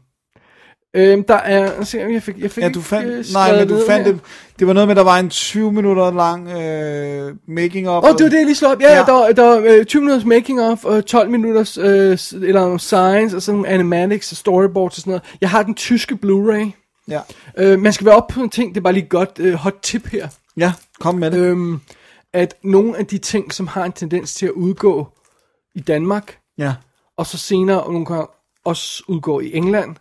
[0.93, 3.67] Øhm, der er, se, jeg fik, jeg fik Ja, du ikke, fandt, øh, nej, men
[3.67, 4.13] du fandt her.
[4.13, 4.21] det,
[4.59, 8.03] det var noget med, der var en 20 minutter lang øh, making of.
[8.03, 8.81] Åh, oh, det var det, jeg lige slog op.
[8.81, 9.03] Ja, Ja.
[9.03, 12.17] der, var- der var øh, 20 minutters making of, og 12 minutters, øh,
[12.47, 15.23] eller science, og sådan nogle animatics og storyboards og sådan noget.
[15.41, 16.71] Jeg har den tyske Blu-ray.
[17.07, 17.19] Ja.
[17.57, 19.75] Øh, man skal være op på en ting, det er bare lige godt øh, hot
[19.83, 20.27] tip her.
[20.57, 21.37] ja, kom med det.
[21.37, 21.79] Øhm,
[22.33, 25.07] at nogle af de ting, som har en tendens til at udgå
[25.75, 26.73] i Danmark, Ja.
[27.17, 28.25] og så senere nogle gange
[28.65, 29.95] også udgå i England,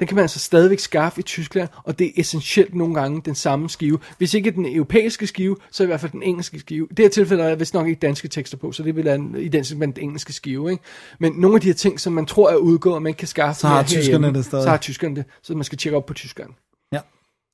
[0.00, 3.34] den kan man altså stadigvæk skaffe i Tyskland, og det er essentielt nogle gange den
[3.34, 3.98] samme skive.
[4.18, 6.88] Hvis ikke den europæiske skive, så i hvert fald den engelske skive.
[6.88, 9.14] Det her tilfælde er der vist nok ikke danske tekster på, så det vil være
[9.14, 10.70] en- identisk med den engelske skive.
[10.70, 10.82] Ikke?
[11.18, 13.60] Men nogle af de her ting, som man tror er udgået, og man kan skaffe
[13.60, 14.62] Så har tyskerne det stadig.
[14.62, 16.52] Så har tyskerne det, så man skal tjekke op på tyskerne.
[16.92, 17.00] Ja.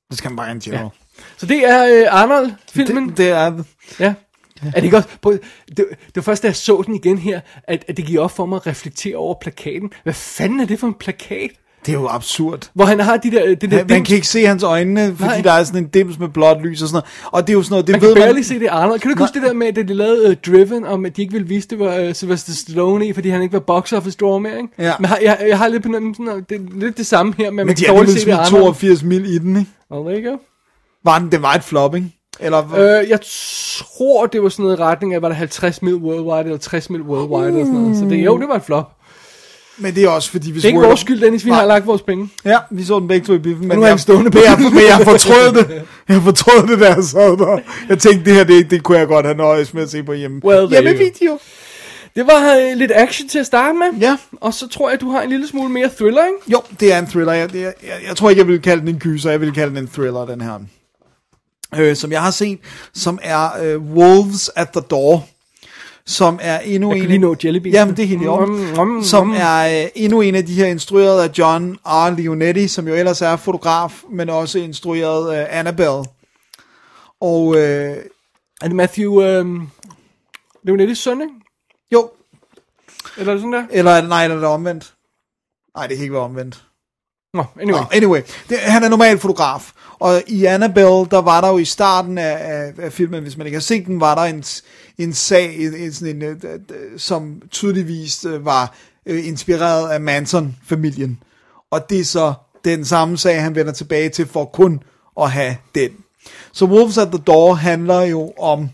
[0.09, 0.89] Det skal man bare en general.
[1.37, 3.09] Så det er øh, Arnold-filmen.
[3.09, 3.63] Det, det er...
[3.99, 4.13] Ja.
[4.75, 5.37] Er det prøv,
[5.67, 8.31] det, det var først, da jeg så den igen her, at, at det gik op
[8.31, 9.91] for mig at reflektere over plakaten.
[10.03, 11.51] Hvad fanden er det for en plakat?
[11.85, 12.69] Det er jo absurd.
[12.73, 15.29] Hvor han har de der, det der Han, man kan ikke se hans øjne, fordi
[15.29, 15.41] Nej.
[15.41, 17.31] der er sådan en dims med blåt lys og sådan noget.
[17.31, 18.43] Og det er jo sådan noget, det Man ved kan man...
[18.43, 18.99] se det Arnold.
[18.99, 21.21] Kan du ikke huske det der med, at de lavede uh, Driven, om at de
[21.21, 24.17] ikke ville vise, det var uh, Sylvester Stallone i, fordi han ikke var box office
[24.21, 24.69] draw mere, ikke?
[24.77, 24.93] Ja.
[24.99, 27.45] Men har, jeg, jeg har lidt på den, sådan, det er lidt det samme her,
[27.45, 28.49] men, man Men de kan dårligt se det Arnold.
[28.49, 29.71] 82 mil i den, ikke?
[29.89, 30.37] Oh, there you go.
[31.03, 32.15] Var den, det var et flop, ikke?
[32.39, 33.19] Eller, Øh, jeg
[33.77, 36.89] tror, det var sådan noget i retning af, var der 50 mil worldwide, eller 60
[36.89, 37.97] mil worldwide, eller sådan noget.
[37.97, 38.91] Så det, jo, det var et flop.
[39.79, 41.59] Men det er også fordi, hvis Det er ikke vores skyld, Dennis, vi Nej.
[41.59, 42.29] har lagt vores penge.
[42.45, 43.67] Ja, vi så den begge to i biffen.
[43.67, 44.73] Men nu er jeg, han stående på men jeg, den.
[44.75, 45.81] men jeg fortrød det.
[46.09, 47.59] Jeg fortrød det, da jeg sad der.
[47.89, 50.13] Jeg tænkte, det her, det, det kunne jeg godt have nøjes med at se på
[50.13, 50.41] hjemme.
[50.45, 51.03] Well, there hjemme you go.
[51.03, 51.39] video.
[52.15, 53.99] Det var øh, lidt action til at starte med.
[54.01, 54.17] Ja.
[54.41, 56.51] Og så tror jeg, du har en lille smule mere thriller, ikke?
[56.51, 57.33] Jo, det er en thriller.
[57.33, 57.73] Jeg, jeg, jeg,
[58.07, 59.31] jeg tror ikke, jeg vil kalde den en gyser.
[59.31, 60.59] Jeg vil kalde den en thriller, den her.
[61.77, 62.59] Øh, som jeg har set,
[62.93, 65.27] som er øh, Wolves at the Door.
[66.09, 67.05] Som er endnu Jeg en...
[67.07, 67.73] lige nå Jelly Beans.
[67.73, 68.55] Jamen, det er helt i orden.
[68.73, 69.33] Mm, mm, Som mm.
[69.37, 72.17] er øh, endnu en af de her instrueret af John R.
[72.17, 76.03] Leonetti, som jo ellers er fotograf, men også instrueret af Annabelle.
[77.21, 77.97] Og øh,
[78.61, 79.21] Er det Matthew...
[79.21, 79.45] Øh,
[80.63, 81.33] Leonettis søn, ikke?
[81.91, 82.09] jo,
[83.17, 83.63] Eller er det sådan der?
[83.71, 84.93] eller er det, nej, eller er det omvendt?
[85.75, 86.63] Nej, det kan ikke være omvendt.
[87.33, 87.79] Nå, anyway.
[87.79, 89.71] Nå, anyway, det, han er normal fotograf.
[89.99, 93.47] Og i Annabelle, der var der jo i starten af, af, af filmen, hvis man
[93.47, 94.43] ikke har set den, var der en,
[94.97, 96.59] en sag, en, en, sådan en, øh,
[96.97, 98.75] som tydeligvis øh, var
[99.05, 101.19] øh, inspireret af Manson-familien.
[101.71, 102.33] Og det er så
[102.65, 104.83] den samme sag, han vender tilbage til for kun
[105.21, 105.91] at have den.
[106.51, 108.69] Så Wolves at the Door handler jo om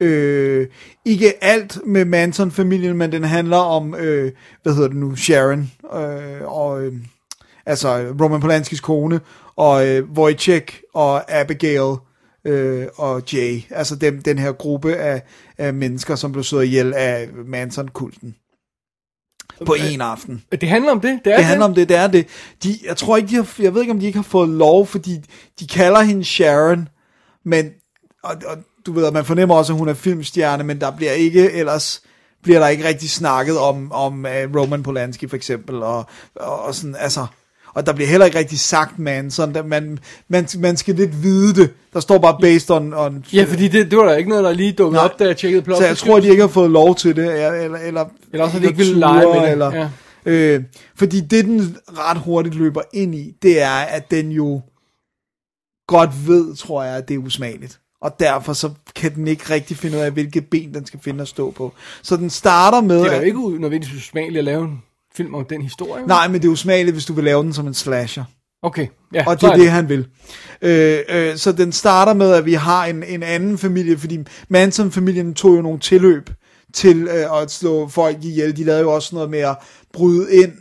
[0.00, 0.66] øh,
[1.04, 4.32] ikke alt med Manson-familien, men den handler om, øh,
[4.62, 6.94] hvad hedder det nu, Sharon, øh, og øh,
[7.66, 9.20] altså Roman Polanskis kone,
[9.56, 11.96] og øh, Wojciech og Abigail
[12.44, 15.22] øh, og Jay, altså dem, den her gruppe af,
[15.58, 18.34] af mennesker, som blev slået ihjel af Manson-kulten
[19.66, 20.44] på en aften.
[20.52, 21.20] Det handler om det.
[21.24, 22.26] Det, er Det handler om det, det er det.
[22.62, 24.86] De, jeg tror ikke, de har, jeg ved ikke, om de ikke har fået lov,
[24.86, 25.20] fordi
[25.60, 26.88] de kalder hende Sharon,
[27.44, 27.70] men,
[28.22, 28.56] og, og
[28.86, 32.02] du ved, man fornemmer også, at hun er filmstjerne, men der bliver ikke ellers,
[32.42, 36.74] bliver der ikke rigtig snakket om, om uh, Roman Polanski for eksempel, og, og, og
[36.74, 37.26] sådan, altså,
[37.76, 39.98] og der bliver heller ikke rigtig sagt Manson, der, man,
[40.28, 43.90] man, man skal lidt vide det, der står bare based on, on Ja, fordi det,
[43.90, 45.78] det var der ikke noget, der lige dukkede op, da jeg tjekkede plot.
[45.78, 47.78] så jeg tror, de ikke har fået lov til det, eller, eller,
[48.32, 49.88] eller, også har de ikke ville lege med det, Eller, ja.
[50.26, 50.62] øh,
[50.96, 54.60] fordi det, den ret hurtigt løber ind i, det er, at den jo
[55.88, 57.80] godt ved, tror jeg, at det er usmageligt.
[58.00, 61.22] Og derfor så kan den ikke rigtig finde ud af, hvilket ben den skal finde
[61.22, 61.72] at stå på.
[62.02, 62.98] Så den starter med...
[63.00, 64.82] Det er jo at- ikke nødvendigvis usmageligt at lave en
[65.16, 66.06] film om den historie.
[66.06, 68.24] Nej, men det er usmageligt, hvis du vil lave den som en slasher.
[68.62, 69.24] Okay, ja.
[69.26, 70.06] Og det er det, han vil.
[70.62, 75.34] Øh, øh, så den starter med, at vi har en, en anden familie, fordi Manson-familien
[75.34, 76.30] tog jo nogle tilløb
[76.74, 78.56] til øh, at slå folk ihjel.
[78.56, 79.56] De lavede jo også noget med at
[79.92, 80.52] bryde ind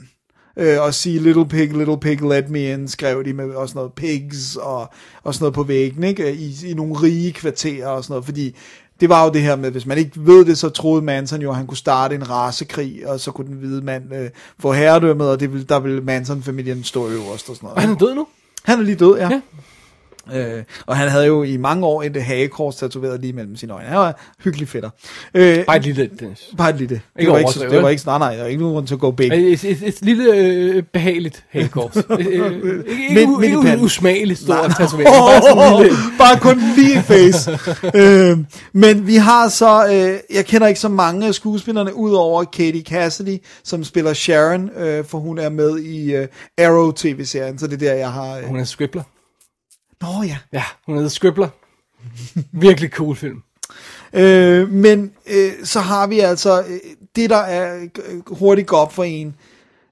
[0.57, 3.93] øh, og sige, little pig, little pig, let me in, skrev de med også noget
[3.93, 4.89] pigs og,
[5.23, 6.33] og sådan noget på væggen, ikke?
[6.33, 8.55] I, i nogle rige kvarterer og sådan noget, fordi
[8.99, 11.49] det var jo det her med, hvis man ikke ved det, så troede Manson jo,
[11.49, 14.29] at han kunne starte en rasekrig, og så kunne den hvide mand øh,
[14.59, 17.75] få herredømmet, og det ville, der ville Manson-familien stå øverst og sådan noget.
[17.75, 18.27] Og han er død nu?
[18.63, 19.29] Han er lige død, ja.
[19.29, 19.41] Ja.
[20.33, 23.87] Øh, og han havde jo i mange år et hagekors tatoveret lige mellem sine øjne.
[23.87, 24.13] Han var en
[24.43, 24.89] hyggelig fætter.
[25.33, 26.49] Øh, Bare et lille, Dennis.
[26.57, 26.95] bare et lille.
[26.95, 28.87] Det Ikke var ikke, så, det var ikke, nej, nej, der var ikke nogen grund
[28.87, 29.31] til at gå big.
[29.33, 31.95] Et, et, et lille øh, behageligt hagekors.
[32.09, 33.85] Øh, øh, ikke ikke, u- ikke panden.
[33.85, 34.67] usmageligt stor Nej.
[34.77, 35.15] tatovering.
[35.15, 35.97] Bare en lille...
[36.19, 37.51] bare kun lige face.
[38.01, 38.37] øh,
[38.73, 43.37] men vi har så, øh, jeg kender ikke så mange af skuespillerne, udover Katie Cassidy,
[43.63, 46.27] som spiller Sharon, øh, for hun er med i øh,
[46.57, 48.37] Arrow tv-serien, så det er der, jeg har...
[48.37, 48.43] Øh...
[48.43, 49.03] Hun er scribbler.
[50.01, 50.37] Nå ja.
[50.53, 51.49] Ja, hun er scribbler.
[52.65, 53.43] Virkelig cool film.
[54.13, 56.79] Øh, men øh, så har vi altså, øh,
[57.15, 59.35] det der er øh, hurtigt går op for en,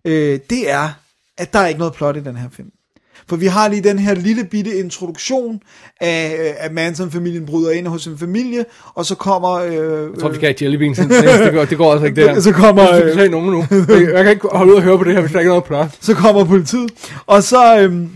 [0.06, 0.90] øh, det er,
[1.38, 2.72] at der er ikke noget plot i den her film.
[3.30, 5.60] For vi har lige den her lille bitte introduktion
[6.02, 9.52] af, øh, at Manson-familien bryder ind hos en familie, og så kommer...
[9.52, 10.98] Øh, Jeg tror, vi skal have jelly beans.
[10.98, 12.40] Det går, det går altså ikke der.
[12.50, 13.66] Så kommer, Jeg øh, skal nogen nu.
[13.90, 15.64] Jeg kan ikke holde ud og høre på det her, hvis der ikke er noget
[15.64, 15.90] plot.
[16.02, 16.92] så kommer politiet,
[17.26, 18.10] og så, øhm,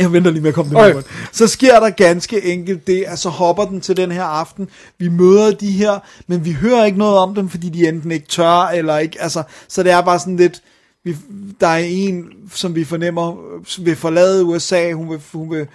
[0.00, 1.08] jeg venter lige med at komme det okay.
[1.32, 4.68] så sker der ganske enkelt det, at så hopper den til den her aften,
[4.98, 8.26] vi møder de her, men vi hører ikke noget om dem, fordi de enten ikke
[8.26, 10.62] tør, eller ikke, altså, så det er bare sådan lidt,
[11.04, 11.16] vi,
[11.60, 15.66] der er en, som vi fornemmer, som vil forlade USA, hun vil, hun vil,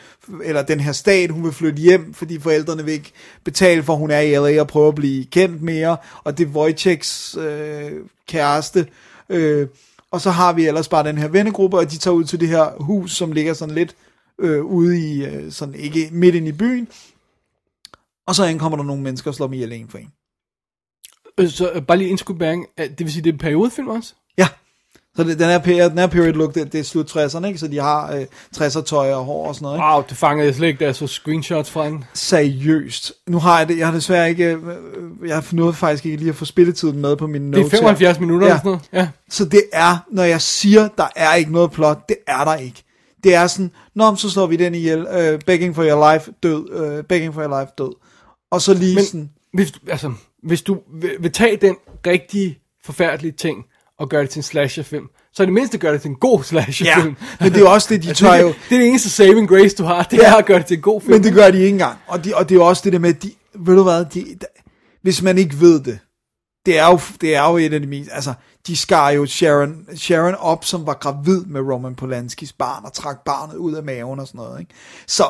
[0.44, 3.12] eller den her stat, hun vil flytte hjem, fordi forældrene vil ikke
[3.44, 6.48] betale for, at hun er i LA og prøve at blive kendt mere, og det
[6.48, 7.92] er Wojciechs øh,
[8.28, 8.88] kæreste,
[9.30, 9.68] øh,
[10.12, 12.48] og så har vi ellers bare den her vennegruppe, og de tager ud til det
[12.48, 13.96] her hus, som ligger sådan lidt
[14.40, 16.88] øh, ude i, øh, sådan ikke midt ind i byen,
[18.28, 20.12] og så ankommer der nogle mennesker og slår dem ihjel en for en.
[21.38, 22.36] Øh, så øh, bare lige indskud.
[22.42, 24.14] Øh, det vil sige, det er en periodefilm også?
[25.16, 27.60] Så det, den, her, period, den her period look, det, det er slut 60'erne, ikke?
[27.60, 28.26] Så de har øh,
[28.58, 29.86] 60'er tøj og hår og sådan noget, ikke?
[29.86, 32.04] Wow, det fangede jeg slet ikke, da jeg så screenshots fra den.
[32.14, 33.14] Seriøst.
[33.28, 34.60] Nu har jeg det, jeg har desværre ikke, øh,
[35.26, 37.78] jeg har nået faktisk ikke lige at få spilletiden med på min Det notes er
[37.78, 38.22] 75 her.
[38.26, 38.54] minutter ja.
[38.54, 38.90] eller sådan noget.
[38.94, 39.10] Ja.
[39.30, 42.84] Så det er, når jeg siger, der er ikke noget plot, det er der ikke.
[43.24, 46.98] Det er sådan, Nå, så slår vi den ihjel, uh, begging for your life, død,
[47.00, 47.92] uh, begging for your life, død.
[48.52, 50.14] Og så lige Men sådan, hvis, du- altså,
[50.44, 51.76] hvis du vil, vil tage den
[52.08, 53.66] rigtige, forfærdelige ting
[54.00, 56.44] og gøre det til en slasherfilm, så er det mindste gør det til en god
[56.44, 57.16] slasherfilm.
[57.40, 59.10] Ja, men det er også det, de Altså, tør det, jo- det er det eneste
[59.10, 60.32] saving grace, du har, det Ja.
[60.32, 61.12] er at gøre det til en god film.
[61.14, 61.98] Men det gør de ikke engang.
[62.08, 64.46] Og, de, og det er også det der med, de, ved du hvad, de, de,
[65.02, 66.00] hvis man ikke ved det,
[66.66, 68.34] det er jo, det er jo et af de mest, altså,
[68.68, 73.18] de skar jo Sharon, Sharon op, som var gravid med Roman Polanskis barn, og trak
[73.26, 74.74] barnet ud af maven og sådan noget, ikke?
[75.08, 75.24] Så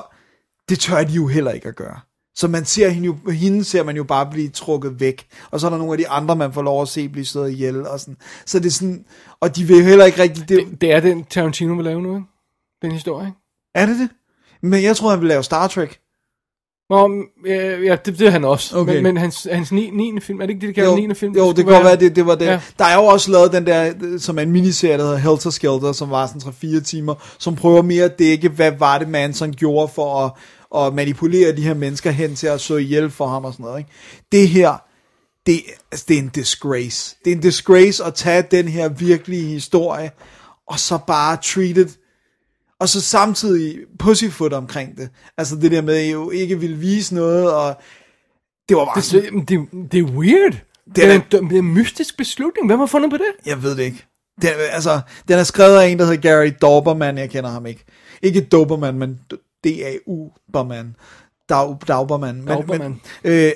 [0.69, 1.99] det tør de jo heller ikke at gøre.
[2.39, 5.27] Så man ser hende jo, hende ser man jo bare blive trukket væk.
[5.51, 7.51] Og så er der nogle af de andre, man får lov at se blive slået
[7.51, 8.17] ihjel og sådan.
[8.45, 9.05] Så det er sådan,
[9.39, 12.01] og de vil jo heller ikke rigtig, det, det, det er den Tarantino vil lave
[12.01, 12.27] nu, ikke?
[12.81, 13.37] Den historie, ikke?
[13.75, 14.09] er det det?
[14.61, 15.99] Men jeg tror han vil lave Star Trek.
[16.89, 17.09] Nå,
[17.45, 18.77] ja, ja det, det er han også.
[18.77, 18.93] Okay.
[18.93, 19.89] Men, men hans, hans 9.
[19.89, 20.19] 9.
[20.19, 21.13] film, er det ikke det, de kalder jo, 9.
[21.13, 21.35] film?
[21.35, 22.45] Jo, det kan godt være, det, det var det.
[22.45, 22.61] Ja.
[22.79, 25.49] Der er jo også lavet den der, øh, som er en miniserie, der hedder Helter
[25.49, 29.51] Skelter, som var sådan 3-4 timer, som prøver mere at dække, hvad var det, Manson
[29.53, 30.31] gjorde for at,
[30.75, 33.79] at manipulere de her mennesker hen til at slå ihjel for ham og sådan noget.
[33.79, 33.91] Ikke?
[34.31, 34.83] Det her,
[35.45, 37.15] det, altså, det er en disgrace.
[37.25, 40.11] Det er en disgrace at tage den her virkelige historie,
[40.67, 41.97] og så bare treat it
[42.79, 45.09] og så samtidig pussyfoot omkring det.
[45.37, 47.75] Altså det der med, at I jo ikke ville vise noget, og
[48.69, 50.51] det var bare sådan, Det, det, det er weird.
[50.51, 52.67] Det Det er, er- en, det er en mystisk beslutning.
[52.67, 53.25] Hvem har fundet på det?
[53.45, 54.05] Jeg ved det ikke.
[54.41, 57.17] Den, altså, den er skrevet af en, der hedder Gary Dauberman.
[57.17, 57.85] Jeg kender ham ikke.
[58.21, 59.19] Ikke Doberman, men
[59.63, 60.95] D-A-U-Berman.
[61.49, 62.41] Dag, Dauberman.
[62.41, 62.65] Men.
[62.67, 63.51] Men, øh,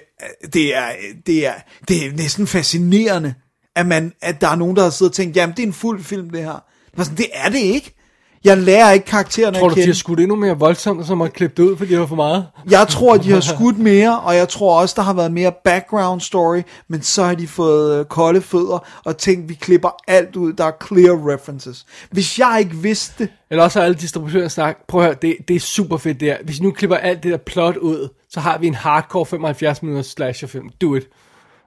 [0.54, 0.92] det, er,
[1.26, 1.54] det, er,
[1.88, 3.34] det er næsten fascinerende,
[3.76, 5.74] at, man, at der er nogen, der har siddet og tænkt, jamen det er en
[5.74, 6.64] fuld film, det her.
[6.98, 7.96] Var sådan, det er det ikke.
[8.44, 9.88] Jeg lærer ikke karaktererne Tror at du, de kende.
[9.88, 12.16] har skudt endnu mere voldsomt, og så må klippe det ud, fordi det var for
[12.16, 12.48] meget?
[12.70, 16.22] Jeg tror, de har skudt mere, og jeg tror også, der har været mere background
[16.22, 20.54] story, men så har de fået øh, kolde fødder og tænkt, vi klipper alt ud,
[20.54, 21.86] der er clear references.
[22.12, 25.36] Hvis jeg ikke vidste det, Eller også har alle distributører sagt, prøv at høre, det,
[25.48, 26.38] det er super fedt det her.
[26.44, 29.82] Hvis I nu klipper alt det der plot ud, så har vi en hardcore 75
[29.84, 30.70] minutters slasherfilm.
[30.82, 31.04] Do it.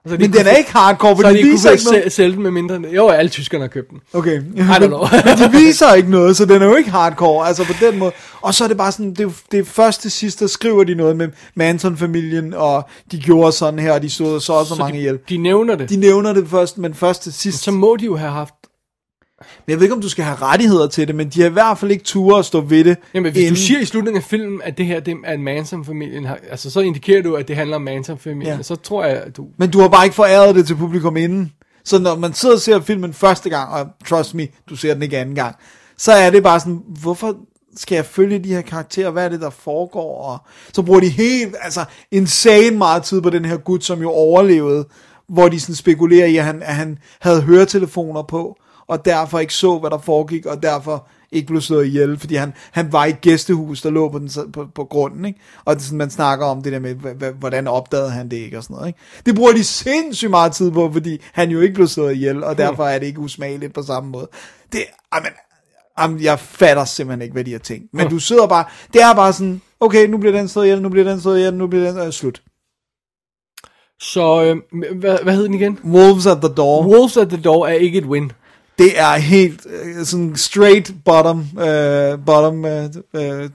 [0.09, 2.13] Så men den er ikke hardcore, for så de de viser ikke noget.
[2.13, 2.81] sælge den med mindre.
[2.95, 4.01] Jo, alle tyskerne har købt den.
[4.13, 5.07] Okay, I don't know.
[5.25, 8.13] men de viser ikke noget, så den er jo ikke hardcore, altså på den måde.
[8.41, 10.85] Og så er det bare sådan, det er, det er først til sidst, der skriver
[10.85, 14.75] de noget med Manson-familien, og de gjorde sådan her, og de stod så og så,
[14.75, 15.19] så mange de, ihjel.
[15.29, 15.91] de nævner det.
[15.91, 17.63] De nævner det først, men først til sidst.
[17.63, 18.55] så må de jo have haft...
[19.41, 21.53] Men jeg ved ikke, om du skal have rettigheder til det, men de har i
[21.53, 22.97] hvert fald ikke ture at stå ved det.
[23.15, 25.43] Jamen, hvis inden- du siger i slutningen af filmen, at det her det er en
[25.43, 28.63] Manson-familien, har- altså så indikerer du, at det handler om Manson-familien, Ja.
[28.63, 29.47] så tror jeg, at du...
[29.59, 31.53] Men du har bare ikke foræret det til publikum inden.
[31.85, 35.03] Så når man sidder og ser filmen første gang, og trust me, du ser den
[35.03, 35.57] ikke anden gang,
[35.99, 37.37] så er det bare sådan, hvorfor
[37.77, 39.11] skal jeg følge de her karakterer?
[39.11, 40.23] Hvad er det, der foregår?
[40.23, 40.39] Og
[40.73, 44.85] så bruger de helt, altså insane meget tid på den her gut, som jo overlevede,
[45.29, 48.57] hvor de sådan spekulerer i, at han, at han havde høretelefoner på,
[48.89, 52.53] og derfor ikke så, hvad der foregik, og derfor ikke blev slået ihjel, fordi han,
[52.73, 55.41] han var i et gæstehus, der lå på, den, på, på grunden, ikke?
[55.65, 56.95] og det, sådan, man snakker om det der med,
[57.33, 58.89] hvordan opdagede han det ikke, og sådan noget.
[58.89, 58.99] Ikke?
[59.27, 62.59] Det bruger de sindssygt meget tid på, fordi han jo ikke blev slået ihjel, og
[62.59, 64.29] derfor er det ikke usmageligt på samme måde.
[64.73, 65.31] Det, amen,
[65.97, 67.95] amen, jeg fatter simpelthen ikke, hvad de har tænkt.
[67.95, 70.89] Men du sidder bare, det er bare sådan, okay, nu bliver den slået ihjel, nu
[70.89, 72.43] bliver den slået ihjel, nu bliver den øh, slut.
[74.01, 75.79] Så, øh, hvad, hvad hed den igen?
[75.85, 76.87] Wolves at the door.
[76.87, 78.33] Wolves at the Door er ikke et win.
[78.79, 82.85] Det er helt øh, sådan straight bottom, øh, bottom, øh,
[83.15, 83.51] øh,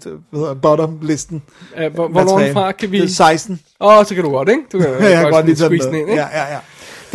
[0.61, 1.41] bottom listen.
[1.85, 2.98] Uh, hvor, hvornår fra kan vi...
[3.02, 3.60] Det er 16.
[3.81, 4.61] Åh, oh, så kan du godt, ikke?
[4.72, 6.14] Du kan, Ja, jeg kan godt lige tage den ind, ikke?
[6.14, 6.60] Ja, ja, ja.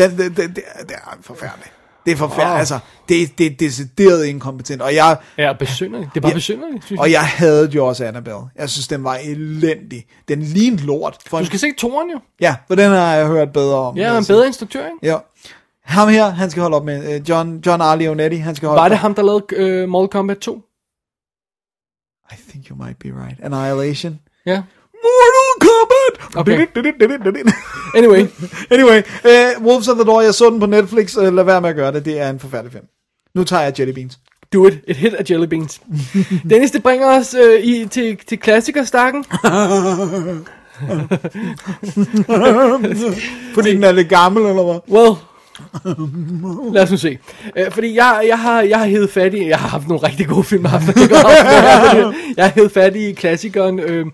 [0.09, 1.71] Den, den, det, er- det er forfærdeligt.
[2.07, 2.51] Det er forfærdeligt.
[2.53, 2.59] Åh.
[2.59, 2.79] Altså,
[3.09, 4.83] det, det er decideret inkompetent.
[4.83, 6.11] Og jeg, Ja, besynderligt.
[6.15, 7.13] Det er bare besynderligt, synes og jeg.
[7.13, 8.41] jeg havde jo også Annabelle.
[8.59, 10.07] Jeg synes, den var elendig.
[10.29, 11.17] Den lignede lort.
[11.27, 12.19] For Du en, skal se toren jo.
[12.41, 13.97] Ja, for den har jeg hørt bedre om.
[13.97, 14.97] Ja, jeg en bedre instruktør, ikke?
[15.03, 15.17] Ja.
[15.87, 17.15] Ham her, han skal holde op med.
[17.15, 17.95] øh, John, John R.
[17.97, 18.91] Leonetti, han skal holde Var op.
[18.91, 20.63] det ham, der lavede uh, Mortal Kombat 2?
[22.33, 23.41] I think you might be right.
[23.43, 24.19] Annihilation.
[24.47, 24.63] Ja.
[25.05, 26.37] Mortal Kombat!
[26.37, 26.67] Okay.
[27.27, 27.43] Okay.
[27.97, 28.27] Anyway.
[28.71, 31.17] anyway, uh, Wolves of the Door, jeg så den på Netflix.
[31.17, 32.05] Uh, lad være med at gøre det.
[32.05, 32.85] Det er en forfærdelig film.
[33.35, 34.19] Nu tager jeg jelly beans.
[34.53, 34.79] Do it.
[34.87, 35.81] Et hit af Jelly Beans.
[36.51, 39.25] Dennis, det bringer os øh, i, til, til klassikerstakken.
[43.55, 44.79] Fordi den er lidt gammel, eller hvad?
[44.99, 45.15] Well,
[46.73, 47.19] lad os nu se.
[47.57, 50.27] Øh, fordi jeg, jeg, har, jeg har hævet fat i, jeg har haft nogle rigtig
[50.27, 50.97] gode film, jeg har haft,
[52.37, 54.07] jeg har hævet fat i klassikeren øh,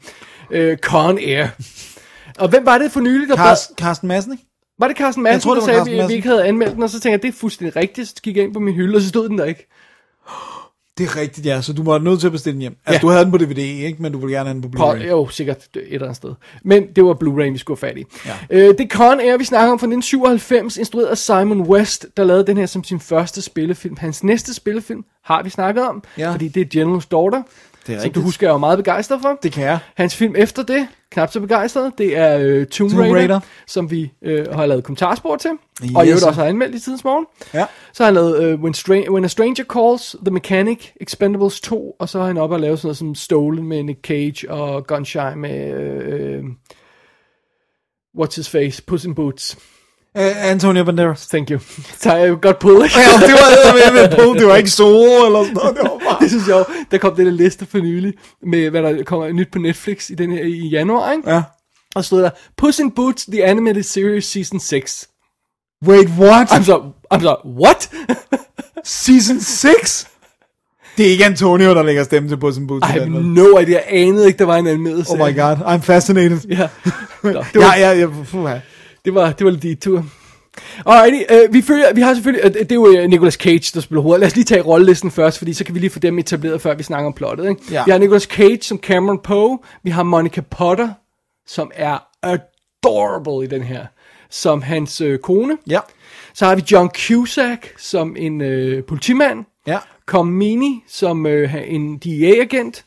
[0.50, 1.46] øh, Con Air.
[2.38, 4.44] Og hvem var det for nylig, der bad, Karsten, Karsten Madsen, ikke?
[4.78, 6.44] var det Carsten Madsen, tror, der det var sagde, at Carsten vi, vi ikke havde
[6.44, 8.60] anmeldt den, og så tænkte jeg, det er fuldstændig rigtigt, så gik jeg ind på
[8.60, 9.68] min hylde, og så stod den der ikke.
[11.02, 11.62] Det er rigtigt, ja.
[11.62, 12.76] Så du var nødt til at bestille den hjem.
[12.86, 13.00] Altså, Ja.
[13.00, 14.02] du havde den på DVD, ikke?
[14.02, 15.06] Men du ville gerne have den på Blu-ray.
[15.08, 16.34] jo, sikkert et eller andet sted.
[16.64, 18.04] Men det var Blu-ray, vi skulle have fat i.
[18.26, 18.32] Ja.
[18.50, 22.24] Øh, det er Con Air, vi snakker om fra 1997, instrueret af Simon West, der
[22.24, 23.96] lavede den her som sin første spillefilm.
[23.98, 26.32] Hans næste spillefilm har vi snakket om, Ja.
[26.32, 27.42] fordi det er General's Daughter,
[27.86, 29.38] Det er som du husker, jeg var meget begejstret for.
[29.42, 29.78] Det kan jeg.
[29.94, 33.40] Hans film efter det, knap så begejstret, det er øh, Tomb, Tomb Raider, Raider.
[33.66, 35.50] som vi øh, har lavet kommentarspor til,
[35.84, 35.90] Yes.
[35.96, 37.26] og i øvrigt også har anmeldt i tidens morgen.
[37.54, 37.66] Ja.
[37.92, 41.96] Så har han lavet øh, When, Stra- When a Stranger Calls, The Mechanic, Expendables 2,
[41.98, 44.86] og så har han op og lavet sådan noget som Stolen med Nick Cage og
[44.86, 46.44] Gunshy med, øh, øh,
[48.18, 49.58] what's his face, Puss in Boots.
[50.18, 51.26] Uh, Antonio Banderas.
[51.26, 51.60] Thank you.
[52.02, 52.98] Så jeg godt på, ikke?
[52.98, 54.38] Ja, det var med på.
[54.38, 55.76] Det var ikke Zorro eller sådan noget.
[55.76, 56.18] Det var bare...
[56.20, 58.12] Det synes jeg jo, der kom den der liste for nylig,
[58.42, 61.30] med hvad der kommer nyt på Netflix i, den her, i januar, ikke?
[61.30, 61.42] Ja.
[61.94, 65.08] Og så stod der, Puss in Boots, The Animated Series Season 6.
[65.86, 66.52] Wait, what?
[66.52, 66.82] I'm så,
[67.14, 67.90] I'm så, what?
[68.84, 70.08] Season 6?
[70.96, 72.88] Det er ikke Antonio, der lægger stemme til Puss in Boots.
[72.88, 75.12] I have no idea, jeg anede ikke, der var en anmeldelse.
[75.12, 76.38] Oh my god, I'm fascinated.
[76.48, 76.68] Ja.
[77.22, 78.06] Var, Ja, ja, ja.
[78.30, 78.58] Puha.
[79.04, 80.04] Det var, det var lidt tur.
[80.86, 83.80] Alrighty, øh, vi, følger, vi har selvfølgelig, øh, det er jo øh, Nicolas Cage, der
[83.80, 84.20] spiller hovedet.
[84.20, 86.74] Lad os lige tage rollelisten først, fordi så kan vi lige få dem etableret, før
[86.74, 87.48] vi snakker om plottet.
[87.48, 87.62] Ikke?
[87.70, 87.84] Ja.
[87.84, 90.88] Vi har Nicolas Cage som Cameron Poe, vi har Monica Potter,
[91.46, 93.86] som er adorable i den her,
[94.30, 95.58] som hans øh, kone.
[95.66, 95.80] Ja.
[96.34, 99.44] Så har vi John Cusack som en øh, politimand.
[99.66, 99.78] Ja.
[100.06, 102.84] Comini som øh, en DEA-agent.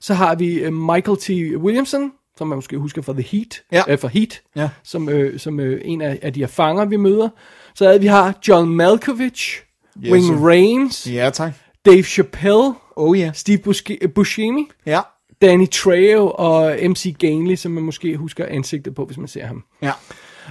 [0.00, 1.30] Så har vi øh, Michael T.
[1.56, 3.62] Williamson, som man måske husker fra The Heat.
[3.72, 3.82] Ja.
[3.88, 4.40] Øh, fra Heat.
[4.56, 4.68] Ja.
[4.84, 7.28] Som, øh, som øh, en af, af de her fanger, vi møder.
[7.74, 9.62] Så havde vi har John Malkovich,
[10.04, 10.46] Yes, Wing.
[10.46, 11.52] Rames, Ja, tak.
[11.86, 13.30] Dave Chappelle, Oh ja.
[13.34, 15.00] Steve Busci- Buscemi, Ja.
[15.42, 19.64] Danny Trejo og MC Gainley, som man måske husker ansigtet på, hvis man ser ham.
[19.82, 19.92] Ja.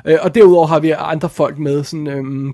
[0.05, 2.53] Øh, og derudover har vi andre folk med, sådan, øhm,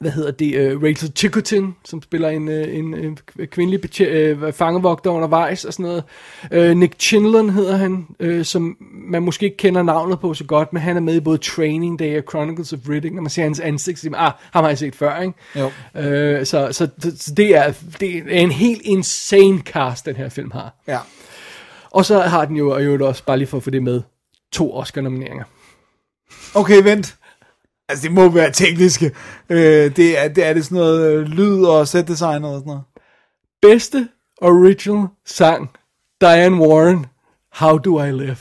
[0.00, 5.10] hvad hedder det, øh, Rachel Chicotin, som spiller en, øh, en, en kvindelig øh, fangevogter
[5.10, 6.04] undervejs og sådan noget.
[6.50, 10.72] Øh, Nick Chinlund hedder han, øh, som man måske ikke kender navnet på så godt,
[10.72, 13.14] men han er med i både Training Day og Chronicles of Riddick.
[13.14, 15.34] Når man ser hans ansigt, så siger man, ah, ham har jeg set før, ikke?
[15.56, 15.70] Jo.
[16.00, 20.50] Øh, så, så, så det, er, det er en helt insane cast, den her film
[20.50, 20.74] har.
[20.88, 20.98] Ja.
[21.90, 24.02] Og så har den jo, og jo også, bare lige for at få det med,
[24.52, 25.44] to Oscar-nomineringer.
[26.54, 27.16] Okay, vent.
[27.92, 29.10] Altså, det må være tekniske.
[29.50, 32.82] Øh, det, er, det er det sådan noget øh, lyd og setdesign og sådan noget.
[33.62, 34.08] bedste
[34.42, 35.70] original sang,
[36.20, 37.06] Diane Warren,
[37.52, 38.36] How Do I Live?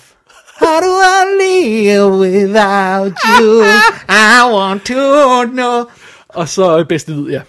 [0.60, 3.64] How do I live without you?
[4.10, 5.84] I want to know.
[6.28, 7.42] Og så øh, bedste lyd, ja.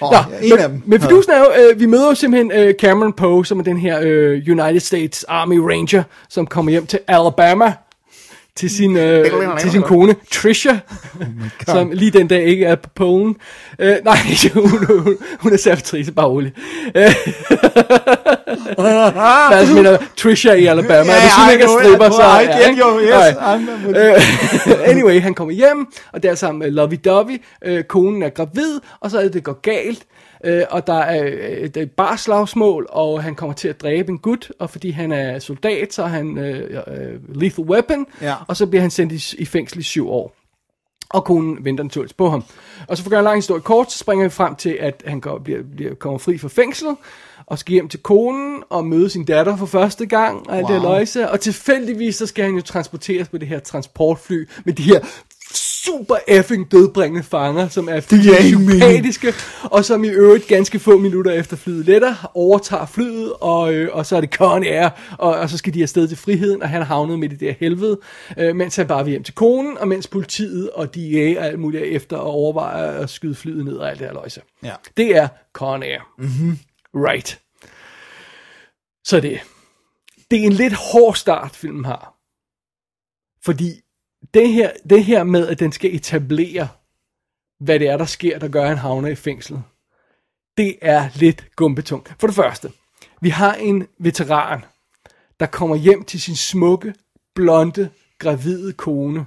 [0.00, 0.82] Oh, Nå, en men, af dem.
[0.86, 3.76] Men fidusen er jo, øh, vi møder jo simpelthen øh, Cameron Poe, som er den
[3.76, 7.72] her øh, United States Army Ranger, som kommer hjem til Alabama
[8.58, 9.26] til sin, øh,
[9.60, 10.76] til sin kone, Trisha, Oh
[11.66, 13.36] som lige den dag ikke er på polen.
[13.78, 14.16] Øh, nej,
[14.54, 16.52] hun, hun, hun er servitrice, bare rolig.
[16.94, 17.02] Øh,
[19.58, 21.12] altså, mener, Trisha i Alabama.
[21.12, 22.80] Yeah, hvis hun ikke er stripper, så ikke?
[22.80, 23.36] you, yes,
[24.76, 27.42] Øh, anyway, han kommer hjem, og der er sammen med Lovey Dovey.
[27.64, 30.02] Øh, konen er gravid, og så er det, det går galt.
[30.44, 34.12] Øh, og der er, øh, der er et barslagsmål, og han kommer til at dræbe
[34.12, 38.34] en gut, og fordi han er soldat, så er han øh, øh, lethal weapon, Ja.
[38.48, 40.34] og så bliver han sendt i, i fængsel i syv år.
[41.10, 42.44] Og konen venter naturligvis på ham.
[42.88, 45.02] Og så for at gøre en lang historie kort, så springer vi frem til, at
[45.06, 46.96] han går, bliver, bliver, kommer fri fra fængslet,
[47.46, 50.72] og skal hjem til konen og møde sin datter for første gang, og wow.
[50.72, 51.30] det løjse.
[51.30, 55.00] Og tilfældigvis, så skal han jo transporteres på det her transportfly, med de her
[55.54, 61.56] super effing dødbringende fanger, som er sympatiske, og som i øvrigt ganske få minutter efter
[61.56, 64.88] flyet letter, overtager flyet, og, øh, og så er det Con Air,
[65.18, 67.48] og, og så skal de afsted til friheden, og han er havnet midt i det
[67.48, 68.00] her helvede,
[68.38, 71.58] øh, mens han bare vil hjem til konen, og mens politiet og DEA og alt
[71.58, 74.40] muligt er efter og overvejer at skyde flyet ned og alt det her løjse.
[74.62, 74.74] Ja.
[74.96, 76.00] Det er Con Air.
[76.18, 76.58] Mm-hmm.
[76.94, 77.40] Right.
[79.04, 79.40] Så det.
[80.30, 82.14] Det er en lidt hård start, filmen har.
[83.44, 83.80] Fordi
[84.34, 86.68] det her, det her med, at den skal etablere,
[87.60, 89.60] hvad det er, der sker, der gør, at han havner i fængsel,
[90.56, 92.14] det er lidt gumbetungt.
[92.20, 92.72] For det første,
[93.20, 94.64] vi har en veteran,
[95.40, 96.94] der kommer hjem til sin smukke,
[97.34, 99.26] blonde, gravide kone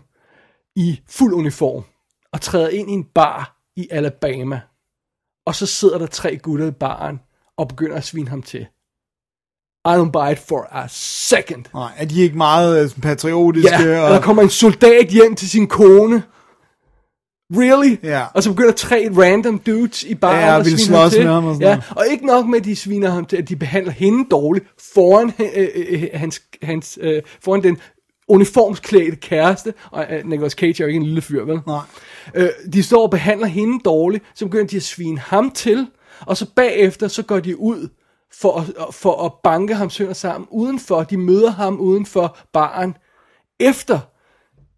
[0.75, 1.83] i fuld uniform
[2.31, 4.61] og træder ind i en bar i Alabama
[5.45, 7.19] og så sidder der tre gutter i baren
[7.57, 8.67] og begynder at svine ham til.
[9.85, 11.65] I don't buy it for a second.
[11.73, 13.83] Nej, er de ikke meget øh, patriotiske?
[13.83, 14.05] Ja, og...
[14.05, 16.23] og der kommer en soldat hjem til sin kone.
[17.53, 17.97] Really?
[18.03, 18.25] Ja.
[18.33, 21.23] Og så begynder tre random dudes i baren Ja, at svine ham til.
[21.23, 21.93] med ham og sådan ja, noget.
[21.95, 25.31] og ikke nok med, at de sviner ham til, at de behandler hende dårligt foran,
[25.55, 27.77] øh, øh, hans, hans, øh, foran den
[28.27, 29.73] uniformsklædte kæreste.
[29.91, 31.59] Og øh, Nicolas Cage er jo ikke en lille fyr, vel?
[31.67, 31.81] Nej.
[32.35, 35.87] Øh, de står og behandler hende dårligt, så begynder de at svine ham til,
[36.25, 37.89] og så bagefter, så går de ud
[38.33, 41.03] for at, for at banke ham sønder sammen udenfor.
[41.03, 42.97] De møder ham udenfor baren,
[43.59, 43.99] efter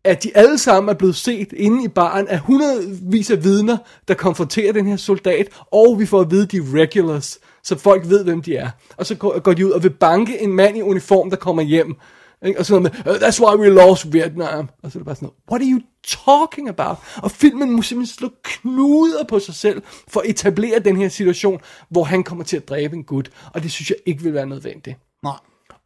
[0.03, 3.77] at de alle sammen er blevet set inde i baren af hundredvis af vidner,
[4.07, 8.09] der konfronterer den her soldat, og vi får at vide, de er regulars, så folk
[8.09, 8.69] ved, hvem de er.
[8.97, 11.95] Og så går de ud og vil banke en mand i uniform, der kommer hjem.
[12.45, 12.59] Ikke?
[12.59, 14.69] Og sådan noget med, "Uh, that's why we lost Vietnam.
[14.83, 15.81] Og så er det bare sådan noget, what are you
[16.25, 16.97] talking about?
[17.15, 21.59] Og filmen må simpelthen slå knuder på sig selv, for at etablere den her situation,
[21.89, 23.29] hvor han kommer til at dræbe en gut.
[23.53, 24.97] Og det synes jeg ikke vil være nødvendigt.
[25.23, 25.37] Nej.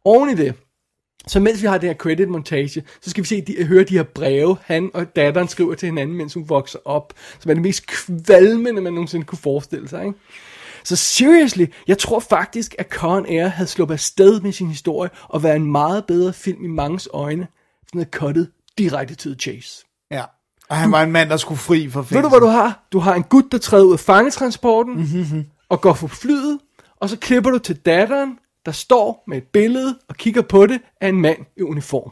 [0.04, 0.54] Oven i det,
[1.26, 3.94] så mens vi har det her credit montage, så skal vi se, de, høre de
[3.96, 7.62] her breve, han og datteren skriver til hinanden, mens hun vokser op, som er det
[7.62, 10.06] mest kvalmende, man nogensinde kunne forestille sig.
[10.06, 10.18] Ikke?
[10.84, 15.42] Så seriously, jeg tror faktisk, at Con Air havde sluppet afsted med sin historie, og
[15.42, 17.46] været en meget bedre film i manges øjne,
[17.80, 19.84] hvis den havde cuttet direkte til Chase.
[20.10, 20.24] Ja.
[20.68, 22.16] Og han var en mand, der skulle fri fra fængsel.
[22.16, 22.88] Ved du, hvad du har?
[22.92, 25.46] Du har en gut, der træder ud af fangetransporten, mm-hmm.
[25.68, 26.58] og går for flyet,
[26.96, 30.80] og så klipper du til datteren, der står med et billede og kigger på det
[31.00, 32.10] af en mand i uniform.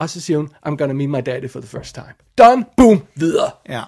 [0.00, 2.14] Og så siger hun, I'm gonna meet my daddy for the first time.
[2.38, 3.50] Done, boom, videre.
[3.68, 3.82] Ja.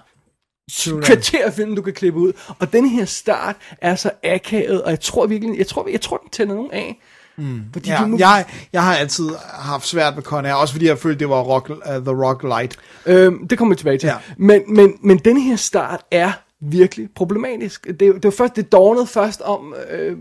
[1.01, 2.33] Kvarter af filmen, du kan klippe ud.
[2.59, 6.17] Og den her start er så akavet, og jeg tror virkelig, jeg tror, jeg tror
[6.17, 6.99] den tænder nogen af.
[7.37, 7.61] Mm.
[7.73, 10.97] Fordi Ja, nu, jeg, jeg har altid haft svært med Con Air, også fordi jeg
[10.97, 12.77] følte, det var rock, uh, The Rock Light.
[13.05, 14.07] Øhm, det kommer vi tilbage til.
[14.07, 14.15] Ja.
[14.37, 16.31] Men, men, men den her start er
[16.61, 17.87] virkelig problematisk.
[17.87, 20.17] Det, det var først, det dawnede først om, øh,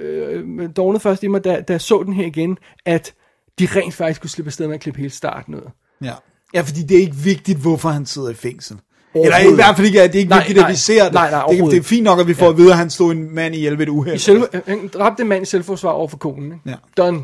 [0.00, 3.14] øh, dawnede først i mig, da, da jeg så den her igen, at
[3.58, 5.70] de rent faktisk kunne slippe afsted med at klippe hele starten ud.
[6.02, 6.14] Ja.
[6.54, 8.76] ja, fordi det er ikke vigtigt, hvorfor han sidder i fængsel.
[9.14, 11.12] Eller i hvert fald ikke, at det er ikke Nej, vigtigt, at vi ser det.
[11.12, 12.50] Nej, nej, det, det er fint nok, at vi får Ja.
[12.52, 14.14] at vide, at han slog en mand ihjel ved et uheld.
[14.14, 16.44] I selv, han dræbte en mand i selvforsvar over for konen.
[16.52, 16.58] Ikke?
[16.66, 16.74] Ja.
[16.96, 17.20] Done.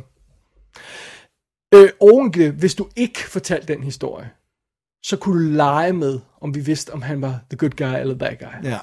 [1.74, 4.31] Øh, oven i det, hvis du ikke fortalte den historie,
[5.05, 8.15] så kunne du lege med, om vi vidste, om han var the good guy eller
[8.15, 8.70] bad guy.
[8.70, 8.78] Ja.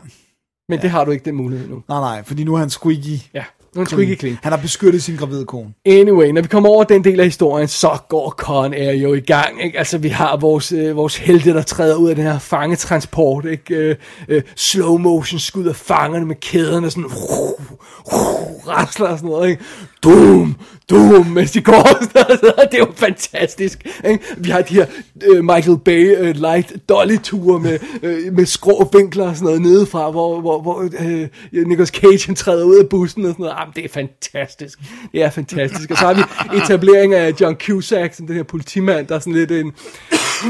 [0.70, 1.84] Men det har du ikke den mulighed nu.
[1.90, 3.18] Nej, nej, fordi nu er han squeaky.
[3.34, 3.44] Ja,
[3.76, 4.38] er han squeaky clean.
[4.42, 5.74] Han har beskyttet sin gravide kone.
[5.86, 9.20] Anyway, når vi kommer over den del af historien, så går Con Air jo i
[9.20, 9.64] gang.
[9.64, 9.78] Ikke?
[9.78, 13.46] Altså, vi har vores, øh, vores helte, der træder ud af den her fangetransport.
[13.46, 13.76] Ikke?
[13.76, 13.96] Øh,
[14.28, 17.12] øh, slow motion skud af fangerne med kæderne, sådan uh,
[18.14, 19.50] uh, rasler og sådan noget.
[19.50, 19.64] Ikke?
[20.04, 20.56] Dum,
[20.90, 21.84] dum, mens de går.
[22.72, 23.88] det er jo fantastisk.
[24.10, 24.26] Ikke?
[24.38, 24.86] Vi har de her
[25.24, 29.62] øh, Michael Bay øh, light dolly ture med, øh, med skrå vinkler og sådan noget
[29.62, 31.28] nedefra, hvor, hvor, hvor øh,
[31.68, 33.56] Nicolas Cage han træder ud af bussen og sådan noget.
[33.62, 34.80] Jamen, det er fantastisk.
[35.12, 35.92] Det er fantastisk.
[35.92, 39.34] Og så har vi etablering af John Cusack, som den her politimand, der er sådan
[39.34, 39.74] lidt en,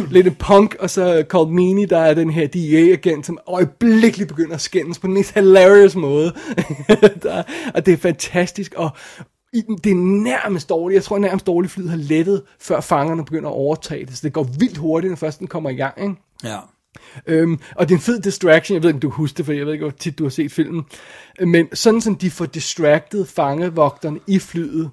[0.10, 4.56] lidt en punk, og så Colt Meany, der er den her DEA-agent, som øjeblikkeligt begynder
[4.56, 6.34] at skændes på den mest hilarious måde.
[7.24, 7.44] der,
[7.74, 8.90] og det er fantastisk, og
[9.54, 10.96] i den- det er nærmest dårligt.
[10.96, 14.16] Jeg tror nærmest dårligt flyet har lettet, før fangerne begynder at overtage det.
[14.18, 16.02] Så det går vildt hurtigt, når først den kommer i gang.
[16.02, 16.16] Ikke?
[16.44, 16.58] Ja.
[17.28, 19.54] Øhm, og det er en fed distraction, jeg ved ikke, om du husker det, for
[19.54, 20.86] jeg ved ikke, hvor tit du har set filmen.
[21.40, 24.92] Men sådan som de får distracted fangevogterne i flyet,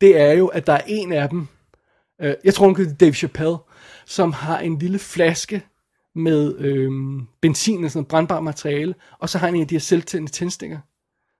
[0.00, 1.46] det er jo, at der er en af dem,
[2.22, 3.56] øh, jeg tror, det er Dave Chappelle,
[4.06, 5.62] som har en lille flaske
[6.14, 9.74] med øhm, benzin og sådan noget brandbart materiale, og så har han en af de
[9.74, 10.78] her selvtændende tændstikker.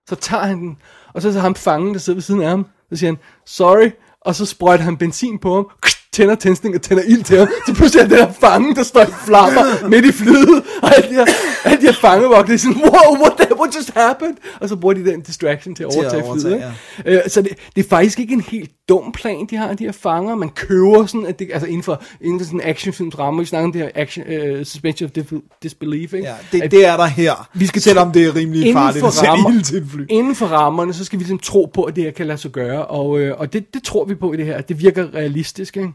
[0.09, 0.77] Så tager han den,
[1.13, 3.17] og så er han ham fangen, der sidder ved siden af ham, så siger han,
[3.45, 3.91] sorry,
[4.21, 5.69] og så sprøjter han benzin på ham,
[6.15, 7.47] tænder tændstikken og tænder ild til ham.
[7.67, 11.09] Så pludselig er den her fange, der står i flammer midt i flyet, og alle
[11.09, 11.25] de her,
[11.65, 14.35] alle de her fangevogtere er sådan, wow, what, the, what just happened?
[14.61, 16.63] Og så bruger de den distraction til at Til at overtage, overtage,
[16.95, 17.11] flyet.
[17.13, 17.23] Ikke?
[17.23, 19.91] Øh, så det, det er faktisk ikke en helt dum plan, de har, de her
[19.91, 20.35] fanger.
[20.35, 23.45] Man køber sådan, at det, altså inden for, inden for sådan en actionfilms ramme, vi
[23.45, 25.25] snakker om det her action, uh, suspension of
[25.63, 26.27] disbelief, ikke?
[26.27, 27.49] ja det, At- det er der her.
[27.53, 30.01] Vi skal Selvom det er rimelig farligt for at rammer- til et fly.
[30.09, 32.51] Inden for rammerne, så skal vi ligesom tro på, at det her kan lade sig
[32.51, 34.61] gøre, og, øh, og det, det tror vi på i det her.
[34.61, 35.89] Det virker realistisk, ikke?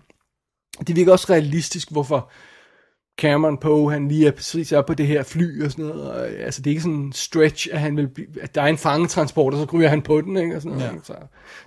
[0.87, 2.31] Det virker også realistisk, hvorfor
[3.21, 6.11] Cameron Poe, han lige er præcis op på det her fly og sådan noget.
[6.11, 8.63] Og, øh, altså, det er ikke sådan en stretch, at, han vil blive, at der
[8.63, 10.57] er en fangetransport, og så ryger han på den, ikke?
[10.57, 10.95] Og sådan noget, Ja.
[10.95, 11.07] ikke?
[11.07, 11.15] Så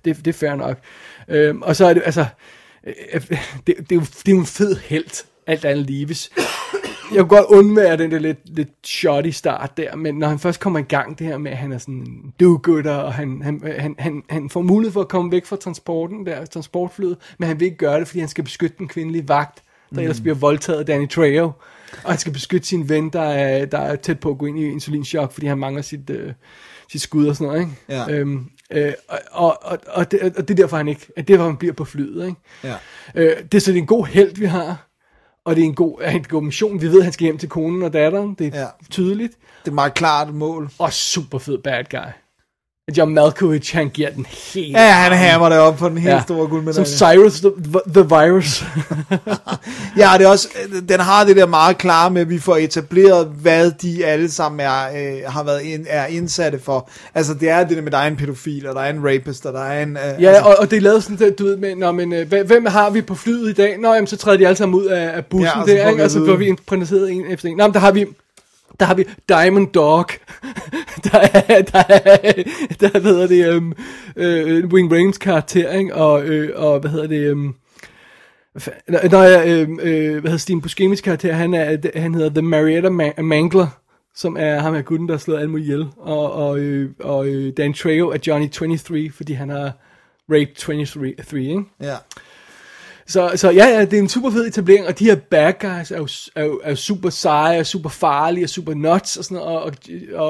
[0.05, 0.77] det, det er fair nok.
[1.27, 2.25] Øhm, og så er det, altså,
[2.87, 3.37] øh, det,
[3.67, 6.05] det, er jo, det er jo en fed held, alt andet lige.
[6.05, 6.31] Hvis,
[7.11, 10.59] jeg kunne godt undvære den der lidt, lidt shoddy start der, men når han først
[10.59, 13.61] kommer i gang, det her med, at han er sådan en do-gooder, og han, han,
[13.79, 17.59] han, han, han får mulighed for at komme væk fra transporten der, transportflyet, men han
[17.59, 19.63] vil ikke gøre det, fordi han skal beskytte den kvindelige vagt,
[19.95, 21.51] der ellers bliver voldtaget af Danny Trejo.
[22.03, 24.59] Og han skal beskytte sin ven, der er, der er tæt på at gå ind
[24.59, 26.33] i insulinchok, fordi han mangler sit, øh,
[26.91, 27.61] sit skud og sådan noget.
[27.61, 27.73] Ikke?
[27.89, 28.11] Ja.
[28.11, 28.93] Øhm, øh,
[29.31, 31.57] og, og, og, det, og det er derfor, han ikke, at det er derfor, han
[31.57, 32.25] bliver på flyet.
[32.25, 32.37] Ikke?
[32.63, 32.75] Ja.
[33.15, 34.92] Øh, det er så det er en god held, vi har.
[35.45, 36.81] Og det er en god, en god mission.
[36.81, 38.33] Vi ved, at han skal hjem til konen og datteren.
[38.33, 38.67] Det er ja.
[38.91, 39.33] tydeligt.
[39.65, 40.69] Det er meget klart mål.
[40.79, 42.22] Og super fed bad guy.
[42.91, 44.71] John Malkovich, han giver den helt...
[44.77, 46.21] Ja, han hammer det op på den helt ja.
[46.21, 46.85] Store Som guldmedalje.
[46.85, 47.51] Cyrus the,
[47.93, 48.63] the Virus.
[49.97, 50.47] Ja, det er også,
[50.89, 54.59] den har det der meget klare med, at vi får etableret, hvad de alle sammen
[54.59, 56.89] er, øh, har været ind, er indsatte for.
[57.15, 59.45] Altså, det er det der med, der er en pædofil, og der er en rapist,
[59.45, 59.89] og der er en...
[59.97, 62.13] Øh, ja, altså, og, og det er lavet sådan, at du ved, med, nå, men,
[62.13, 63.79] øh, hvem- har vi på flyet i dag?
[63.79, 65.77] Nå, jamen, så træder de alle sammen ud af, af bussen Ja, og så får
[65.77, 66.03] der, vi ikke?
[66.03, 67.57] og så får vi præsenteret en efter en.
[67.57, 68.05] Nå, men der har vi...
[68.79, 70.05] Der har vi Diamond Dog.
[71.11, 72.07] der er, der er,
[72.79, 73.73] der hedder det, um,
[74.15, 75.95] øh, Wing Brains karakter, ikke?
[75.95, 77.55] Og, øh, og hvad hedder det, um,
[78.87, 82.89] Når jeg, øh, øh, hvad hedder Stine Buscemi's karakter, han, er, han hedder The Marietta
[82.89, 83.67] Man- Mangler,
[84.15, 85.87] som er ham her gutten, der har slået alle mod ihjel.
[85.97, 89.71] Og, og, øh, og øh, Dan Trejo er Johnny 23, fordi han har
[90.29, 91.63] raped 23, ikke?
[91.81, 91.95] ja.
[93.13, 95.91] Så, så ja, ja, det er en super fed etablering, og de her bad guys
[95.91, 99.23] er jo, er jo, er jo super seje, og super farlige, og super nuts, og
[99.23, 99.73] sådan noget, og, og,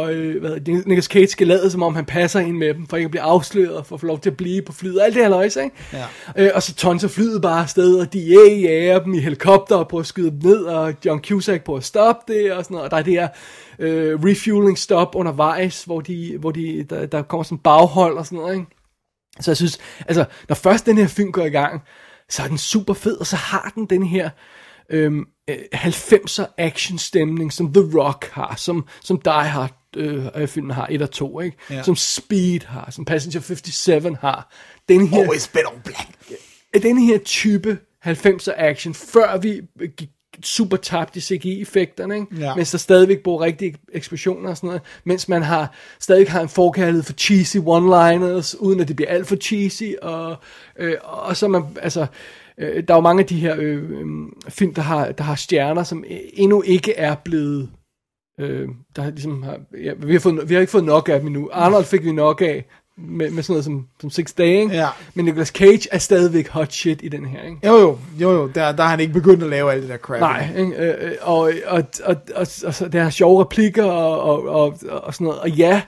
[0.03, 2.97] og øh, hvad Nicolas Cage skal lade, som om han passer ind med dem, for
[2.97, 5.05] ikke at blive afsløret, og for at få lov til at blive på flyet, og
[5.05, 5.75] alt det her løjse, ikke?
[5.93, 6.05] Ja.
[6.35, 10.01] Øh, og så tonser flyet bare afsted, og de jager dem i helikopter, og prøver
[10.01, 12.91] at skyde dem ned, og John Cusack på at stoppe det, og sådan noget, og
[12.91, 13.27] der er det her
[13.79, 18.37] øh, refueling stop undervejs, hvor, de, hvor de, der, der kommer sådan baghold og sådan
[18.37, 18.67] noget, ikke?
[19.39, 21.81] Så jeg synes, altså, når først den her film går i gang,
[22.33, 24.29] så er den super fed, og så har den den her
[24.89, 30.71] øhm, øh, 90'er actionstemning, som The Rock har, som, som Die Hard øh, øh, filmen
[30.71, 31.57] har, 1 og 2, ikke?
[31.69, 31.83] Ja.
[31.83, 34.53] som Speed har, som Passenger 57 har.
[34.89, 36.09] Den her, Always bet on black.
[36.83, 39.61] den her type 90'er action, før vi
[39.97, 40.09] gik
[40.43, 42.27] super tabt i CGI-effekterne, ikke?
[42.39, 42.55] Ja.
[42.55, 46.49] mens der stadigvæk bor rigtige eksplosioner og sådan noget, mens man har stadig har en
[46.49, 50.35] forkærlighed for cheesy one-liners, uden at det bliver alt for cheesy, og,
[50.79, 52.05] øh, og så man, altså,
[52.57, 54.05] øh, der er jo mange af de her øh, øh,
[54.49, 56.03] film, der har, der har stjerner, som
[56.33, 57.69] endnu ikke er blevet
[58.39, 61.27] øh, der ligesom har, ja, vi, har fået, vi har ikke fået nok af dem
[61.27, 61.49] endnu.
[61.53, 62.65] Arnold fik vi nok af
[62.97, 64.75] med, med sådan noget som, som Six Day, ikke?
[64.75, 64.87] Ja.
[65.13, 67.57] men Nicolas Cage er stadigvæk hot shit i den her, ikke?
[67.67, 69.97] Jo, jo, jo, jo, der, der har han ikke begyndt at lave alt det der
[69.97, 70.19] crap.
[70.19, 70.75] Nej, ikke?
[70.75, 74.63] Øh, øh, og, og, og, og, og, og så der er sjove replikker og, og,
[74.63, 75.41] og, og sådan noget.
[75.41, 75.81] Og ja,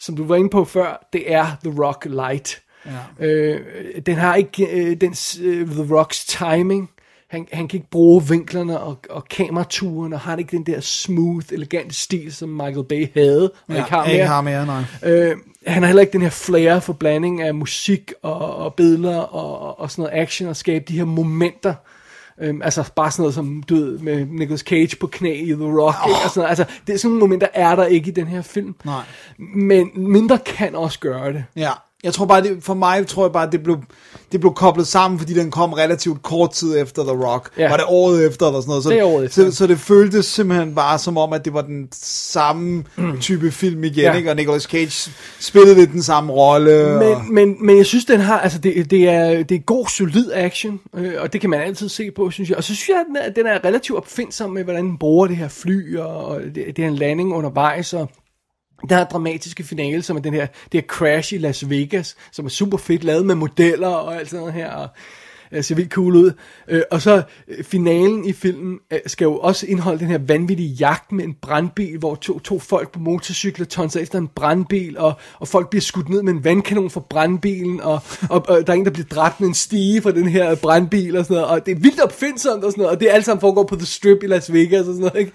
[0.00, 2.62] som du var inde på før, det er The Rock Light.
[2.86, 3.26] Ja.
[3.26, 3.60] Øh,
[4.06, 6.90] den har ikke øh, den, øh, The Rocks timing.
[7.30, 11.46] Han, han kan ikke bruge vinklerne og, og kameraturen, og har ikke den der smooth,
[11.52, 14.12] elegant stil, som Michael Bay havde, og Ja, ikke har mere.
[14.12, 14.82] ikke har mere, nej.
[15.04, 15.36] Øh,
[15.66, 19.60] han har heller ikke den her flair for blanding af musik og, og billeder og,
[19.60, 21.74] og, og sådan noget action og skabe de her momenter.
[22.40, 25.64] Øhm, altså bare sådan noget som, du ved, med Nicolas Cage på knæ i The
[25.80, 25.96] Rock.
[26.04, 26.08] Oh.
[26.10, 26.20] Ikke?
[26.24, 26.48] Og sådan noget.
[26.48, 28.74] Altså, det er sådan nogle momenter, er der ikke i den her film.
[28.84, 29.02] Nej.
[29.38, 31.44] Men mindre kan også gøre det.
[31.56, 31.70] Ja,
[32.04, 33.78] jeg tror bare, det, for mig tror jeg bare, det blev,
[34.32, 37.50] det blev koblet sammen, fordi den kom relativt kort tid efter The Rock.
[37.58, 37.68] Ja.
[37.68, 38.82] Var det året efter eller sådan noget?
[38.84, 39.50] Så Det er året efter.
[39.50, 42.84] Så, så det føltes simpelthen bare som om, at det var den samme
[43.20, 44.12] type film igen, Ja.
[44.16, 44.30] ikke?
[44.30, 45.10] Og Nicolas Cage
[45.40, 46.86] spillede lidt den samme rolle.
[46.86, 46.98] og...
[47.04, 50.30] Men, men, men jeg synes, den har, altså det, det, er, det er god, solid
[50.34, 52.56] action, øh, og det kan man altid se på, synes jeg.
[52.58, 55.26] Og så synes jeg, at den er, den er relativt opfindsom med, hvordan den bruger
[55.26, 58.10] det her fly, og, og det, det er en landing undervejs, og
[58.80, 62.44] den her dramatiske finale, som er den her, det her crash i Las Vegas, som
[62.44, 64.88] er super fedt, lavet med modeller og alt sådan noget her, og
[65.52, 66.32] øh, ser vildt cool ud.
[66.68, 70.68] Øh, og så øh, finalen i filmen øh, skal jo også indeholde den her vanvittige
[70.68, 75.12] jagt med en brandbil, hvor to, to folk på motorcykler tonser efter en brandbil, og,
[75.38, 78.00] og folk bliver skudt ned med en vandkanon fra brandbilen, og,
[78.30, 81.16] og, og der er en, der bliver dræbt med en stige fra den her brandbil
[81.16, 83.24] og sådan noget, og det er vildt opfindsomt og sådan noget, og det er alt
[83.24, 85.32] sammen foregår på The Strip i Las Vegas og sådan noget, ikke?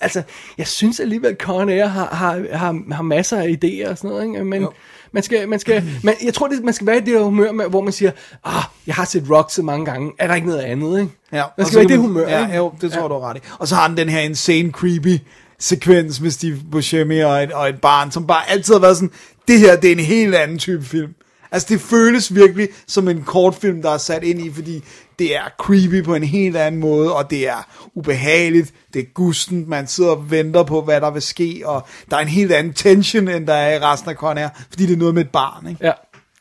[0.00, 0.22] Altså,
[0.58, 4.10] jeg synes alligevel, at Con Air har, har, har, har masser af idéer og sådan
[4.10, 4.44] noget, ikke?
[4.44, 4.72] Men, Jo
[5.16, 7.52] man skal, man skal, man, jeg tror, det, man skal være i det der humør,
[7.52, 8.10] med, hvor man siger,
[8.44, 11.12] ah, jeg har set Rock så mange gange, er der ikke noget andet, ikke?
[11.32, 12.56] Ja, man skal være i det humør, Ja, ikke?
[12.56, 13.40] jo, det tror jeg, du har ret i.
[13.58, 15.18] Og så har den den her insane creepy
[15.58, 19.10] sekvens med Steve Buscemi og et, og et barn, som bare altid har været sådan,
[19.48, 21.14] det her, det er en helt anden type film.
[21.52, 24.84] Altså, det føles virkelig som en kortfilm, der er sat ind i, fordi
[25.18, 29.68] det er creepy på en helt anden måde, og det er ubehageligt, det er gustent,
[29.68, 32.72] man sidder og venter på, hvad der vil ske, og der er en helt anden
[32.72, 35.30] tension, end der er i resten af Con Air, fordi det er noget med et
[35.30, 35.86] barn, ikke?
[35.86, 35.92] Ja.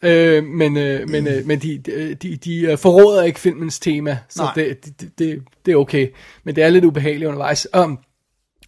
[0.01, 1.77] Øh, men øh, men, øh, men de,
[2.21, 4.53] de, de, øh, forråder ikke filmens tema, så Nej.
[4.53, 6.07] det, det, det, det er okay.
[6.43, 7.67] Men det er lidt ubehageligt undervejs.
[7.77, 7.99] Um,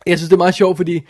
[0.06, 1.02] jeg synes, det er meget sjovt, fordi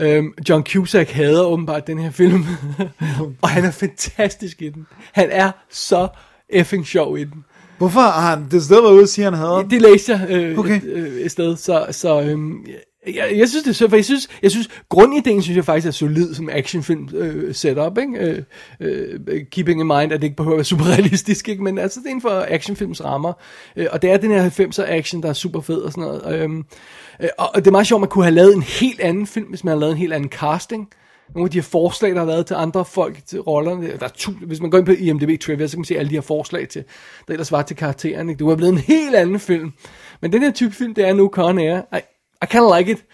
[0.00, 2.44] øhm, John Cusack hader åbenbart den her film,
[3.42, 4.86] og han er fantastisk i den.
[5.12, 6.08] Han er så
[6.48, 7.44] effing sjov i den.
[7.78, 9.66] Hvorfor har han det sted været ude og sige, han havde?
[9.70, 10.76] Det læste jeg øh, Okay.
[10.76, 10.80] okay.
[10.84, 12.66] øh, et sted, så, så øhm,
[13.14, 15.86] jeg, jeg synes det er sødt, for jeg synes, jeg synes grundideen synes jeg faktisk
[15.86, 18.18] er solid som actionfilm øh, setup, ikke?
[18.18, 18.42] Øh,
[18.80, 21.64] øh, keeping in mind, at det ikke behøver at være super realistisk, ikke?
[21.64, 23.32] Men altså det er inden for actionfilms rammer,
[23.76, 26.40] øh, og det er den her 90'er action, der er super fed og sådan noget.
[26.40, 26.64] Øhm,
[27.22, 29.46] øh, og det er meget sjovt, at man kunne have lavet en helt anden film,
[29.46, 30.88] hvis man havde lavet en helt anden casting.
[31.34, 33.96] Nogle af de her forslag, der har været til andre folk til rollerne.
[33.98, 36.08] Der er tu- hvis man går ind på IMDb Trivia, så kan man se alle
[36.10, 36.84] de her forslag til,
[37.28, 38.28] der ellers var til karakteren.
[38.28, 38.38] Ikke?
[38.38, 39.72] Det var blevet en helt anden film.
[40.22, 41.80] Men den her type film, det er nu Con Air.
[41.96, 41.98] I,
[42.42, 43.04] I kind like it.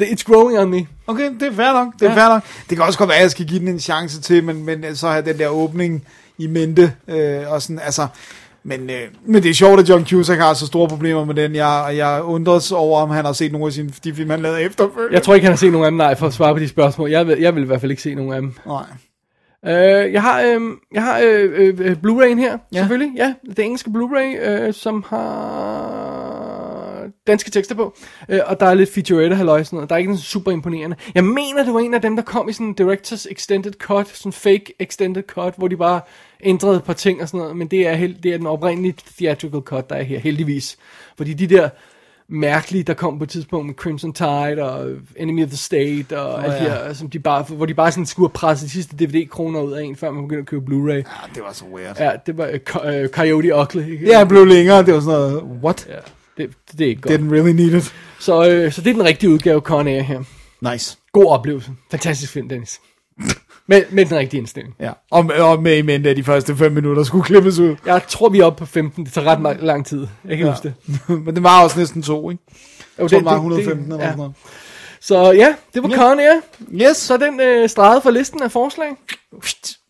[0.00, 0.86] Det- It's growing on me.
[1.06, 1.92] Okay, det er fair nok.
[2.00, 2.16] Det er Ja.
[2.16, 2.42] fair nok.
[2.70, 4.96] Det kan også godt være, at jeg skal give den en chance til, men, men
[4.96, 6.06] så have den der åbning
[6.38, 6.94] i mente.
[7.08, 8.06] Øh, og sådan, altså,
[8.64, 8.96] men, øh,
[9.26, 11.54] men det er sjovt, at John Cusack har så store problemer med den.
[11.54, 14.62] Jeg, jeg undres over, om han har set nogle af sine, de film, han lavede
[14.62, 15.14] efterfølgende.
[15.14, 16.68] Jeg tror ikke, han har set nogen af dem, nej, for at svare på de
[16.68, 17.10] spørgsmål.
[17.10, 18.52] Jeg vil, jeg vil i hvert fald ikke se nogen af dem.
[18.66, 18.84] Nej.
[19.66, 20.60] Øh, jeg har, øh,
[20.94, 22.56] jeg har øh, øh, øh, Blu-ray'en her, Ja.
[22.72, 22.78] ja.
[22.78, 23.12] selvfølgelig.
[23.16, 26.13] Ja, det engelske Blu-ray, øh, som har
[27.26, 27.96] danske tekster på.
[28.28, 29.88] Øh, og der er lidt featurette halløj sådan noget.
[29.88, 30.96] Der er ikke sådan super imponerende.
[31.14, 34.08] Jeg mener, det var en af dem, der kom i sådan en Directors Extended Cut,
[34.08, 36.00] sådan fake Extended Cut, hvor de bare
[36.40, 37.56] ændrede et par ting og sådan noget.
[37.56, 40.76] Men det er, held, det er den oprindelige theatrical cut, der er her, heldigvis.
[41.16, 41.68] Fordi de der
[42.28, 46.34] mærkelige, der kom på et tidspunkt med Crimson Tide og Enemy of the State og
[46.34, 46.58] oh, alt ja.
[46.58, 49.60] de her, som de bare, hvor de bare sådan skulle have presset de sidste DVD-kroner
[49.60, 50.92] ud af en, før man begyndte at købe Blu-ray.
[50.92, 51.02] Ja,
[51.34, 52.00] det var så weird.
[52.00, 54.06] Ja, det var uh, Coyote Ugly.
[54.06, 54.82] Ja, jeg blev længere.
[54.82, 55.86] Det var sådan noget, what?
[55.90, 55.98] ja
[56.36, 57.20] det, det er ikke godt.
[57.20, 57.94] Didn't really need it.
[58.20, 60.20] Så, øh, så det er den rigtige udgave Con Air her.
[60.72, 60.96] Nice.
[61.12, 61.70] God oplevelse.
[61.90, 62.80] Fantastisk film, Dennis.
[63.68, 64.74] med, med den rigtige indstilling.
[64.80, 64.92] Ja.
[65.10, 67.76] Og, og med i mente, at de første 5 minutter skulle klippes ud.
[67.86, 69.04] Jeg tror, vi er oppe på 15.
[69.04, 70.06] Det tager ret ma- lang tid.
[70.24, 70.52] Jeg kan ja.
[70.52, 70.98] huske det.
[71.24, 72.42] Men det var også næsten to, ikke?
[73.00, 74.10] Jo, tror, det var 115 eller ja.
[74.10, 74.32] sådan noget.
[75.00, 75.96] Så ja, det var Ja.
[75.96, 76.40] Con Air.
[76.72, 78.88] Yes, Så den øh, streget fra listen af forslag.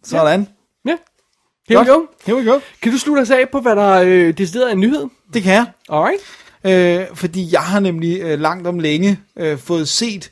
[0.04, 0.40] sådan.
[0.40, 0.46] Ja.
[1.68, 2.06] Here we go.
[2.26, 2.58] Here we go.
[2.82, 5.06] Kan du slutte os af på, hvad der er øh, decideret er en nyhed?
[5.34, 5.66] Det kan jeg.
[5.88, 6.22] Alright.
[6.64, 10.30] Øh, fordi jeg har nemlig øh, langt om længe øh, fået set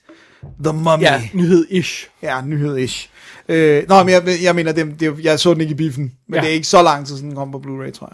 [0.64, 1.02] The Mummy.
[1.02, 2.08] Ja, nyhed-ish.
[2.22, 3.08] Ja, nyhed-ish.
[3.48, 6.34] Øh, nå, men jeg, jeg mener, det, det, jeg så den ikke i biffen, men.
[6.34, 6.40] Ja.
[6.40, 8.12] det er ikke så lang tid siden den kom på Blu-ray, tror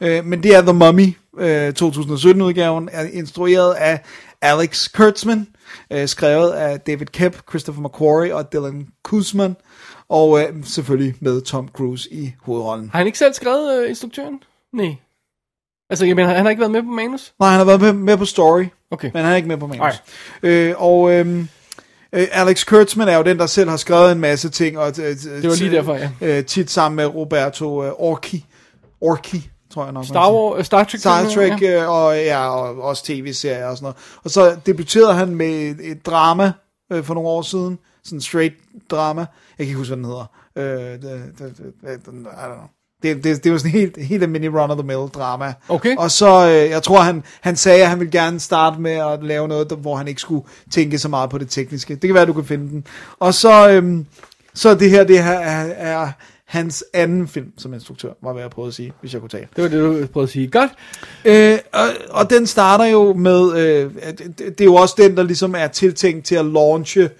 [0.00, 0.18] jeg.
[0.18, 4.00] Øh, men det er The Mummy, øh, 2017-udgaven, er instrueret af
[4.42, 5.46] Alex Kurtzman,
[5.92, 9.56] øh, skrevet af David Kep, Christopher McQuarrie og Dylan Kuzman,
[10.08, 12.90] og øh, selvfølgelig med Tom Cruise i hovedrollen.
[12.90, 14.42] Har han ikke selv skrevet øh, instruktøren?
[14.72, 14.94] Nej.
[15.90, 17.32] Altså, jeg mener, han har ikke været med på manus?
[17.40, 19.10] Nej, han har været med, med på story, Okay.
[19.14, 19.80] men han er ikke med på manus.
[19.82, 20.02] Alright.
[20.42, 21.48] Øh, og øhm,
[22.12, 24.78] øh, Alex Kurtzman er jo den, der selv har skrevet en masse ting.
[24.78, 26.10] Og, øh, Det var lige derfor, ja.
[26.20, 28.46] Øh, tit sammen med Roberto øh, Orki.
[29.00, 30.04] Orki, tror jeg nok.
[30.04, 30.32] Star.
[30.32, 31.00] Wars, Star Trek.
[31.00, 31.86] Star Trek, Ja.
[31.86, 33.96] og, ja, og også tv-serier og sådan noget.
[34.24, 36.52] Og så debuterede han med et, drama
[37.02, 37.78] for nogle år siden.
[38.04, 38.54] Sådan straight
[38.90, 39.20] drama.
[39.20, 39.26] Jeg
[39.58, 40.30] kan ikke huske, hvad den hedder.
[40.56, 42.68] Øh, det, det, det, I don't know.
[43.02, 45.54] Det, det, det var sådan helt, helt almindelig run-of-the-mill drama.
[45.68, 45.96] Okay.
[45.96, 49.24] Og så, øh, jeg tror, han, han sagde, at han ville gerne starte med at
[49.24, 51.94] lave noget, der, hvor han ikke skulle tænke så meget på det tekniske.
[51.94, 52.86] Det kan være, du kan finde den.
[53.18, 54.06] Og så, øhm,
[54.54, 56.10] så det her, det her er, er
[56.46, 59.46] hans anden film som instruktør, var hvad jeg prøvede at sige, hvis jeg kunne tale.
[59.56, 60.48] Det var det, du prøvede at sige.
[60.48, 60.70] Godt.
[61.24, 65.22] Øh, og, og den starter jo med, øh, det, det er jo også den, der
[65.22, 67.10] ligesom er tiltænkt til at launche øh,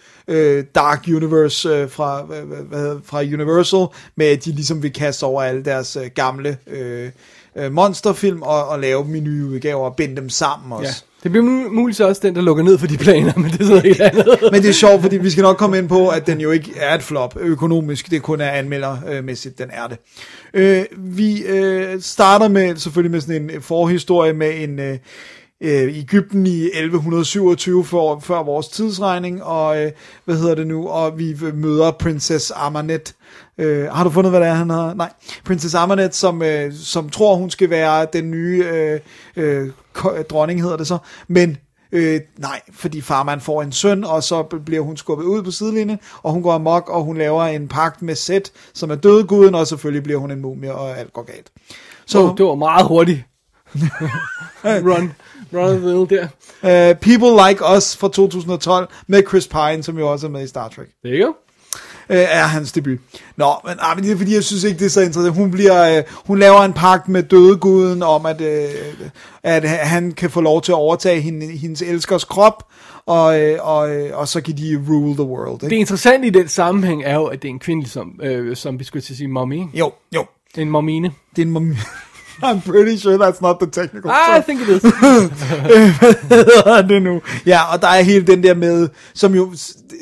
[0.75, 3.87] Dark Universe øh, fra, hvad, hvad, hedder- fra Universal,
[4.17, 7.11] med at de ligesom vil kaste over alle deres øh, gamle øh,
[7.57, 10.85] øh, monsterfilm og, og lave dem i nye udgaver og binde dem sammen også.
[11.07, 11.11] Ja.
[11.23, 13.65] Det bliver mu- muligvis også den, der lukker ned for de planer, men det er
[13.65, 14.27] sådan helt andet.
[14.53, 16.73] Men det er sjovt, fordi vi skal nok komme ind på, at den jo ikke
[16.77, 18.11] er et flop økonomisk.
[18.11, 19.99] Det kun er anmeldermæssigt, den er det.
[20.55, 24.99] Øh, vi øh, starter med selvfølgelig med sådan en forhistorie med en øh,
[25.65, 29.93] øh, Ægypten i 1127 for, før vores tidsregning, og øh,
[30.25, 33.15] hvad hedder det nu, og vi møder Princess Amanet.
[33.59, 34.95] Øh, har du fundet, hvad det er, han hedder?
[34.95, 35.13] Nej.
[35.45, 39.01] Princess Amanet, som, øh, som tror, hun skal være den nye øh,
[39.37, 39.69] øh,
[40.31, 41.57] dronning, hedder det så, men
[41.93, 45.99] Øh, nej, fordi farmand får en søn, og så bliver hun skubbet ud på sidelinjen,
[46.23, 49.67] og hun går amok, og hun laver en pagt med Set, som er dødguden, og
[49.67, 51.51] selvfølgelig bliver hun en mumie, og alt går galt.
[51.67, 51.75] Så
[52.07, 53.23] Så oh, det var meget hurtigt.
[54.65, 55.13] run.
[55.53, 56.91] Run the der.
[56.93, 60.47] uh, People Like Us fra 2012, med Chris Pine, som jo også er med i
[60.47, 60.87] Star Trek.
[61.03, 61.35] Det er jo.
[62.11, 62.99] øh, er hans debut.
[63.37, 65.37] Nå, men, ah, men det er fordi, jeg synes ikke, det er så interessant.
[65.37, 68.69] Hun, bliver, øh, hun laver en pagt med dødeguden om, at, øh,
[69.43, 72.65] at han kan få lov til at overtage hende, hendes elskers krop,
[73.07, 75.55] og, øh, og, øh, og så kan de rule the world.
[75.61, 75.77] Det Ikke?
[75.77, 78.85] interessante i den sammenhæng er jo, at det er en kvindelig som, øh, som vi
[78.85, 79.63] skulle til at sige mommy.
[79.75, 80.25] Jo, jo.
[80.59, 81.11] En momine.
[81.37, 81.77] Det er en mom-
[82.43, 84.43] I'm pretty sure that's not the technical Ah, I term.
[84.45, 84.83] think it is.
[86.31, 87.23] hedder det nu.
[87.47, 89.53] Ja, og der er hele den der med, som jo,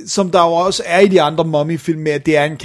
[0.06, 2.56] som der jo også er i de andre mummy-film, med at det er en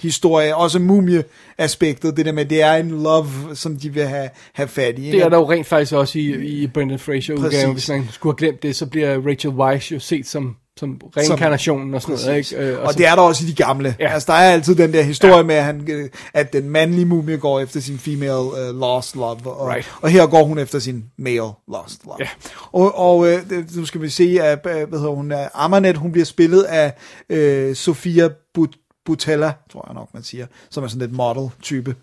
[0.00, 4.68] historie, også mumie-aspektet, det der med, det er en love, som de vil have, have
[4.68, 5.10] fat i.
[5.10, 7.46] Det er der jo rent faktisk også i, i Brendan Fraser Præcis.
[7.46, 7.72] udgaven.
[7.72, 11.94] Hvis man skulle have glemt det, så bliver Rachel Weisz jo set som, som reinkarnationen
[11.94, 12.26] og sådan noget.
[12.26, 12.52] Præcis.
[12.52, 12.72] Ikke?
[12.72, 13.96] Øh, Og så- det er der også i de gamle.
[14.00, 14.12] Ja.
[14.12, 15.42] Altså, der er altid den der historie ja.
[15.42, 19.46] med, at, han, øh, at den mandlige mumie går efter sin female uh, lost love,
[19.46, 19.92] og, Right.
[20.02, 21.36] og her går hun efter sin male
[21.68, 22.16] lost love.
[22.20, 22.28] Ja.
[22.72, 23.38] Og, og øh,
[23.76, 26.92] nu skal vi se, at øh, hvad hedder hun, Amanet, hun bliver spillet af
[27.28, 28.70] øh, Sofia But
[29.06, 31.94] Butella, tror jeg nok, man siger, som er sådan lidt model-type.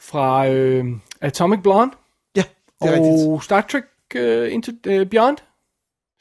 [0.00, 0.84] Fra øh,
[1.20, 1.94] Atomic Blonde
[2.36, 2.42] Ja,
[2.82, 3.28] det er rigtigt.
[3.28, 3.84] og Star Trek
[4.14, 5.36] uh, Into uh, Beyond.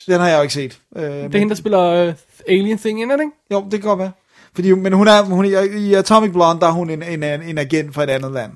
[0.08, 0.80] Den har jeg jo ikke set.
[0.96, 2.14] Øh, Det er hende, der spiller uh,
[2.48, 3.36] Alien Thing, er det ikke?
[3.52, 4.12] Jo, det kan godt være.
[4.56, 7.58] Fordi, men hun er, hun er, i Atomic Blonde, der er hun en, en, en
[7.58, 8.52] agent fra et andet land.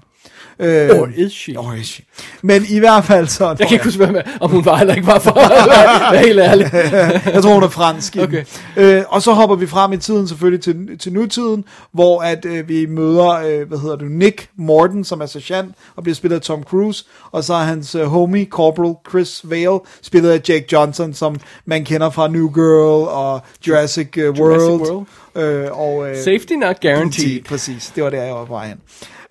[0.61, 1.57] Øh, Or is she?
[1.57, 2.03] Or is she?
[2.41, 3.47] Men i hvert fald så...
[3.47, 5.67] Jeg kan ikke huske, med, om hun var eller ikke var for at
[6.11, 6.69] være helt ærlig.
[7.33, 8.17] jeg tror, hun er fransk.
[8.21, 8.43] Okay.
[8.77, 12.69] Øh, og så hopper vi frem i tiden selvfølgelig til, til nutiden, hvor at øh,
[12.69, 16.41] vi møder, øh, hvad hedder det, Nick Morton, som er sergeant, og bliver spillet af
[16.41, 21.13] Tom Cruise, og så er hans øh, homie, Corporal Chris Vale, spillet af Jake Johnson,
[21.13, 24.81] som man kender fra New Girl og Jurassic, øh, World.
[24.89, 25.05] World.
[25.35, 27.43] Øh, og, øh, Safety not guaranteed.
[27.43, 28.77] Præcis, det var der, jeg var på vej hen.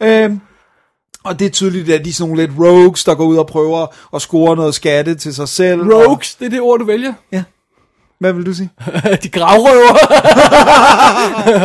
[0.03, 0.41] Øhm,
[1.29, 3.47] og det er tydeligt, at de er sådan nogle lidt rogues, der går ud og
[3.47, 5.83] prøver at score noget skatte til sig selv.
[5.83, 7.09] Rogues, det er det ord, du vælger.
[7.09, 7.43] Og, ja.
[8.21, 8.71] Hvad vil du sige?
[9.23, 9.99] De gravrøver.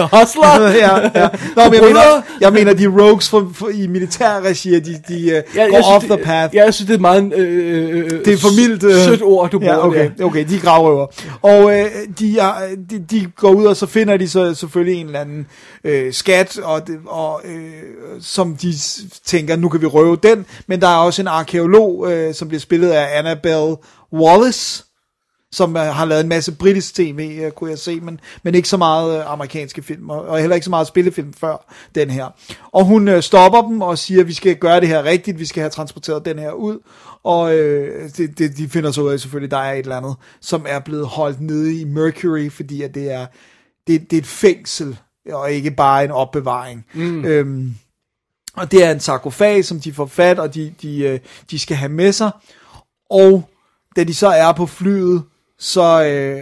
[0.19, 0.69] Hustler.
[0.69, 1.27] ja, ja.
[1.55, 5.57] Nå, men jeg, mener, jeg mener, de rogues for, for, i militærregi, de, de uh,
[5.57, 6.55] Jeg, går off the det- path.
[6.55, 8.83] Ja, jeg synes, det er et meget øh, øh, det er for mildt.
[8.83, 10.25] øh, sødt ord, du bruger ja, okay, der.
[10.25, 11.07] okay, de er gravrøver.
[11.41, 11.85] Og øh,
[12.19, 12.53] de, er,
[12.89, 15.47] de, de går ud, og så finder de så selvfølgelig en eller anden
[15.83, 17.61] øh, skat, og, og øh,
[18.21, 18.73] som de
[19.25, 20.45] tænker, nu kan vi røve den.
[20.67, 23.75] Men der er også en arkeolog, øh, som bliver spillet af Annabelle
[24.13, 24.83] Wallace,
[25.53, 28.69] som øh, har lavet en masse britisk tv, øh, kunne jeg se, men, men ikke
[28.69, 32.27] så meget øh, amerikanske film, og, heller ikke så meget spillefilm før den her.
[32.71, 35.61] Og hun stopper dem og siger, at vi skal gøre det her rigtigt, vi skal
[35.61, 36.79] have transporteret den her ud,
[37.23, 40.15] og øh, det, det, de finder så ud af selvfølgelig, der er et eller andet,
[40.41, 43.25] som er blevet holdt nede i Mercury, fordi at det er,
[43.87, 44.97] det, det er et fængsel,
[45.31, 46.85] og ikke bare en opbevaring.
[46.93, 47.25] Mm.
[47.25, 47.75] Øhm,
[48.53, 51.19] og det er en sarkofag, som de får fat, og de, de,
[51.51, 52.31] de skal have med sig.
[53.09, 53.49] Og
[53.95, 55.23] da de så er på flyet,
[55.63, 56.41] så øh,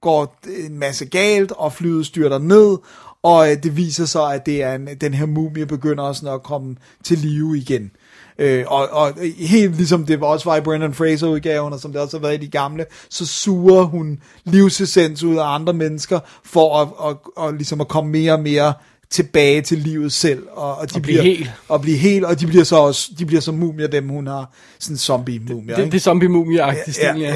[0.00, 2.78] går en masse galt, og flyet styrter ned,
[3.22, 6.34] og øh, det viser sig, at det er en, den her mumie begynder også sådan
[6.34, 7.90] at komme til live igen.
[8.38, 12.00] Øh, og, og helt ligesom det også var i Brendan Fraser udgaven, og som det
[12.00, 16.78] også har været i de gamle, så suger hun livsessens ud af andre mennesker, for
[16.80, 18.72] at, at, at, ligesom at komme mere og mere
[19.12, 21.50] tilbage til livet selv, og, og de Og blive bliver, hel.
[21.68, 24.52] og blive helt, og de bliver så også, de bliver så mumier, dem hun har,
[24.78, 25.92] sådan zombie-mumier, Det, ikke?
[25.92, 27.34] det er zombie mumie agtigt ja, ja,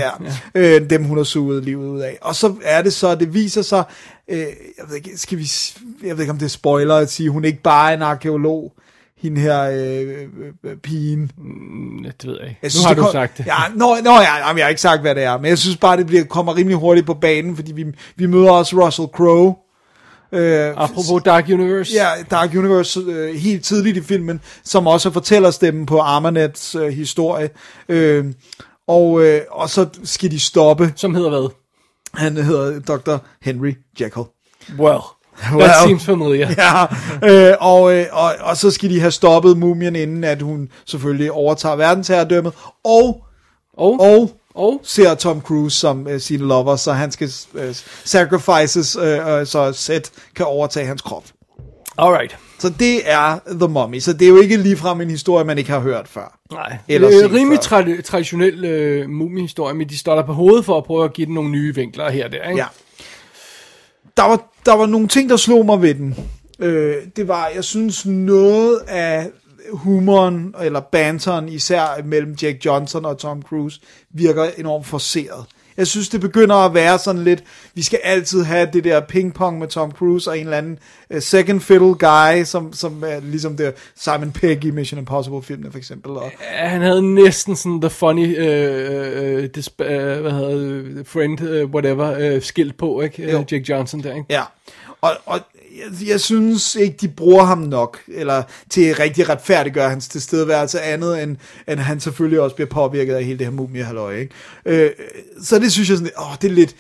[0.54, 0.76] ja.
[0.76, 2.18] Øh, dem hun har suget livet ud af.
[2.20, 3.84] Og så er det så, det viser sig,
[4.28, 4.46] øh, jeg
[4.88, 5.50] ved ikke, skal vi,
[6.04, 8.72] jeg ved ikke om det er spoiler at sige, hun er ikke bare en arkeolog,
[9.22, 10.22] hende her øh,
[10.64, 11.30] øh, pigen.
[12.04, 12.58] Ja, det ved jeg ikke.
[12.62, 13.46] Jeg nu har det du kom- sagt det.
[13.46, 15.76] Ja, nå, nå ja, jamen, jeg har ikke sagt, hvad det er, men jeg synes
[15.76, 17.84] bare, det bliver, kommer rimelig hurtigt på banen, fordi vi,
[18.16, 19.54] vi møder også Russell Crowe.
[20.32, 21.92] Øh, Apropos Dark Universe.
[21.94, 26.88] Ja, Dark Universe øh, helt tidligt i filmen, som også fortæller stemmen på Armanets øh,
[26.88, 27.50] historie.
[27.88, 28.24] Øh,
[28.88, 30.92] og, øh, og så skal de stoppe.
[30.96, 31.48] Som hedder hvad?
[32.14, 33.16] Han hedder Dr.
[33.42, 34.24] Henry Jekyll.
[34.78, 35.00] Well.
[35.42, 35.70] That Well.
[35.86, 36.48] seems familiar.
[36.58, 40.68] Ja, øh, og, øh, og, og så skal de have stoppet mumien, inden at hun
[40.86, 42.52] selvfølgelig overtager verdensherredømmet.
[42.84, 43.22] Og,
[43.76, 47.74] Og, og og ser Tom Cruise som øh, sin lover, så han skal øh,
[48.04, 51.24] sacrifices, øh, øh, så Seth kan overtage hans krop.
[51.98, 52.36] alright.
[52.58, 53.98] Så det er The Mummy.
[54.00, 56.38] Så det er jo ikke ligefrem en historie, man ikke har hørt før.
[56.52, 57.80] Nej, Eller det er rimelig før.
[57.82, 61.26] tra- traditionel øh, mumiehistorie, men de står der på hovedet for at prøve at give
[61.26, 62.60] den nogle nye vinkler her og der, ikke?
[62.60, 62.66] Ja.
[64.16, 66.16] Der var, der var nogle ting, der slog mig ved den.
[66.60, 69.30] Øh, det var, jeg synes, noget af
[69.72, 73.80] humoren, eller banteren, især mellem Jack Johnson og Tom Cruise,
[74.10, 75.44] virker enormt forceret.
[75.76, 77.44] Jeg synes, det begynder at være sådan lidt,
[77.74, 80.78] vi skal altid have det der pingpong med Tom Cruise og en eller anden
[81.14, 85.70] uh, second fiddle guy, som, som er ligesom det Simon Pegg i Mission Impossible filmene
[85.70, 86.10] for eksempel.
[86.10, 91.40] Og, Ja, Han havde næsten sådan the funny, øh, øh, disp- øh, hvad hedder friend,
[91.42, 93.30] øh, whatever, øh, skilt på, ikke?
[93.30, 93.44] Jo.
[93.52, 94.26] Jack Johnson der, ikke?
[94.30, 94.42] Ja,
[95.00, 95.40] og, og
[95.78, 101.22] jeg, jeg synes ikke, de bruger ham nok, eller til rigtig retfærdiggøre hans tilstedeværelse andet,
[101.22, 101.36] end,
[101.68, 103.86] end han selvfølgelig også bliver påvirket af hele det her mumie
[104.20, 104.34] ikke?
[104.66, 104.90] Øh,
[105.42, 106.76] så det synes jeg sådan, åh, det er lidt,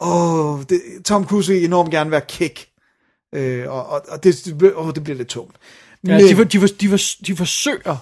[0.00, 2.66] åh, det, Tom Cruise vil enormt gerne være kick,
[3.34, 5.56] øh, og, og, og det, åh, det bliver lidt tungt.
[6.06, 7.96] Ja, de, for, de, for, de, for, de forsøger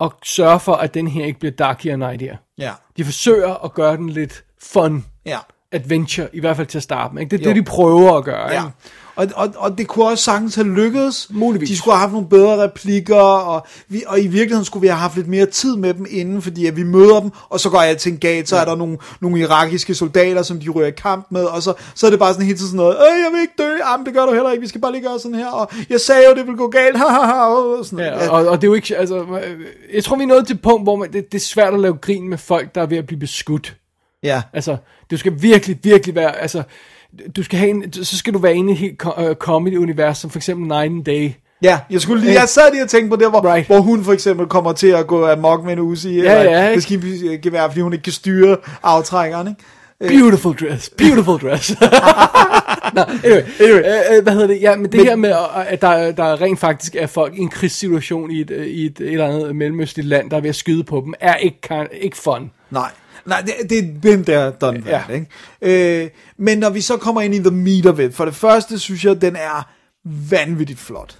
[0.00, 2.36] at sørge for, at den her ikke bliver darkier end idea.
[2.58, 5.04] ja, De forsøger at gøre den lidt fun.
[5.26, 5.38] ja.
[5.72, 7.22] Adventure, i hvert fald til at starte med.
[7.22, 7.36] Ikke?
[7.36, 7.54] Det er Jo.
[7.54, 8.50] det, de prøver at gøre.
[8.52, 8.62] Ja.
[8.62, 8.72] Ikke?
[9.16, 11.26] Og, og, og det kunne også sagtens have lykkedes.
[11.30, 11.68] Muligvis.
[11.68, 14.98] De skulle have haft nogle bedre replikker, og, vi, og i virkeligheden skulle vi have
[14.98, 17.78] haft lidt mere tid med dem inden, fordi at vi møder dem, og så går
[17.78, 21.44] alting galt, så er der nogle, nogle irakiske soldater, som de rører i kamp med,
[21.44, 23.70] og så, så er det bare sådan helt sådan noget, øh, jeg vil ikke dø,
[23.92, 26.00] jamen det gør du heller ikke, vi skal bare lige gøre sådan her, og jeg
[26.00, 28.22] sagde jo, det ville gå galt, og sådan noget.
[28.22, 29.24] Ja, og, og det er jo ikke, altså,
[29.94, 31.80] jeg tror vi er nået til et punkt, hvor man, det, det er svært at
[31.80, 33.76] lave grin med folk, der er ved at blive beskudt.
[34.22, 34.42] Ja.
[34.52, 34.76] Altså,
[35.10, 36.62] du skal virkelig, virkelig være, altså,
[37.36, 40.30] du skal have en, så skal du være inde i et helt øh, comedy-univers, som
[40.30, 41.30] for eksempel and Day.
[41.62, 43.66] Ja, jeg, skulle lige, jeg sad lige og tænkte på det, hvor, Right.
[43.66, 46.74] hvor hun for eksempel kommer til at gå amok med en Uzi, Ja, eller ja,
[46.74, 49.62] det skal være, fordi hun ikke kan styre aftrækkeren, ikke?
[50.00, 51.70] Beautiful dress, beautiful dress.
[52.94, 53.78] Nå, anyway, anyway.
[53.78, 54.60] Øh, øh, hvad hedder det?
[54.60, 57.38] Ja, men det men, her med, øh, at der, der rent faktisk er folk i
[57.40, 60.48] en krigssituation i et, øh, i et, et eller andet mellemøstligt land, der er ved
[60.48, 62.50] at skyde på dem, er ikke, ikke fun.
[62.70, 62.90] Nej,
[63.26, 63.70] nej, det,
[64.02, 65.14] det er there, done that, Ja.
[65.14, 66.02] ikke?
[66.02, 68.78] Øh, men når vi så kommer ind i the meat of it, for det første
[68.78, 69.68] synes jeg, den er
[70.30, 71.18] vanvittigt flot.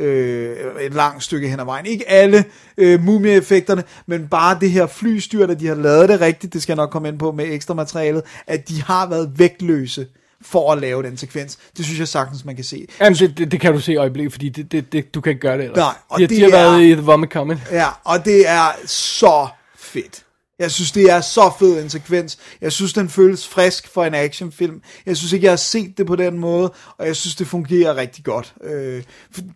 [0.00, 1.86] Øh, et langt stykke hen ad vejen.
[1.86, 2.44] Ikke alle
[2.78, 6.72] øh, mumie-effekterne, men bare det her flystyr, at de har lavet det rigtigt, det skal
[6.72, 10.06] jeg nok komme ind på med ekstra materialet, at de har været vægtløse
[10.42, 11.58] for at lave den sekvens.
[11.76, 12.86] Det synes jeg sagtens, man kan se.
[13.00, 15.30] Jamen, det, det, det kan du se i øjeblikket, fordi det, det, det, du kan
[15.30, 15.76] ikke gøre det ellers.
[15.76, 17.60] Nej, og de, det de har været er- i The Vomit Comment.
[17.70, 20.22] Ja, og det er så fedt.
[20.60, 22.38] Jeg synes, det er så fed en sekvens.
[22.60, 24.82] Jeg synes, den føles frisk for en actionfilm.
[25.06, 27.96] Jeg synes ikke, jeg har set det på den måde, og jeg synes, det fungerer
[27.96, 28.54] rigtig godt.
[28.64, 29.02] Øh,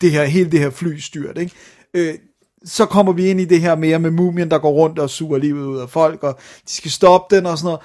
[0.01, 1.55] det her, hele det her flystyrt, ikke?
[1.95, 2.15] Øh,
[2.65, 5.39] så kommer vi ind i det her mere med mumien, der går rundt og suger
[5.39, 7.81] livet ud af folk, og de skal stoppe den og sådan noget.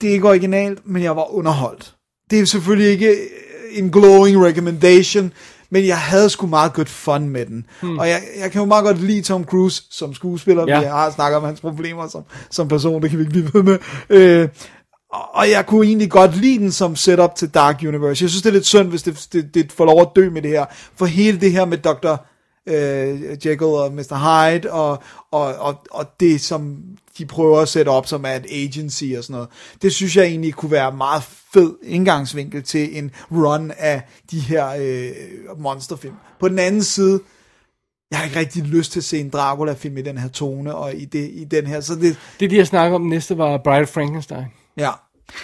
[0.00, 1.94] Det er ikke originalt, men jeg var underholdt.
[2.30, 3.28] Det er selvfølgelig ikke
[3.72, 5.32] en glowing recommendation,
[5.70, 7.66] men jeg havde sgu meget godt fun med den.
[7.82, 7.98] Hmm.
[7.98, 10.64] Og jeg, jeg kan jo meget godt lide Tom Cruise som skuespiller.
[10.68, 10.78] Ja.
[10.80, 13.62] Vi har snakket om hans problemer som, som person, det kan vi ikke blive ved
[13.62, 13.78] med.
[14.10, 14.48] Øh,
[15.12, 18.22] og- og jeg kunne egentlig godt lide den som setup til Dark Universe.
[18.24, 20.42] Jeg synes, det er lidt synd, hvis det, det, det får lov at dø med
[20.42, 20.64] det her.
[20.96, 22.16] For hele det her med Dr.
[22.68, 24.16] Øh, Jekyll og Mr.
[24.16, 26.76] Hyde, og, og, og, og det, som
[27.18, 29.48] de prøver at sætte op som er et agency og sådan noget,
[29.82, 31.22] det synes jeg egentlig kunne være meget
[31.52, 36.14] fed indgangsvinkel til en run af de her øh, monsterfilm.
[36.40, 37.20] På den anden side,
[38.10, 40.94] jeg har ikke rigtig lyst til at se en Dracula-film i den her tone, og
[40.94, 43.86] i, det, i den her, så det, Det, de har snakket om næste, var Bride
[43.86, 44.44] Frankenstein.
[44.76, 44.90] Ja.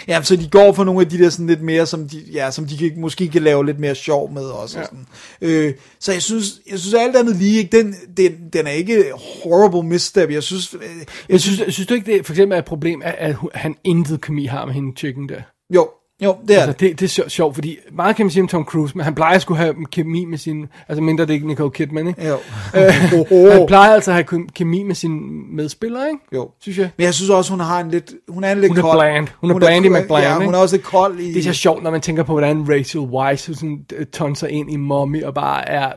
[0.07, 2.51] Ja, så de går for nogle af de der sådan lidt mere, som de, ja,
[2.51, 4.77] som de kan, måske kan lave lidt mere sjov med også.
[4.79, 4.83] Ja.
[4.83, 5.07] Og sådan.
[5.41, 9.03] Øh, så jeg synes, jeg synes alt andet lige, ikke, den, den, den er ikke
[9.15, 10.31] horrible misstep.
[10.31, 13.01] Jeg synes, øh, jeg Jeg synes, synes du ikke, det for eksempel er et problem,
[13.05, 15.41] at, at han intet kemi har med hende chicken der?
[15.73, 15.89] jo,
[16.23, 16.79] jo, det er Altså, det.
[16.79, 19.35] det, det er sjovt, fordi meget kan man sige om Tom Cruise, men han plejer
[19.35, 22.27] at skulle have kemi med sin, altså mindre det ikke Nicole Kidman, ikke?
[22.27, 22.37] Jo.
[22.75, 22.81] Øh,
[23.57, 25.19] han plejer altså at have kemi med sine
[25.55, 26.19] medspillere, ikke?
[26.33, 26.49] jo.
[26.61, 26.89] Synes jeg.
[26.97, 28.99] Men jeg synes også, hun har en lidt, hun er en lidt Hun er kold.
[28.99, 29.27] bland.
[29.41, 30.45] Hun er Blandy McBland, Ja, ikke?
[30.45, 31.27] hun er også lidt kold i...
[31.33, 34.47] Det er så sjovt, når man tænker på, hvordan Rachel Weisz hun sådan, øh, tonser
[34.47, 35.91] ind i Mommy og bare er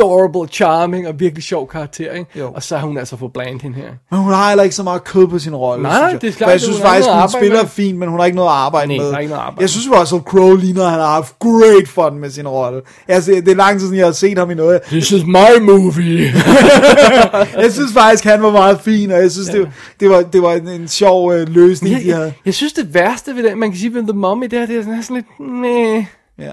[0.00, 2.30] adorable, charming og virkelig sjov karakter, ikke?
[2.38, 2.50] Jo.
[2.54, 3.88] Og så har hun altså fået bland hende her.
[4.10, 6.20] Men hun har heller ikke så meget kød på sin rolle, Nej, synes jeg.
[6.22, 7.68] det er klart, For jeg synes hun har faktisk, hun spiller med.
[7.68, 9.12] fint, men hun har ikke noget at arbejde Nej, med.
[9.12, 12.30] er ikke noget arbejde jeg synes, Russell Crowe ligner, han har haft great fun med
[12.30, 12.80] sin rolle.
[13.08, 14.82] Altså, det er lang tid siden, jeg har set ham i noget.
[14.82, 16.32] This is my movie.
[17.62, 19.68] Jeg synes faktisk, han var meget fin, og jeg synes, det,
[20.00, 22.24] det, var, det var en, en sjov øh, løsning, jeg, de havde.
[22.24, 24.66] jeg, jeg, synes, det værste ved det, man kan sige ved The Mummy, det er,
[24.66, 26.04] det er sådan, sådan lidt, meh.
[26.38, 26.50] Ja.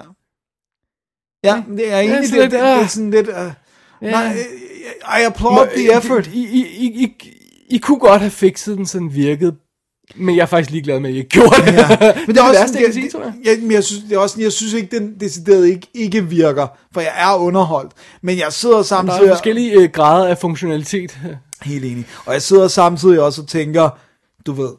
[1.45, 2.89] Ja, det er egentlig det, lidt, det, det, er ah.
[2.89, 3.27] sådan lidt...
[3.27, 3.51] Uh,
[4.01, 4.11] Ja.
[4.11, 4.37] Nej,
[5.19, 6.27] I applaud the effort.
[6.27, 7.31] I, I, I, I,
[7.69, 9.55] I kunne godt have fikset den, så den virkede,
[10.15, 11.73] men jeg er faktisk ligeglad med, at I ikke gjorde det.
[11.73, 11.87] Ja.
[12.27, 13.33] Men det er også værste, jeg det, sige, tror jeg.
[13.45, 16.67] ja, men jeg synes, det er også, jeg synes ikke, den decideret ikke, ikke virker,
[16.93, 17.91] for jeg er underholdt.
[18.21, 19.23] Men jeg sidder Der samtidig...
[19.23, 21.19] er forskellige øh, grader af funktionalitet.
[21.61, 22.05] Helt enig.
[22.25, 23.89] Og jeg sidder samtidig også og tænker,
[24.45, 24.69] du ved,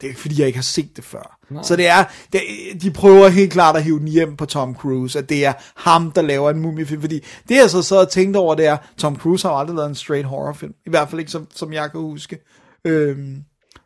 [0.00, 1.33] det er ikke fordi, jeg ikke har set det før.
[1.50, 1.62] Nej.
[1.62, 2.40] Så det er, det,
[2.82, 6.10] de prøver helt klart at hive den hjem på Tom Cruise, at det er ham,
[6.10, 7.00] der laver en mumiefilm.
[7.00, 9.88] Fordi det jeg så sad og tænkte over, det er, Tom Cruise har aldrig lavet
[9.88, 10.74] en straight horrorfilm.
[10.86, 12.38] I hvert fald ikke, som, som jeg kan huske.
[12.84, 13.36] Øhm,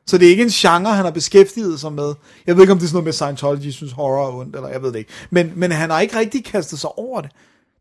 [0.06, 2.14] så det er ikke en genre, han har beskæftiget sig med.
[2.46, 4.68] Jeg ved ikke, om det er sådan noget med Scientology, synes horror er ondt, eller
[4.68, 5.10] jeg ved det ikke.
[5.30, 7.30] Men, men han har ikke rigtig kastet sig over det.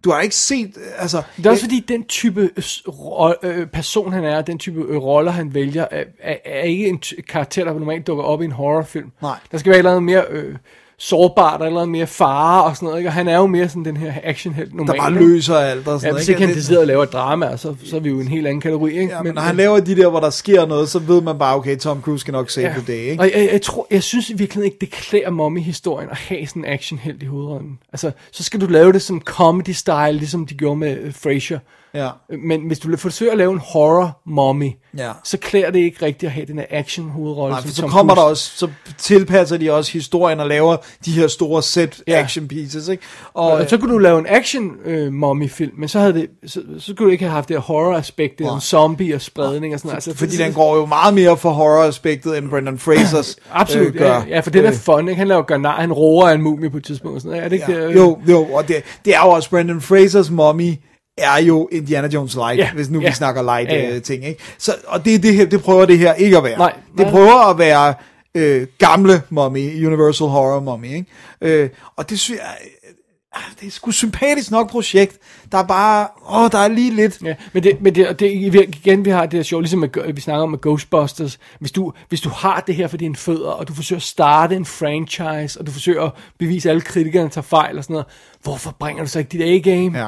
[0.03, 1.21] Du har ikke set, altså...
[1.37, 5.31] Det er også fordi, den type øh, øh, person, han er, den type øh, roller,
[5.31, 9.11] han vælger, er, er, er ikke en karakter, der normalt dukker op i en horrorfilm.
[9.21, 9.39] Nej.
[9.51, 10.55] Der skal være et eller andet mere øh,
[10.99, 12.99] sårbart, eller noget mere fare og sådan noget.
[12.99, 13.09] Ikke?
[13.09, 14.99] Og han er jo mere sådan den her actionhelt der normalt.
[14.99, 15.25] bare ikke?
[15.25, 16.29] løser alt og Ja, sådan hvis noget.
[16.29, 18.61] ikke han Det- decideret laver et drama, så, så er vi jo en helt anden
[18.61, 18.91] kategori.
[18.99, 19.13] Ikke?
[19.15, 21.55] Ja, men når han laver de der, hvor der sker noget, så ved man bare,
[21.55, 22.73] okay, Tom Cruise skal nok save Ja.
[22.73, 23.19] the day, ikke?
[23.23, 26.65] Og jeg, jeg, tror, jeg synes i virkeligheden ikke, det klæder mommy-historien at have sådan
[26.65, 27.79] en actionhelt i hovedrollen.
[27.93, 31.59] Altså, så skal du lave det som comedy-style, ligesom de gjorde med uh, Frasier.
[31.93, 32.09] Ja.
[32.43, 35.11] Men hvis du forsøger at lave en horror mommy, Ja.
[35.23, 37.53] så klæder det ikke rigtigt at have den her action hovedrolle.
[37.53, 38.31] Nej, for så kommer der Cruise.
[38.31, 42.19] også, så tilpasser de også historien og laver de her store set Ja.
[42.23, 43.03] action pieces, ikke?
[43.33, 46.27] Og, Og så kunne du lave en action øh, mommy film, men så havde det
[46.45, 49.73] så, så kunne du ikke have haft det her horror aspekt, en zombie og spredning
[49.73, 49.95] og sådan noget.
[50.07, 53.93] Altså, fordi det, den går jo meget mere for horror-aspektet, end Brendan Frasers Absolut, øh,
[53.95, 54.13] gør.
[54.13, 55.17] ja, ja, for det er Øh, fun, ikke?
[55.19, 57.45] Han laver gør nar, han roer en mumie på et tidspunkt og sådan noget.
[57.45, 57.79] Er det ikke Ja.
[57.81, 57.89] det?
[57.89, 57.95] øh?
[57.95, 60.73] Jo, jo, og det, det er jo også Brendan Frasers mommy
[61.17, 63.07] er jo Indiana Jones light, Ja, hvis nu ja.
[63.09, 63.99] vi snakker light Ja, ja, ja.
[63.99, 64.43] ting, ikke?
[64.57, 66.57] Så, og det, det, her, det prøver det her ikke at være.
[66.57, 67.11] Nej, det nej.
[67.11, 67.93] prøver at være
[68.35, 71.05] øh, gamle mommy, Universal Horror mommy, ikke?
[71.41, 75.17] Øh, og det synes jeg, øh, det er sgu sympatisk nok projekt.
[75.51, 77.21] Der er bare, åh, der er lige lidt.
[77.25, 80.13] Ja, men det, men det, og det igen, vi har det her sjovt, ligesom med,
[80.13, 81.39] vi snakker om med Ghostbusters.
[81.59, 84.55] Hvis du, hvis du har det her for dine fødder, og du forsøger at starte
[84.55, 88.07] en franchise, og du forsøger at bevise, at alle kritikerne tager fejl og sådan noget,
[88.43, 89.99] hvorfor bringer du så ikke dit A-game?
[89.99, 90.07] Ja.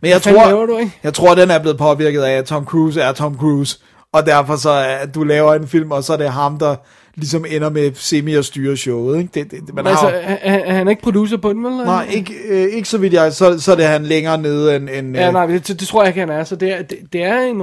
[0.00, 0.92] Men jeg tror, laver du, ikke?
[1.02, 3.78] jeg tror, den er blevet påvirket af, at Tom Cruise er Tom Cruise.
[4.12, 4.70] Og derfor så
[5.00, 6.76] at du laver en film, og så er det ham, der
[7.14, 9.18] ligesom ender med semi at styre showet.
[9.18, 9.30] Ikke?
[9.34, 11.72] Det, det, man Men har, altså, er, er, han ikke producer på den, vel?
[11.72, 14.88] nej, ikke, øh, ikke så vidt jeg, så, så er det han længere nede end...
[14.88, 16.44] end Ja, øh, nej, det, det tror jeg ikke, han er.
[16.44, 17.62] Så det er, det, det er en...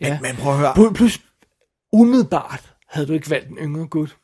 [0.00, 0.08] Ja.
[0.08, 0.92] Men, men prøv at høre.
[0.94, 1.20] Plus,
[1.92, 4.16] umiddelbart havde du ikke valgt en yngre gut.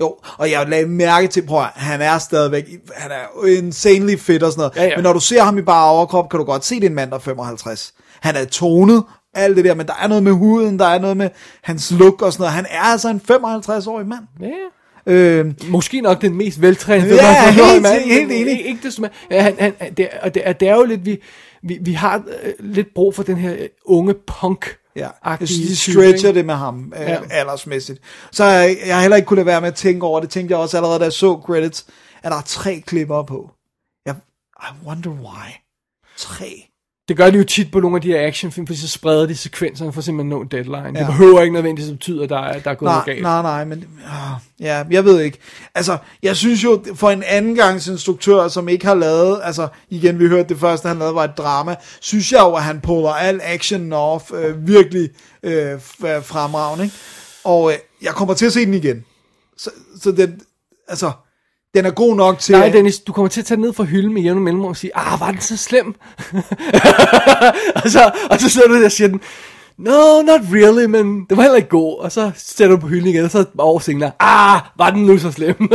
[0.00, 0.16] Jo.
[0.38, 2.64] Og jeg lagde mærke til, prøv at, han er stadigvæk,
[2.96, 4.76] han er insanely fit og sådan noget.
[4.76, 4.96] Ja, ja.
[4.96, 6.94] Men når du ser ham i bare overkrop, kan du godt se, det er en
[6.94, 7.94] mand, der er 55.
[8.20, 9.02] Han er tonet,
[9.34, 11.30] alt det der, men der er noget med huden, der er noget med
[11.62, 12.52] hans look og sådan noget.
[12.54, 14.24] Han er altså en 55-årig mand.
[14.40, 14.46] Ja,
[15.06, 18.66] Øh, Måske nok den mest veltrænede Ja, helt- verden, helt enig.
[18.66, 19.02] Ikke, desto.
[19.30, 21.22] Ja, han, han, det, er- og det, er, det er jo lidt, vi,
[21.62, 25.08] vi, vi har øh, lidt brug for den her øh, unge punk ja,
[25.38, 27.10] de stretcher det med ham øh, Ja.
[27.12, 27.20] ja.
[27.30, 28.00] aldersmæssigt.
[28.32, 30.30] Så jeg, jeg har heller ikke kunne lade være med at tænke over det.
[30.30, 31.86] tænkte jeg også allerede, da jeg så credits,
[32.22, 33.50] at der er tre klipper på.
[34.06, 34.14] Jeg,
[34.60, 35.48] I wonder why.
[36.16, 36.70] Tre.
[37.08, 39.36] Det gør de jo tit på nogle af de her actionfilm, fordi så spreder de
[39.36, 40.98] sekvenserne for simpelthen at nå en deadline.
[40.98, 40.98] Ja.
[40.98, 43.22] Det behøver ikke nødvendigvis at betyde, at der er, der er gået Nej, noget galt.
[43.22, 45.38] nej, nej, men ah, ja, jeg ved ikke.
[45.74, 50.18] Altså, jeg synes jo, for en anden gangs instruktør, som ikke har lavet, altså igen,
[50.18, 53.10] vi hørte det første, han lavede, var et drama, synes jeg jo, at han puller
[53.10, 55.08] al action off øh, virkelig
[55.42, 55.80] øh,
[56.22, 56.90] fremragende?
[57.44, 59.04] Og øh, jeg kommer til at se den igen.
[59.56, 59.70] Så,
[60.02, 60.40] så den,
[60.88, 61.10] altså,
[61.74, 62.52] den er god nok til...
[62.52, 64.76] Nej, Dennis, du kommer til at tage den ned fra hylden med jævne mellemrum og
[64.76, 65.86] sige, ah, var den så slem?
[67.84, 69.20] og, så, og så sidder du der og siger den,
[69.78, 71.98] no, not really, men det var heller ikke god.
[71.98, 75.18] Og så sætter du på hylden igen, og så over senere, ah, var den nu
[75.18, 75.56] så slem?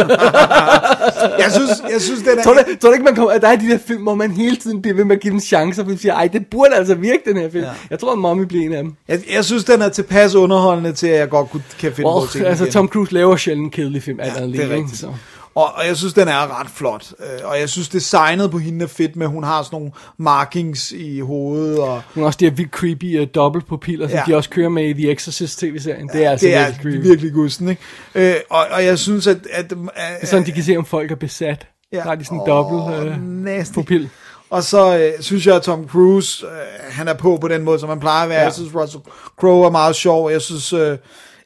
[1.44, 2.44] jeg, synes, jeg synes, den er...
[2.44, 4.32] tror, du, tror du ikke, man kommer, at der er de der film, hvor man
[4.32, 6.76] hele tiden bliver ved med at give den chancer, fordi man siger, ej, det burde
[6.76, 7.64] altså virke, den her film.
[7.64, 7.70] Ja.
[7.90, 8.94] Jeg tror, at Mommy bliver en af dem.
[9.08, 12.16] Jeg, jeg synes, den er tilpas underholdende til, at jeg godt kunne, kan finde på
[12.16, 12.74] Oh, den altså, igen.
[12.74, 14.90] Tom Cruise laver sjældent en kedelig film, alt Ja, andet det er lige.
[14.98, 15.08] Så.
[15.56, 17.06] Og, og jeg synes, den er ret flot.
[17.20, 19.92] Øh, Og jeg synes, designet på hende er fedt med, at hun har sådan nogle
[20.18, 21.80] markings i hovedet.
[21.80, 24.24] Og Hun har også de her vildt creepy uh, dobbeltpupiller, som Ja.
[24.28, 26.08] de også kører med i The Exorcist tv-serien.
[26.14, 27.08] Det er altså det er virkelig creepy.
[27.08, 27.82] virkelig gusten, ikke?
[28.16, 29.38] Øh, og, og jeg synes, at...
[29.52, 29.78] at, at Det
[30.22, 31.68] er sådan, de kan se, om folk er besat.
[31.92, 31.98] Ja.
[31.98, 33.74] Der har de sådan en Åh, dobbelt nasty.
[33.74, 34.10] pupil.
[34.50, 36.52] Og så øh, synes jeg, at Tom Cruise, øh,
[36.94, 38.38] han er på på den måde, som han plejer at være.
[38.40, 38.44] Ja.
[38.44, 39.04] Jeg synes, Russell
[39.40, 40.32] Crowe er meget sjov.
[40.32, 40.98] Jeg synes, øh,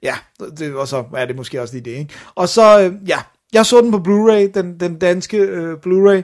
[0.03, 0.15] ja,
[0.57, 2.13] det, og så er det måske også lige det, ikke?
[2.35, 3.17] Og så, øh, ja,
[3.53, 6.21] jeg så den på Blu-ray, den, den danske øh, Blu-ray,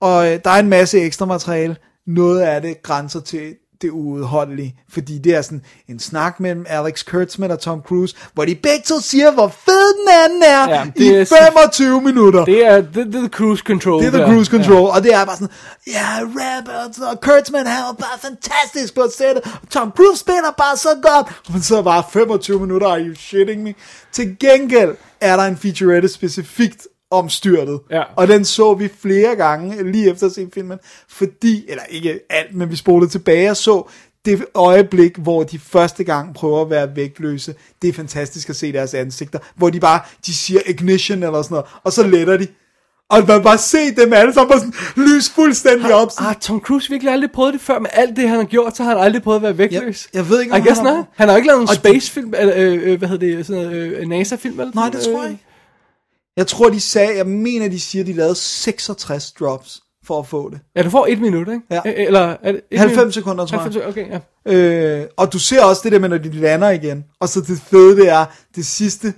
[0.00, 1.76] og øh, der er en masse ekstra materiale.
[2.06, 7.04] Noget af det grænser til det uudholdelige, fordi det er sådan en snak mellem Alex
[7.04, 10.84] Kurtzman og Tom Cruise, hvor de begge to siger, hvor fed den anden er, Ja,
[10.96, 12.44] det i er så- 25 minutter.
[12.44, 14.02] Det er, det, det er the cruise control.
[14.02, 14.96] Det er the cruise control, ja.
[14.96, 15.54] og det er bare sådan,
[15.86, 20.76] ja, yeah, Robert og Kurtzman han var bare fantastisk på sættet, Tom Cruise spiller bare
[20.76, 23.74] så godt, men så bare 25 minutter, are you shitting me?
[24.12, 28.02] Til gengæld er der en featurette specifikt om styrtet, Ja.
[28.16, 30.78] og den så vi flere gange lige efter at se filmen,
[31.08, 33.90] fordi, eller ikke alt, men vi spolede tilbage og så
[34.24, 38.72] det øjeblik, hvor de første gang prøver at være vægtløse, det er fantastisk at se
[38.72, 42.46] deres ansigter, hvor de bare, de siger ignition eller sådan noget, og så letter de,
[43.12, 46.10] og man bare se dem alle sammen sådan lys fuldstændig op.
[46.10, 46.26] Sådan.
[46.26, 47.78] Har Tom Cruise virkelig aldrig prøvet det før?
[47.78, 50.08] Med alt det, han har gjort, så har han aldrig prøvet at være vægtløs.
[50.12, 51.04] Jeg- jeg ved ikke, I om guess han har- not.
[51.16, 54.08] Han har ikke lavet en spacefilm, eller øh, øh, hvad hedder det, sådan noget, øh,
[54.08, 54.60] NASA-film?
[54.60, 55.06] Eller Nej, det noget?
[55.06, 55.44] tror jeg ikke.
[56.36, 60.50] Jeg tror, de sagde, jeg mener, de siger, de lavede 66 drops for at få
[60.50, 60.60] det.
[60.76, 61.60] Ja, du får et minut, ikke?
[61.70, 61.80] Ja.
[61.86, 63.14] Øh, Eller er det et 90 minut?
[63.14, 63.62] sekunder, tror jeg.
[63.62, 65.00] 90 sekunder, okay, ja.
[65.00, 67.04] Øh, og du ser også det der med, når de lander igen.
[67.20, 68.24] Og så det fede, det er,
[68.56, 69.14] det sidste,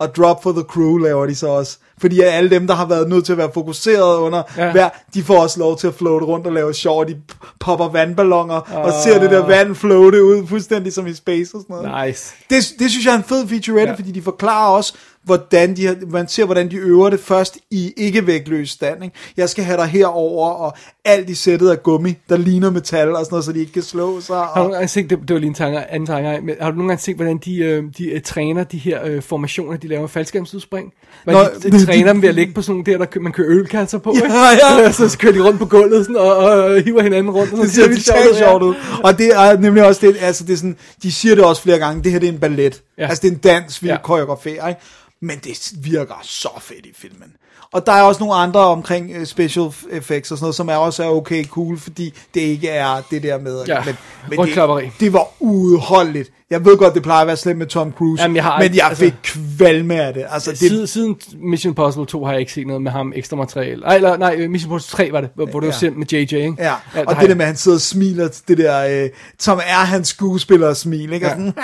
[0.00, 1.78] og drop for the crew laver de så også.
[2.00, 4.72] Fordi alle dem, der har været nødt til at være fokuseret under Ja.
[4.72, 7.16] hver, de får også lov til at floate rundt og lave sjov, og de
[7.60, 11.86] popper vandballoner, og ser det der vand floate ud, fuldstændig som i space og sådan
[11.92, 12.08] noget.
[12.08, 12.34] Nice.
[12.50, 13.96] Det, det synes jeg er en fed featurette, Ja.
[13.98, 14.94] fordi de forklarer også,
[15.24, 19.04] hvordan de, man ser, hvordan de øver det først i ikke vægtløs stand.
[19.04, 19.16] Ikke?
[19.36, 23.16] Jeg skal have dig herover og alt i sættet af gummi, der ligner metal og
[23.24, 24.36] sådan noget, så de ikke kan slå sig.
[24.36, 26.70] Har du Og, gange set, det, det var lige en tanke, anden tanke, men har
[26.70, 29.88] du nogle gange set, hvordan de, øh, de øh, træner de her øh, formationer, de
[29.88, 30.92] laver faldskærmsudspring?
[31.26, 33.32] Nå, de, de, de- træner dem ved at ligge på sådan nogle der, der man
[33.32, 34.66] kører ølkasser på, Ja, ikke?
[34.82, 34.92] ja.
[35.08, 37.52] så kører de rundt på gulvet sådan, og, og, hiver hinanden rundt.
[37.52, 38.74] Og det sådan, ser totalt sjovt ud.
[39.04, 41.78] Og det er nemlig også det, altså det er sådan, de siger det også flere
[41.78, 42.82] gange, det her det er en ballet.
[42.98, 43.06] Ja.
[43.08, 43.88] Altså det er en dans, vi.
[43.88, 43.96] Ja.
[44.02, 44.80] koreograferer, ikke?
[45.20, 47.32] Men det virker så fedt i filmen.
[47.72, 50.76] Og der er også nogle andre omkring øh, special effects og sådan noget, som er
[50.76, 53.64] også er okay cool, fordi det ikke er det der med...
[53.66, 53.96] Ja, men,
[54.30, 56.30] men det, det var udholdeligt.
[56.50, 58.74] Jeg ved godt, det plejer at være slemt med Tom Cruise, Jamen, jeg har men
[58.74, 60.24] jeg altså- fik kvalme af det.
[60.30, 63.36] Altså, det, Siden, siden Mission Impossible 2 har jeg ikke set noget med ham ekstra
[63.36, 63.84] materiale.
[63.86, 65.78] Ej, eller, nej, øh, Mission Impossible 3 var det, hvor, hvor det var Ja.
[65.78, 66.54] sendt med JJ, ikke?
[66.58, 69.02] Ja, og har det jeg- der med, at han sidder og smiler til det der,
[69.04, 71.26] øh, som er hans skuespillers smil, ikke?
[71.26, 71.32] Ja.
[71.32, 71.54] Og sådan,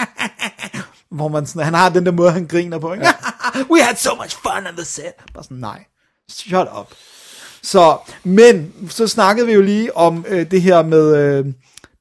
[1.16, 3.06] hvor man sådan, han har den der måde, han griner på, ikke?
[3.72, 5.05] We had so much fun on the set.
[5.35, 5.85] Bare sådan, nej,
[6.30, 6.86] shut up.
[7.62, 11.46] Så, men, så snakkede vi jo lige om øh, det her med øh,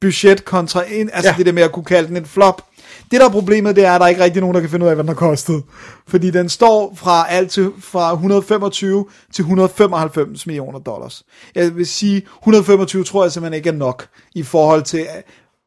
[0.02, 1.38] budget kontra ind, altså ja.
[1.38, 2.62] Det der med at kunne kalde den et flop.
[3.12, 4.86] Det der er problemet, det er, at der er ikke rigtig nogen, der kan finde
[4.86, 5.64] ud af, hvad den har kostet.
[6.08, 11.24] Fordi den står fra alt til, fra 125 til 195 millioner dollars.
[11.56, 15.08] Jeg vil sige, 125 tror jeg simpelthen ikke er nok i forhold til,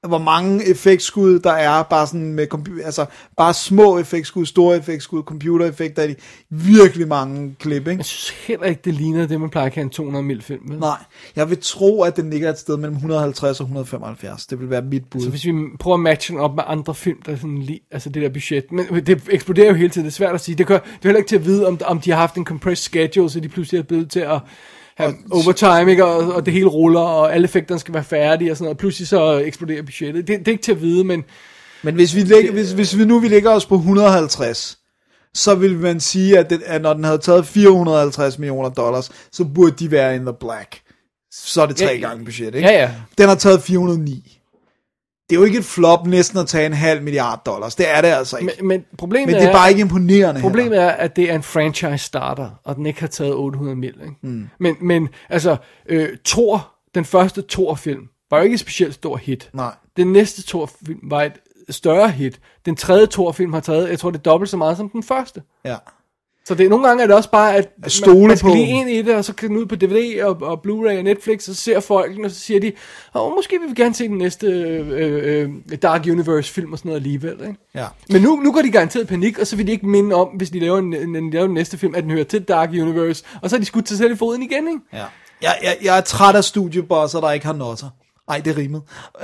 [0.08, 2.46] hvor mange effektskud der er, bare sådan med
[2.84, 3.06] altså
[3.36, 6.14] bare små effektskud, store effektskud, computereffekter, i
[6.50, 7.96] virkelig mange klip, ikke?
[7.98, 10.70] Jeg synes heller ikke, det ligner det, man plejer at kalde en 200 mil film.
[10.70, 10.78] Vel?
[10.78, 10.98] Nej,
[11.36, 14.46] jeg vil tro, at den ligger et sted mellem 150 og 175.
[14.46, 15.20] Det vil være mit bud.
[15.20, 17.80] Så hvis vi prøver at matche den op med andre film, der er sådan lige,
[17.90, 20.54] altså det der budget, men det eksploderer jo hele tiden, det er svært at sige.
[20.56, 22.44] Det, gør, det er heller ikke til at vide, om, om de har haft en
[22.44, 24.40] compressed schedule, så de pludselig er blevet til at
[24.96, 26.04] have overtime, ikke?
[26.04, 28.78] Og, og det hele ruller, og alle effekterne skal være færdige, og sådan noget.
[28.78, 30.28] Pludselig så eksploderer budgettet.
[30.28, 31.24] Det, det er ikke til at vide, men
[31.82, 34.78] Men hvis vi, lægger, hvis, hvis vi nu vi lægger os på 150,
[35.34, 39.44] så vil man sige, at, det, at når den havde taget 450 millioner dollars, så
[39.44, 40.80] burde de være in the black.
[41.32, 42.68] Så er det tre Ja, gange budget, ikke?
[42.68, 42.90] ja, ja.
[43.18, 44.35] Den har taget 409.
[45.30, 47.74] Det er jo ikke et flop næsten at tage en halv milliard dollars.
[47.74, 48.52] Det er det altså ikke.
[48.58, 50.86] Men, men problemet Men det er bare ikke imponerende Problemet heller.
[50.86, 53.94] er, at det er en franchise starter, og den ikke har taget 800 mil.
[54.02, 54.14] Ikke?
[54.22, 54.48] Mm.
[54.58, 55.56] Men, men altså,
[55.88, 59.50] øh, Thor, den første Thor-film, var jo ikke et specielt stor hit.
[59.52, 59.74] Nej.
[59.96, 61.32] Den næste Thor-film var et
[61.70, 62.40] større hit.
[62.66, 65.42] Den tredje Thor-film har taget, jeg tror det er dobbelt så meget som den første.
[65.64, 65.76] Ja.
[66.46, 68.54] Så det, nogle gange er det også bare, at At stole man, man skal på-
[68.54, 71.02] lige ind i det, og så kan den ud på DVD og, og Blu-ray og
[71.02, 72.72] Netflix, og så ser folk den, og så siger de,
[73.14, 76.88] åh, måske vil vi gerne se den næste øh, øh, Dark Universe film og sådan
[76.88, 77.32] noget alligevel.
[77.40, 77.54] Ikke?
[77.74, 77.86] Ja.
[78.10, 80.28] Men nu, nu går de garanteret i panik, og så vil de ikke minde om,
[80.28, 83.24] hvis de laver, en, en, laver den næste film, at den hører til Dark Universe,
[83.42, 84.80] og så har de skudt sig selv i foden igen, ikke?
[84.92, 85.04] Ja.
[85.42, 87.88] Jeg, jeg, jeg er træt af studiebosser, der ikke har notter.
[88.28, 88.82] Ej, det rimede.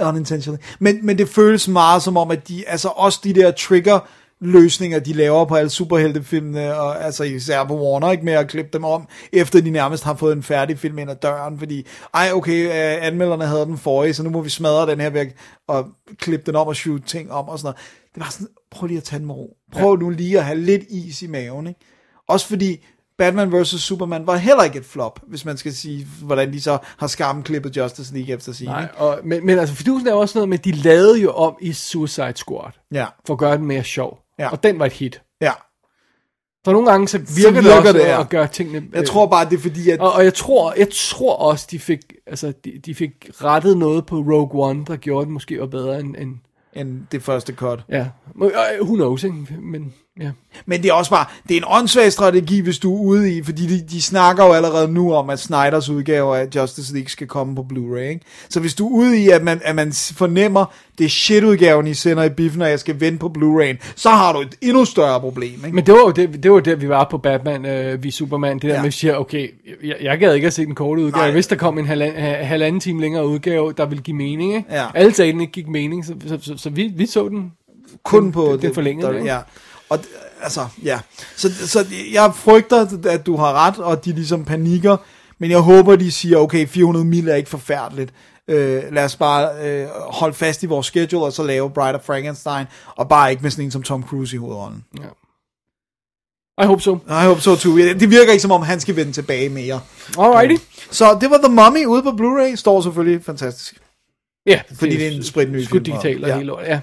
[0.08, 0.62] Unintentionally.
[0.78, 3.98] Men, men det føles meget som om, at de, altså også de der trigger
[4.43, 8.70] løsninger, de laver på alle superheltefilmene, og altså især på Warner, ikke med at klippe
[8.73, 12.31] dem om, efter de nærmest har fået en færdig film ind ad døren, fordi, ej
[12.32, 15.36] okay, øh, anmelderne havde den forrige, så nu må vi smadre den her væk,
[15.69, 15.86] og
[16.19, 17.77] klippe den om og shoot ting om og sådan noget.
[18.14, 19.56] Det var sådan, prøv lige at tage den med ro.
[19.73, 21.81] Prøv nu lige at have lidt is i maven, ikke?
[22.28, 22.85] Også fordi,
[23.19, 23.69] Batman vs.
[23.69, 27.77] Superman var heller ikke et flop, hvis man skal sige, hvordan de så har skamklippet
[27.77, 28.66] Justice League efter sig.
[28.66, 31.56] Nej, og, men, men altså, fidusen er også noget med, at de lavede jo om
[31.60, 34.21] i Suicide Squad, Ja, for at gøre den mere sjov.
[34.38, 34.48] Ja.
[34.48, 35.22] Og den var et hit.
[35.40, 35.52] ja.
[36.64, 38.20] Så nogle gange så virker, virker det også det, ja.
[38.20, 38.88] at gøre tingene...
[38.92, 40.00] Jeg øh, tror bare, det er fordi, at...
[40.00, 44.06] Og, og jeg tror, jeg tror også, de fik, altså, de, de fik rettet noget
[44.06, 46.38] på Rogue One, der gjorde den måske var bedre end, end
[46.72, 47.84] end det første cut.
[47.88, 48.06] ja,
[48.42, 49.36] øh, who knows, ikke?
[49.60, 50.30] Men, ja.
[50.66, 53.43] Men det er også bare, det er en åndssvag strategi, hvis du er ude i,
[53.43, 57.26] fordi de, de snakker jo allerede nu om, at Snyders udgave af Justice League skal
[57.26, 58.20] komme på Blu-ray, ikke?
[58.48, 60.64] Så hvis du er ude i, at man, at man fornemmer,
[60.98, 64.32] det er shit-udgaven, I sender i biffen, og jeg skal vente på Blu-ray, så har
[64.32, 65.74] du et endnu større problem, ikke?
[65.74, 68.55] Men det var jo det, det, var det vi var på Batman øh, vi Superman.
[68.59, 68.74] Det der Ja.
[68.74, 69.48] med, at vi siger, okay,
[69.84, 71.24] jeg, jeg gad ikke at se den korte udgave.
[71.26, 71.30] Nej.
[71.34, 74.55] Vidste, der kom en halvanden, ha- halvanden time længere udgave, der ville give mening.
[74.56, 74.68] Ikke?
[74.74, 74.86] Ja.
[74.94, 77.52] Alle sagde, den ikke gik mening, så, så, så, så vi, vi så den
[78.02, 79.39] kun den- på den- den forlængede, der, ja.
[79.93, 79.98] Og
[80.43, 81.01] altså, ja.
[81.36, 84.97] Så, så jeg frygter, at du har ret, og de ligesom panikker,
[85.39, 88.12] men jeg håber, de siger, okay, 400 mil er ikke forfærdeligt.
[88.48, 92.01] Øh, lad os bare øh, holde fast i vores schedule, og så lave Bride of
[92.05, 92.66] Frankenstein,
[92.97, 94.85] og bare ikke med sådan en som Tom Cruise i hovedrollen.
[96.62, 96.94] I hope so.
[96.94, 97.77] I hope so too.
[97.78, 99.81] Det virker ikke som om, han skal vende tilbage mere.
[100.19, 100.64] Alrighty.
[100.90, 103.74] Så det var The Mummy ude på Blu-ray, står selvfølgelig fantastisk.
[104.47, 106.35] Ja, Fordi det er en spritny Skud film, og- digital og ja.
[106.35, 106.81] hele lortet, ja.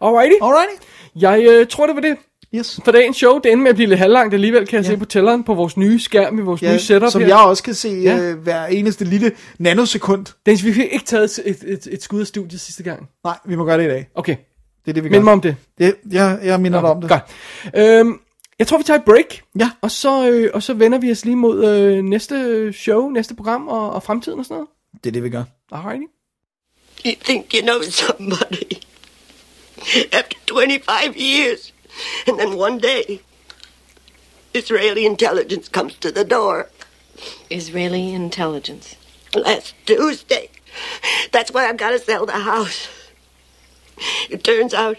[0.00, 0.34] Alrighty.
[0.42, 0.84] Alrighty.
[1.20, 2.16] Jeg øh, tror, det var det
[2.54, 2.80] Yes.
[2.84, 3.38] for dagens show.
[3.38, 4.90] Det endte med at blive lidt halvlangt alligevel, kan jeg ja.
[4.90, 7.28] se på tælleren på vores nye skærm i vores ja, nye setup som her.
[7.28, 8.18] jeg også kan se Ja.
[8.18, 10.26] øh, hver eneste lille nanosekund.
[10.46, 13.08] Dennis, vi fik ikke taget et, et, et skud af studiet sidste gang.
[13.24, 14.08] Nej, vi må gøre det i dag.
[14.14, 14.36] Okay,
[14.84, 15.14] Det er det, vi gør.
[15.16, 15.56] mind mig om det.
[15.78, 17.10] det jeg, jeg minder dig om det.
[17.10, 17.22] Godt.
[17.76, 18.20] Øhm,
[18.58, 19.40] Jeg tror, vi tager et break.
[19.58, 19.70] Ja.
[19.80, 23.68] Og så, øh, og så vender vi os lige mod øh, næste show, næste program
[23.68, 24.68] og, og fremtiden og sådan noget.
[25.04, 25.44] Det er det, vi gør.
[25.72, 26.04] Alrighty.
[27.06, 28.72] You think you know somebody
[30.12, 31.72] after 25 years,
[32.26, 33.20] and then one day,
[34.54, 36.68] Israeli intelligence comes to the door
[37.50, 38.96] Israeli intelligence.
[39.36, 40.48] last Tuesday.
[41.32, 42.88] That's why I've got to sell the house.
[44.30, 44.98] It turns out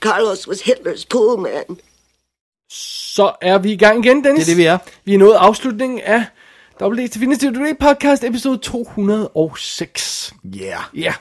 [0.00, 1.80] Carlos was Hitler's pool man.
[2.70, 4.46] Så er vi i gang igen, Dennis.
[4.46, 4.78] Det er det, vi er.
[5.04, 6.24] Vi er nået afslutningen af
[6.82, 10.34] WD's Definitive Today podcast, episode 206.
[10.56, 10.82] Yeah.
[10.94, 11.14] Ja.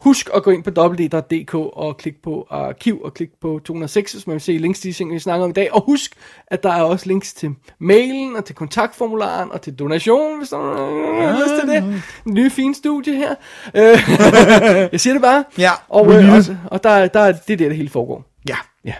[0.00, 4.26] Husk at gå ind på www.dk og klik på arkiv og klik på 206, hvis
[4.26, 5.72] man vil se links til de ting, vi snakker om i dag.
[5.74, 6.12] Og husk,
[6.46, 10.58] at der er også links til mailen og til kontaktformularen og til donation, hvis der
[10.58, 12.02] er lyst til det.
[12.34, 13.34] Nye fine studie her.
[13.74, 13.82] Øh,
[14.92, 15.44] jeg siger det bare.
[15.58, 18.24] Ja, Og, øh, også, og der, der, er- det er der, det hele foregår.
[18.48, 18.56] Ja.
[18.84, 18.94] Ja.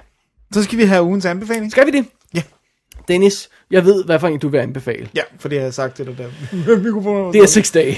[0.52, 1.70] Så skal vi have ugens anbefaling.
[1.70, 2.06] Skal vi det?
[3.08, 5.08] Dennis, jeg ved, hvad for en du vil anbefale.
[5.14, 6.78] Ja, for det har jeg sagt til dig der.
[6.78, 7.94] Mikrofonen Det er Six Day.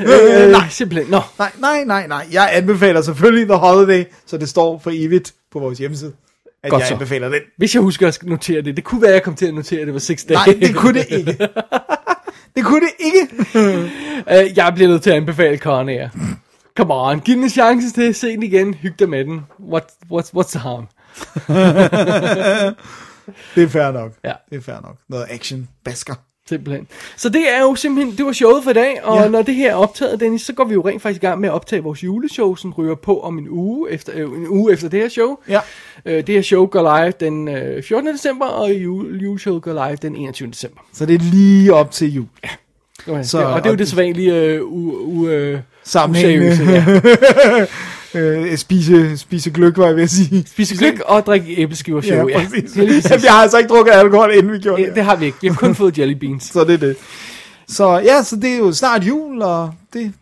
[0.00, 1.10] øh, nej, simpelthen.
[1.10, 2.26] Nå, Nej, nej, nej, nej.
[2.32, 6.12] Jeg anbefaler selvfølgelig The Holiday, så det står for evigt på vores hjemmeside,
[6.62, 6.94] at Godt jeg så.
[6.94, 7.40] anbefaler den.
[7.58, 8.76] hvis jeg husker at notere det.
[8.76, 10.34] Det kunne være, at jeg kom til at notere, at det var Six Day.
[10.34, 11.38] Nej, det kunne det ikke.
[12.56, 13.28] Det kunne det ikke.
[14.30, 16.08] Øh, jeg bliver nødt til at anbefale Con Air.
[16.76, 18.74] Come on, giv den en chance til at se den igen.
[18.74, 19.40] Hyg dig med den.
[19.72, 20.86] What, what's, what's the harm?
[23.54, 24.12] Det er fair nok.
[24.24, 24.32] Ja.
[24.50, 24.96] Det er fair nok.
[25.08, 25.68] Noget action.
[25.84, 26.14] Basker.
[26.48, 26.86] Simpelthen.
[27.16, 29.22] Så det er jo simpelthen, det var showet for i dag, og Ja.
[29.22, 29.28] ja.
[29.28, 31.48] når det her er optaget, Dennis, så går vi jo rent faktisk i gang med
[31.48, 34.88] at optage vores juleshow, som ryger på om en uge efter, øh, en uge efter
[34.88, 35.36] det her show.
[35.48, 35.60] Ja.
[36.04, 38.06] Øh, det her show går live den øh, 14.
[38.12, 40.50] december, og jule, juleshowet går live den 21.
[40.50, 40.80] december.
[40.92, 42.26] Så det er lige op til jul.
[43.08, 43.24] Okay.
[43.24, 46.52] Så- og det er jo det sædvanlige øh, u, u, øh, Sammenhængende.
[46.52, 46.92] useriøse,
[47.46, 47.66] ja.
[48.14, 50.44] Øh, spise, spise gløk, var jeg ved at sige.
[50.46, 52.28] Spise gløk og drikke æbleskiver show.
[52.28, 52.72] Ja, Ja, præcis.
[52.76, 53.04] Præcis.
[53.10, 54.96] Jamen, jeg har altså ikke drukket alkohol, inden vi gjorde det, det.
[54.96, 55.38] det har vi ikke.
[55.40, 56.44] Vi har kun fået jelly beans.
[56.44, 56.96] Så det er det.
[57.68, 60.12] Så ja, så det er jo snart jul, og det,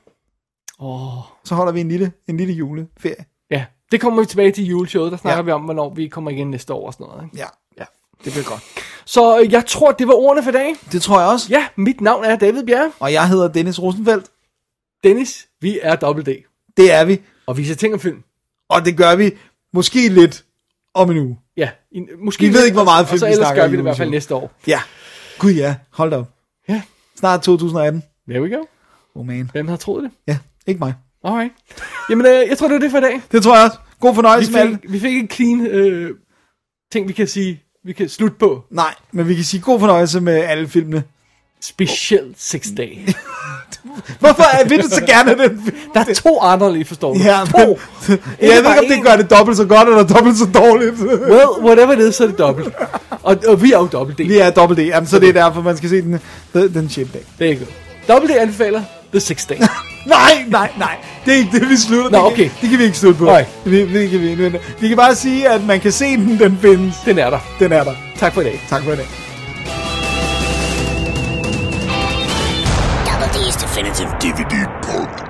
[0.83, 1.13] Oh.
[1.45, 3.25] så holder vi en lille, en lille juleferie.
[3.51, 5.13] Ja, det kommer vi tilbage til juleshowet.
[5.13, 5.43] Der snakker Ja.
[5.43, 5.45] ja.
[5.45, 7.25] vi om, hvornår vi kommer igen næste år og sådan noget.
[7.25, 7.37] Ikke?
[7.39, 7.47] Ja,
[7.79, 7.85] ja,
[8.25, 8.61] det bliver godt.
[9.05, 10.75] Så øh, jeg tror, det var ordene for i dag.
[10.93, 11.47] Det tror jeg også.
[11.51, 12.93] Ja, mit navn er David Bjerre.
[13.01, 14.27] Og jeg hedder Dennis Rosenfeldt.
[15.05, 16.37] Dennis, vi er Double D.
[16.77, 17.21] Det er vi.
[17.51, 18.23] Og vi ser ting om film.
[18.69, 19.31] Og det gør vi
[19.73, 20.45] måske lidt
[20.95, 21.39] om en uge.
[21.57, 23.69] Ja, i, måske Vi ved ikke, hvor meget og film så vi ellers snakker gør
[23.69, 24.53] i vi det i hvert fald næste år.
[24.67, 24.81] Ja.
[25.39, 26.31] Gud ja, hold da op.
[26.69, 26.83] Ja,
[27.19, 28.03] Snart 2018.
[28.29, 28.65] there we go.
[29.15, 29.51] Oh man.
[29.53, 30.11] Hvem havde troet det?
[30.27, 30.95] Ja, ikke mig.
[31.25, 31.53] Alright.
[32.11, 33.21] Jamen, øh, jeg tror, det var det for i dag.
[33.33, 33.79] Det tror jeg også.
[34.01, 34.81] God Vi fornøjelse med alt.
[34.81, 36.15] fik, vi fik en clean øh,
[36.93, 38.65] ting, vi kan sige, vi kan slutte på.
[38.71, 41.03] Nej, men vi kan sige god fornøjelse med alle filmene.
[41.61, 42.99] Specielt Six Day.
[44.19, 45.75] Hvorfor er, vil du så gerne den?
[45.95, 47.21] Der er to andre lige, forstår du?
[47.21, 47.79] Ja, to.
[48.09, 50.95] men, jeg ved ikke, om det gør det dobbelt så godt, eller dobbelt så dårligt.
[51.01, 52.75] Well, whatever it is, så er det dobbelt.
[53.23, 54.21] Og, og vi er jo dobbelt D.
[54.21, 56.21] Vi er dobbelt D, Jamen, så det er derfor, man skal se den,
[56.55, 57.23] den, shit dag.
[57.39, 57.71] Det er godt.
[58.09, 58.83] Dobbelt D anbefaler
[59.13, 59.57] The Six Day.
[60.07, 60.97] Nej, nej, nej.
[61.25, 62.11] Det er ikke det, vi slutter.
[62.11, 62.43] Nå, det, okay.
[62.43, 63.25] kan, det kan vi ikke slutte på.
[63.25, 63.45] Nej.
[63.65, 66.59] Vi, vi, kan, vi, vi, vi kan bare sige, at man kan se den, den
[66.63, 66.95] findes.
[67.05, 67.39] Den er der.
[67.59, 67.95] Den er der.
[68.19, 68.61] Tak for i dag.
[68.69, 69.07] Tak for det.
[69.07, 69.30] Double
[73.71, 75.30] Definitive DVD Podcast.